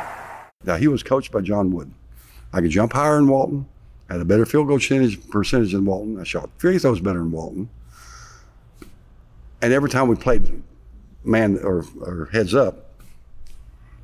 Now 0.64 0.76
he 0.76 0.88
was 0.88 1.02
coached 1.02 1.32
by 1.32 1.40
John 1.40 1.72
Wooden. 1.72 1.94
I 2.52 2.60
could 2.60 2.70
jump 2.70 2.92
higher 2.92 3.18
in 3.18 3.28
Walton. 3.28 3.66
I 4.08 4.14
had 4.14 4.22
a 4.22 4.24
better 4.24 4.46
field 4.46 4.68
goal 4.68 4.78
percentage, 4.78 5.28
percentage 5.28 5.72
than 5.72 5.84
Walton. 5.84 6.18
I 6.18 6.24
shot 6.24 6.48
free 6.58 6.78
throws 6.78 7.00
better 7.00 7.18
than 7.18 7.30
Walton. 7.30 7.68
And 9.60 9.72
every 9.72 9.90
time 9.90 10.08
we 10.08 10.16
played 10.16 10.62
man 11.24 11.58
or, 11.62 11.84
or 12.00 12.28
heads 12.32 12.54
up, 12.54 12.84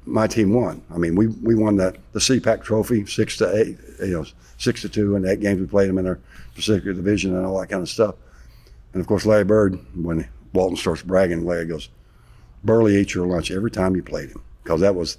my 0.05 0.27
team 0.27 0.53
won. 0.53 0.83
I 0.93 0.99
mean, 0.99 1.17
we, 1.17 1.29
we 1.29 1.55
won 1.55 1.77
the, 1.77 1.97
the 2.13 2.19
CPAC 2.19 2.63
trophy 2.63 3.07
six 3.07 3.39
to 3.39 3.57
eight, 3.57 3.79
you 4.01 4.13
know, 4.13 4.27
six 4.59 4.83
to 4.83 4.89
two 4.89 5.17
in 5.17 5.27
eight 5.27 5.41
games 5.41 5.61
we 5.61 5.67
played 5.67 5.89
them 5.89 5.99
in 5.99 6.07
our 6.07 6.19
Pacific 6.55 6.85
Division 6.85 7.35
and 7.35 7.47
all 7.47 7.59
that 7.61 7.69
kind 7.69 7.81
of 7.81 7.89
stuff. 7.89 8.17
And 8.93 9.01
of 9.01 9.07
course, 9.07 9.25
Larry 9.25 9.45
Bird, 9.45 9.79
when 9.97 10.29
Walton 10.53 10.77
starts 10.77 11.03
bragging, 11.03 11.47
Larry 11.47 11.65
goes, 11.65 11.89
Burley 12.63 12.97
ate 12.97 13.15
your 13.15 13.27
lunch 13.27 13.51
every 13.51 13.71
time 13.71 13.97
you 13.97 14.03
played 14.03 14.31
him 14.31 14.43
because 14.63 14.81
that 14.83 14.95
was 14.95 15.19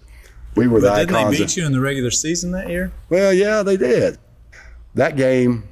we 0.55 0.67
were 0.67 0.79
but 0.79 0.95
the 0.95 1.05
didn't 1.05 1.31
they 1.31 1.37
beat 1.37 1.57
you 1.57 1.65
in 1.65 1.71
the 1.73 1.81
regular 1.81 2.11
season 2.11 2.51
that 2.51 2.69
year? 2.69 2.91
Well, 3.09 3.33
yeah, 3.33 3.61
they 3.61 3.77
did 3.77 4.17
that 4.95 5.15
game 5.15 5.67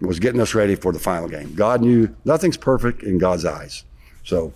was 0.00 0.18
getting 0.18 0.40
us 0.40 0.54
ready 0.54 0.74
for 0.74 0.92
the 0.92 0.98
final 0.98 1.28
game. 1.28 1.54
God 1.54 1.80
knew 1.80 2.14
nothing's 2.24 2.56
perfect 2.56 3.02
in 3.02 3.18
God's 3.18 3.44
eyes. 3.44 3.84
So 4.24 4.52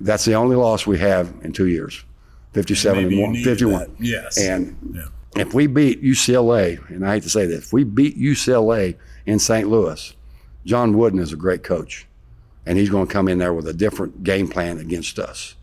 that's 0.00 0.24
the 0.24 0.34
only 0.34 0.56
loss 0.56 0.86
we 0.86 0.98
have 0.98 1.32
in 1.42 1.52
two 1.52 1.66
years 1.66 2.04
57 2.52 3.04
and, 3.04 3.12
and 3.12 3.22
one, 3.22 3.34
51. 3.42 3.80
That. 3.80 3.90
Yes. 3.98 4.38
And 4.38 4.76
yeah. 4.94 5.42
if 5.42 5.54
we 5.54 5.66
beat 5.66 6.02
UCLA, 6.02 6.86
and 6.88 7.06
I 7.06 7.14
hate 7.14 7.22
to 7.24 7.30
say 7.30 7.46
this, 7.46 7.66
if 7.66 7.72
we 7.72 7.84
beat 7.84 8.18
UCLA 8.18 8.96
in 9.26 9.38
St. 9.38 9.68
Louis, 9.68 10.14
John 10.64 10.96
Wooden 10.96 11.20
is 11.20 11.32
a 11.32 11.36
great 11.36 11.62
coach. 11.62 12.06
And 12.64 12.76
he's 12.76 12.90
going 12.90 13.06
to 13.06 13.12
come 13.12 13.28
in 13.28 13.38
there 13.38 13.54
with 13.54 13.68
a 13.68 13.72
different 13.72 14.24
game 14.24 14.48
plan 14.48 14.78
against 14.78 15.20
us. 15.20 15.54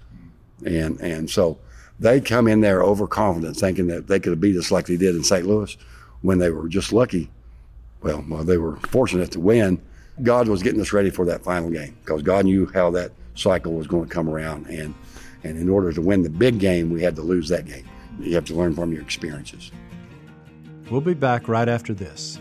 And, 0.65 1.01
and 1.01 1.29
so 1.29 1.57
they 1.99 2.21
come 2.21 2.47
in 2.47 2.61
there 2.61 2.81
overconfident, 2.81 3.57
thinking 3.57 3.87
that 3.87 4.07
they 4.07 4.21
could 4.21 4.31
have 4.31 4.39
beat 4.39 4.55
us 4.55 4.71
like 4.71 4.85
they 4.85 4.95
did 4.95 5.13
in 5.15 5.23
St. 5.23 5.45
Louis 5.45 5.75
when 6.23 6.39
they 6.39 6.49
were 6.49 6.67
just 6.67 6.91
lucky. 6.91 7.29
Well, 8.01 8.25
well, 8.27 8.43
they 8.43 8.57
were 8.57 8.77
fortunate 8.77 9.31
to 9.31 9.39
win. 9.39 9.79
God 10.23 10.47
was 10.47 10.63
getting 10.63 10.81
us 10.81 10.91
ready 10.91 11.09
for 11.09 11.25
that 11.25 11.43
final 11.43 11.69
game 11.69 11.95
because 12.03 12.23
God 12.23 12.45
knew 12.45 12.65
how 12.73 12.89
that 12.91 13.11
cycle 13.35 13.73
was 13.73 13.87
going 13.87 14.05
to 14.05 14.13
come 14.13 14.27
around. 14.27 14.67
And, 14.67 14.95
and 15.43 15.57
in 15.57 15.69
order 15.69 15.93
to 15.93 16.01
win 16.01 16.23
the 16.23 16.29
big 16.29 16.59
game, 16.59 16.89
we 16.89 17.01
had 17.01 17.15
to 17.17 17.21
lose 17.21 17.49
that 17.49 17.65
game. 17.65 17.87
You 18.19 18.33
have 18.35 18.45
to 18.45 18.55
learn 18.55 18.73
from 18.73 18.91
your 18.91 19.01
experiences. 19.01 19.71
We'll 20.89 21.01
be 21.01 21.13
back 21.13 21.47
right 21.47 21.67
after 21.67 21.93
this. 21.93 22.39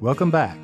Welcome 0.00 0.30
back. 0.30 0.58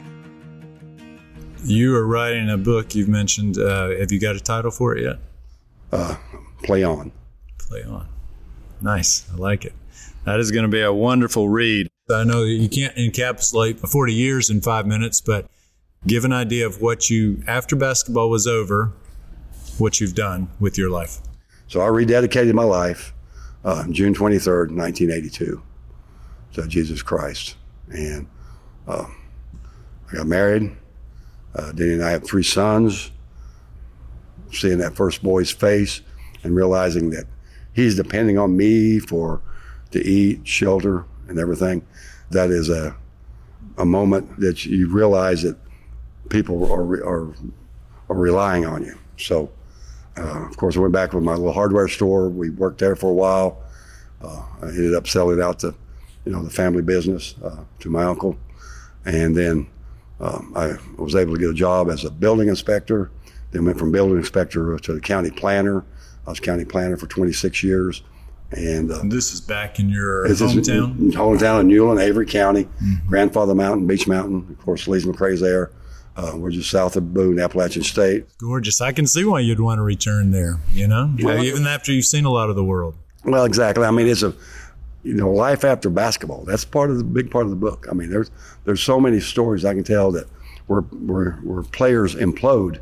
You 1.64 1.96
are 1.96 2.06
writing 2.06 2.50
a 2.50 2.58
book 2.58 2.94
you've 2.94 3.08
mentioned. 3.08 3.58
Uh, 3.58 3.90
have 3.98 4.12
you 4.12 4.20
got 4.20 4.36
a 4.36 4.40
title 4.40 4.70
for 4.70 4.96
it 4.96 5.02
yet? 5.02 5.18
Uh, 5.92 6.16
play 6.62 6.82
on. 6.82 7.12
Play 7.58 7.82
on. 7.84 8.08
Nice. 8.80 9.26
I 9.32 9.36
like 9.36 9.64
it. 9.64 9.74
That 10.24 10.40
is 10.40 10.50
going 10.50 10.62
to 10.62 10.68
be 10.68 10.80
a 10.80 10.92
wonderful 10.92 11.48
read. 11.48 11.88
I 12.10 12.24
know 12.24 12.42
you 12.42 12.68
can't 12.68 12.94
encapsulate 12.96 13.78
40 13.78 14.12
years 14.12 14.50
in 14.50 14.60
five 14.60 14.86
minutes, 14.86 15.20
but 15.20 15.46
give 16.06 16.24
an 16.24 16.32
idea 16.32 16.66
of 16.66 16.80
what 16.80 17.10
you, 17.10 17.42
after 17.46 17.76
basketball 17.76 18.28
was 18.30 18.46
over, 18.46 18.92
what 19.78 20.00
you've 20.00 20.14
done 20.14 20.48
with 20.60 20.76
your 20.76 20.90
life. 20.90 21.18
So 21.68 21.80
I 21.80 21.86
rededicated 21.86 22.52
my 22.54 22.64
life 22.64 23.14
uh, 23.64 23.84
June 23.90 24.14
23rd, 24.14 24.74
1982 24.76 25.62
to 26.54 26.68
Jesus 26.68 27.02
Christ. 27.02 27.56
And 27.88 28.26
uh, 28.86 29.06
I 30.10 30.16
got 30.16 30.26
married. 30.26 30.76
Uh, 31.54 31.72
Denny 31.72 31.94
and 31.94 32.04
I 32.04 32.10
have 32.10 32.24
three 32.24 32.42
sons 32.42 33.10
seeing 34.52 34.78
that 34.78 34.94
first 34.94 35.22
boy's 35.22 35.50
face 35.50 36.02
and 36.44 36.54
realizing 36.54 37.10
that 37.10 37.26
he's 37.72 37.96
depending 37.96 38.38
on 38.38 38.56
me 38.56 38.98
for 38.98 39.40
to 39.90 40.00
eat, 40.04 40.46
shelter, 40.46 41.04
and 41.28 41.38
everything. 41.38 41.84
That 42.30 42.50
is 42.50 42.68
a 42.68 42.96
a 43.78 43.84
moment 43.84 44.38
that 44.40 44.66
you 44.66 44.88
realize 44.88 45.42
that 45.42 45.56
people 46.28 46.70
are 46.72 46.82
are 47.04 47.34
are 48.08 48.16
relying 48.16 48.66
on 48.66 48.84
you. 48.84 48.98
So, 49.16 49.50
uh, 50.16 50.46
of 50.46 50.56
course, 50.56 50.76
I 50.76 50.80
went 50.80 50.92
back 50.92 51.12
with 51.12 51.24
my 51.24 51.34
little 51.34 51.52
hardware 51.52 51.88
store. 51.88 52.28
We 52.28 52.50
worked 52.50 52.78
there 52.78 52.96
for 52.96 53.10
a 53.10 53.14
while. 53.14 53.62
Uh, 54.22 54.42
I 54.62 54.68
ended 54.68 54.94
up 54.94 55.08
selling 55.08 55.40
out 55.40 55.58
to, 55.60 55.74
you 56.24 56.32
know, 56.32 56.42
the 56.42 56.50
family 56.50 56.82
business 56.82 57.34
uh, 57.42 57.64
to 57.80 57.90
my 57.90 58.04
uncle, 58.04 58.36
and 59.04 59.36
then 59.36 59.66
um, 60.20 60.52
I 60.54 60.76
was 60.96 61.14
able 61.14 61.34
to 61.34 61.40
get 61.40 61.50
a 61.50 61.54
job 61.54 61.90
as 61.90 62.04
a 62.04 62.10
building 62.10 62.48
inspector 62.48 63.10
then 63.52 63.64
went 63.64 63.78
from 63.78 63.92
building 63.92 64.16
inspector 64.16 64.78
to 64.78 64.92
the 64.92 65.00
county 65.00 65.30
planner. 65.30 65.84
I 66.26 66.30
was 66.30 66.40
county 66.40 66.64
planner 66.64 66.96
for 66.96 67.06
26 67.06 67.62
years. 67.62 68.02
And 68.50 68.90
uh, 68.90 69.00
this 69.04 69.32
is 69.32 69.40
back 69.40 69.78
in 69.78 69.88
your 69.88 70.26
hometown? 70.26 71.12
hometown 71.12 71.60
in 71.60 71.68
Newland, 71.68 72.00
Avery 72.00 72.26
County, 72.26 72.64
mm-hmm. 72.64 73.08
Grandfather 73.08 73.54
Mountain, 73.54 73.86
Beech 73.86 74.06
Mountain. 74.06 74.46
Of 74.50 74.58
course, 74.62 74.86
Lees 74.86 75.06
McRae's 75.06 75.40
there. 75.40 75.70
Uh, 76.14 76.32
we're 76.34 76.50
just 76.50 76.70
south 76.70 76.94
of 76.96 77.14
Boone, 77.14 77.40
Appalachian 77.40 77.82
State. 77.82 78.26
Gorgeous. 78.36 78.82
I 78.82 78.92
can 78.92 79.06
see 79.06 79.24
why 79.24 79.40
you'd 79.40 79.60
want 79.60 79.78
to 79.78 79.82
return 79.82 80.30
there, 80.30 80.60
you 80.70 80.86
know, 80.86 81.14
well, 81.20 81.42
even 81.42 81.66
after 81.66 81.90
you've 81.90 82.04
seen 82.04 82.26
a 82.26 82.30
lot 82.30 82.50
of 82.50 82.56
the 82.56 82.64
world. 82.64 82.94
Well, 83.24 83.46
exactly. 83.46 83.84
I 83.84 83.90
mean, 83.90 84.06
it's 84.06 84.22
a, 84.22 84.34
you 85.02 85.14
know, 85.14 85.30
life 85.30 85.64
after 85.64 85.88
basketball. 85.88 86.44
That's 86.44 86.66
part 86.66 86.90
of 86.90 86.98
the 86.98 87.04
big 87.04 87.30
part 87.30 87.44
of 87.44 87.50
the 87.50 87.56
book. 87.56 87.86
I 87.90 87.94
mean, 87.94 88.10
there's 88.10 88.30
there's 88.64 88.82
so 88.82 89.00
many 89.00 89.20
stories 89.20 89.64
I 89.64 89.72
can 89.72 89.84
tell 89.84 90.12
that 90.12 90.26
where 90.66 90.82
where, 90.82 91.32
where 91.42 91.62
players 91.62 92.14
implode 92.14 92.80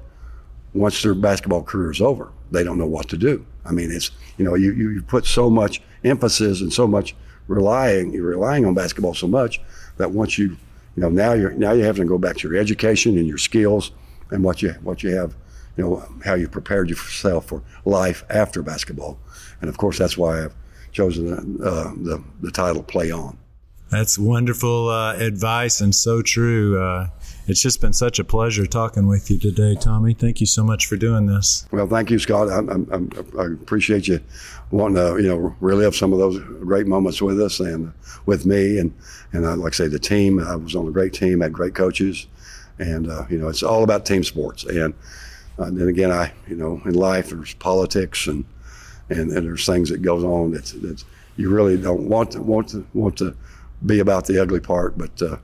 once 0.75 1.03
their 1.03 1.15
basketball 1.15 1.63
career 1.63 1.91
is 1.91 2.01
over. 2.01 2.33
They 2.51 2.65
don't 2.65 2.79
know 2.79 2.87
what 2.87 3.09
to 3.11 3.17
do. 3.17 3.47
I 3.65 3.73
mean, 3.73 3.91
it's, 3.91 4.11
you 4.39 4.45
know, 4.45 4.55
you, 4.55 4.73
you 4.73 5.03
put 5.03 5.27
so 5.27 5.51
much 5.51 5.83
emphasis 6.05 6.61
and 6.61 6.73
so 6.73 6.87
much 6.87 7.15
relying 7.51 8.13
you're 8.13 8.27
relying 8.27 8.65
on 8.65 8.75
basketball 8.75 9.13
so 9.13 9.27
much 9.27 9.61
that 9.97 10.13
once 10.13 10.39
you 10.39 10.57
you 10.97 11.03
know 11.03 11.09
now 11.09 11.33
you're 11.33 11.51
now 11.53 11.73
you 11.73 11.83
have 11.83 11.97
to 11.97 12.05
go 12.05 12.17
back 12.17 12.37
to 12.37 12.49
your 12.49 12.57
education 12.57 13.19
and 13.19 13.27
your 13.27 13.39
skills 13.39 13.91
and 14.31 14.45
what 14.45 14.63
you 14.63 14.71
what 14.83 15.03
you 15.03 15.11
have 15.11 15.35
you 15.77 15.83
know 15.83 16.05
how 16.25 16.35
you 16.35 16.49
prepared 16.49 16.89
yourself 16.89 17.47
for 17.47 17.61
life 17.85 18.25
after 18.31 18.63
basketball 18.63 19.19
and 19.61 19.69
of 19.69 19.77
course 19.77 19.99
that's 19.99 20.17
why 20.17 20.45
I've 20.45 20.55
chosen 20.93 21.59
uh, 21.63 21.93
the 21.97 22.23
the 22.41 22.51
title 22.51 22.83
play 22.83 23.11
on. 23.11 23.37
That's 23.91 24.19
wonderful 24.19 24.89
uh, 24.89 25.15
advice 25.17 25.81
and 25.81 25.95
so 25.95 26.23
true. 26.23 26.81
Uh, 26.81 27.09
it's 27.51 27.61
just 27.61 27.81
been 27.81 27.93
such 27.93 28.21
a 28.21 28.25
pleasure 28.25 28.65
talking 28.65 29.09
with 29.09 29.29
you 29.29 29.37
today, 29.37 29.75
Tommy. 29.75 30.15
Thank 30.15 30.41
you 30.41 30.47
so 30.47 30.63
much 30.63 30.87
for 30.87 30.97
doing 30.97 31.27
this. 31.27 31.67
Well, 31.73 31.89
thank 31.89 32.09
you, 32.09 32.19
Scott. 32.21 32.49
I, 32.49 32.61
I, 32.61 33.43
I 33.43 33.47
appreciate 33.47 34.07
you 34.07 34.21
wanting 34.71 34.97
to, 34.97 35.21
you 35.21 35.29
know, 35.29 35.57
relive 35.59 35.97
some 35.97 36.13
of 36.13 36.21
those 36.21 36.39
great 36.39 36.87
moments 36.87 37.21
with 37.21 37.41
us 37.41 37.59
and 37.59 37.93
with 38.25 38.47
me. 38.47 38.79
And, 38.79 38.95
and 39.33 39.45
I, 39.45 39.55
like 39.55 39.75
I 39.75 39.77
say, 39.77 39.89
the 39.89 39.99
team, 39.99 40.39
I 40.39 40.55
was 40.55 40.77
on 40.77 40.87
a 40.87 40.93
great 40.93 41.13
team, 41.13 41.41
had 41.41 41.53
great 41.53 41.75
coaches. 41.75 42.29
And, 42.79 43.11
uh, 43.11 43.25
you 43.29 43.37
know, 43.37 43.49
it's 43.49 43.65
all 43.65 43.83
about 43.83 44.07
team 44.07 44.23
sports. 44.23 44.65
And, 44.65 44.95
uh, 45.59 45.71
then 45.71 45.89
again, 45.89 46.13
I, 46.13 46.33
you 46.47 46.55
know, 46.55 46.81
in 46.85 46.95
life, 46.95 47.31
there's 47.31 47.55
politics 47.55 48.29
and, 48.29 48.45
and, 49.09 49.33
and 49.33 49.45
there's 49.45 49.67
things 49.67 49.91
that 49.91 50.03
goes 50.03 50.23
on 50.23 50.53
that 50.53 50.67
that 50.83 51.03
you 51.37 51.51
really 51.51 51.77
don't 51.77 52.09
want 52.09 52.31
to, 52.33 52.43
want 52.43 52.69
to, 52.69 52.87
want 52.95 53.19
to, 53.19 53.37
be 53.87 53.99
about 53.99 54.27
the 54.27 54.41
ugly 54.41 54.61
part, 54.61 54.97
but 54.99 55.23
uh, 55.23 55.37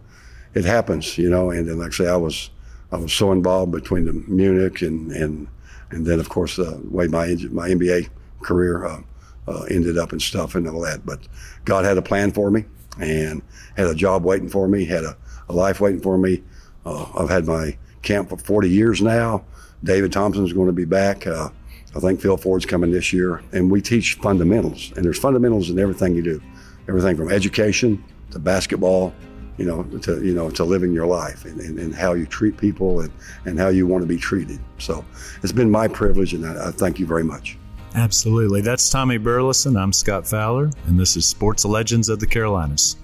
it 0.56 0.64
happens, 0.64 1.18
you 1.18 1.28
know. 1.28 1.50
And 1.50 1.68
then, 1.68 1.78
like 1.78 1.88
I 1.88 2.04
say, 2.04 2.08
I 2.08 2.16
was 2.16 2.50
I 2.90 2.96
was 2.96 3.12
so 3.12 3.30
involved 3.30 3.72
between 3.72 4.06
the 4.06 4.12
Munich 4.12 4.82
and 4.82 5.12
and 5.12 5.46
and 5.90 6.06
then 6.06 6.18
of 6.18 6.28
course 6.28 6.56
the 6.56 6.80
way 6.90 7.06
my 7.06 7.26
my 7.50 7.68
NBA 7.68 8.08
career 8.42 8.86
uh, 8.86 9.00
uh, 9.46 9.62
ended 9.70 9.98
up 9.98 10.12
and 10.12 10.20
stuff 10.20 10.54
and 10.54 10.66
all 10.66 10.80
that. 10.80 11.04
But 11.04 11.20
God 11.64 11.84
had 11.84 11.98
a 11.98 12.02
plan 12.02 12.32
for 12.32 12.50
me 12.50 12.64
and 12.98 13.42
had 13.76 13.86
a 13.86 13.94
job 13.94 14.24
waiting 14.24 14.48
for 14.48 14.66
me, 14.66 14.86
had 14.86 15.04
a, 15.04 15.16
a 15.50 15.52
life 15.52 15.80
waiting 15.80 16.00
for 16.00 16.16
me. 16.16 16.42
Uh, 16.86 17.06
I've 17.16 17.30
had 17.30 17.46
my 17.46 17.76
camp 18.02 18.30
for 18.30 18.38
40 18.38 18.70
years 18.70 19.02
now. 19.02 19.44
David 19.84 20.12
Thompson's 20.12 20.52
going 20.52 20.68
to 20.68 20.72
be 20.72 20.86
back. 20.86 21.26
Uh, 21.26 21.50
I 21.94 22.00
think 22.00 22.20
Phil 22.20 22.36
Ford's 22.36 22.66
coming 22.66 22.90
this 22.90 23.12
year, 23.12 23.42
and 23.52 23.70
we 23.70 23.80
teach 23.80 24.14
fundamentals. 24.14 24.92
And 24.96 25.04
there's 25.04 25.18
fundamentals 25.18 25.70
in 25.70 25.78
everything 25.78 26.14
you 26.14 26.22
do, 26.22 26.42
everything 26.88 27.16
from 27.16 27.30
education 27.30 28.02
to 28.30 28.38
basketball, 28.38 29.12
you 29.58 29.64
know, 29.64 29.82
to 30.00 30.24
you 30.24 30.34
know, 30.34 30.50
to 30.50 30.64
living 30.64 30.92
your 30.92 31.06
life 31.06 31.44
and, 31.44 31.60
and, 31.60 31.78
and, 31.78 31.94
how 31.94 32.12
you 32.12 32.26
treat 32.26 32.56
people 32.56 33.00
and, 33.00 33.12
and 33.44 33.58
how 33.58 33.68
you 33.68 33.86
want 33.86 34.02
to 34.02 34.06
be 34.06 34.18
treated. 34.18 34.58
So 34.78 35.04
it's 35.42 35.52
been 35.52 35.70
my 35.70 35.88
privilege, 35.88 36.34
and 36.34 36.46
I, 36.46 36.68
I 36.68 36.70
thank 36.70 36.98
you 36.98 37.06
very 37.06 37.24
much. 37.24 37.56
Absolutely. 37.94 38.60
That's 38.60 38.90
Tommy 38.90 39.16
Burleson. 39.16 39.76
I'm 39.76 39.92
Scott 39.92 40.26
Fowler, 40.26 40.70
and 40.86 41.00
this 41.00 41.16
is 41.16 41.24
Sports 41.24 41.64
Legends 41.64 42.08
of 42.08 42.20
the 42.20 42.26
Carolinas. 42.26 42.96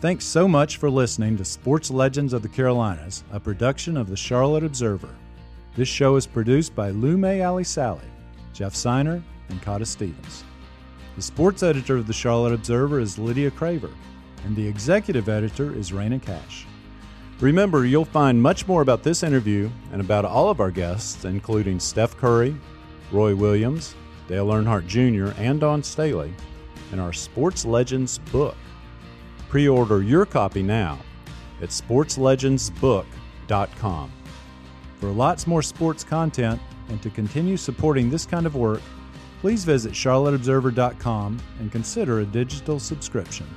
Thanks 0.00 0.24
so 0.24 0.48
much 0.48 0.78
for 0.78 0.90
listening 0.90 1.36
to 1.36 1.44
Sports 1.44 1.90
Legends 1.90 2.32
of 2.32 2.42
the 2.42 2.48
Carolinas, 2.48 3.22
a 3.30 3.38
production 3.38 3.96
of 3.96 4.08
the 4.08 4.16
Charlotte 4.16 4.64
Observer. 4.64 5.14
This 5.76 5.88
show 5.88 6.16
is 6.16 6.26
produced 6.26 6.74
by 6.74 6.90
Lume 6.90 7.42
Ali 7.42 7.64
Sally, 7.64 8.00
Jeff 8.52 8.74
Siner, 8.74 9.22
and 9.48 9.62
Cotta 9.62 9.86
Stevens. 9.86 10.44
The 11.16 11.22
sports 11.22 11.62
editor 11.62 11.98
of 11.98 12.06
the 12.06 12.12
Charlotte 12.12 12.54
Observer 12.54 12.98
is 12.98 13.18
Lydia 13.18 13.50
Craver 13.50 13.92
and 14.44 14.56
the 14.56 14.66
executive 14.66 15.28
editor 15.28 15.74
is 15.74 15.92
Rana 15.92 16.18
Cash. 16.18 16.66
Remember, 17.40 17.84
you'll 17.84 18.04
find 18.04 18.40
much 18.40 18.68
more 18.68 18.80
about 18.82 19.02
this 19.02 19.24
interview 19.24 19.68
and 19.90 20.00
about 20.00 20.24
all 20.24 20.48
of 20.48 20.60
our 20.60 20.70
guests, 20.70 21.24
including 21.24 21.80
Steph 21.80 22.16
Curry, 22.16 22.54
Roy 23.10 23.34
Williams, 23.34 23.96
Dale 24.28 24.46
Earnhardt 24.46 24.86
Jr., 24.86 25.32
and 25.40 25.58
Dawn 25.60 25.82
Staley, 25.82 26.32
in 26.92 27.00
our 27.00 27.12
Sports 27.12 27.64
Legends 27.64 28.20
book. 28.30 28.54
Pre 29.48 29.68
order 29.68 30.02
your 30.02 30.24
copy 30.24 30.62
now 30.62 31.00
at 31.60 31.70
sportslegendsbook.com. 31.70 34.12
For 35.00 35.10
lots 35.10 35.48
more 35.48 35.62
sports 35.62 36.04
content 36.04 36.60
and 36.88 37.02
to 37.02 37.10
continue 37.10 37.56
supporting 37.56 38.08
this 38.08 38.24
kind 38.24 38.46
of 38.46 38.54
work, 38.54 38.82
please 39.40 39.64
visit 39.64 39.90
charlotteobserver.com 39.92 41.40
and 41.58 41.72
consider 41.72 42.20
a 42.20 42.24
digital 42.24 42.78
subscription 42.78 43.48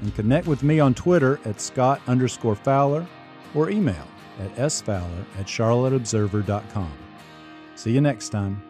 and 0.00 0.14
connect 0.14 0.46
with 0.46 0.62
me 0.62 0.80
on 0.80 0.94
Twitter 0.94 1.38
at 1.44 1.60
Scott 1.60 2.00
underscore 2.06 2.56
Fowler 2.56 3.06
or 3.54 3.70
email 3.70 4.06
at 4.38 4.54
sfowler 4.56 5.24
at 5.38 5.46
charlotteobserver.com. 5.46 6.92
See 7.74 7.92
you 7.92 8.00
next 8.00 8.30
time. 8.30 8.69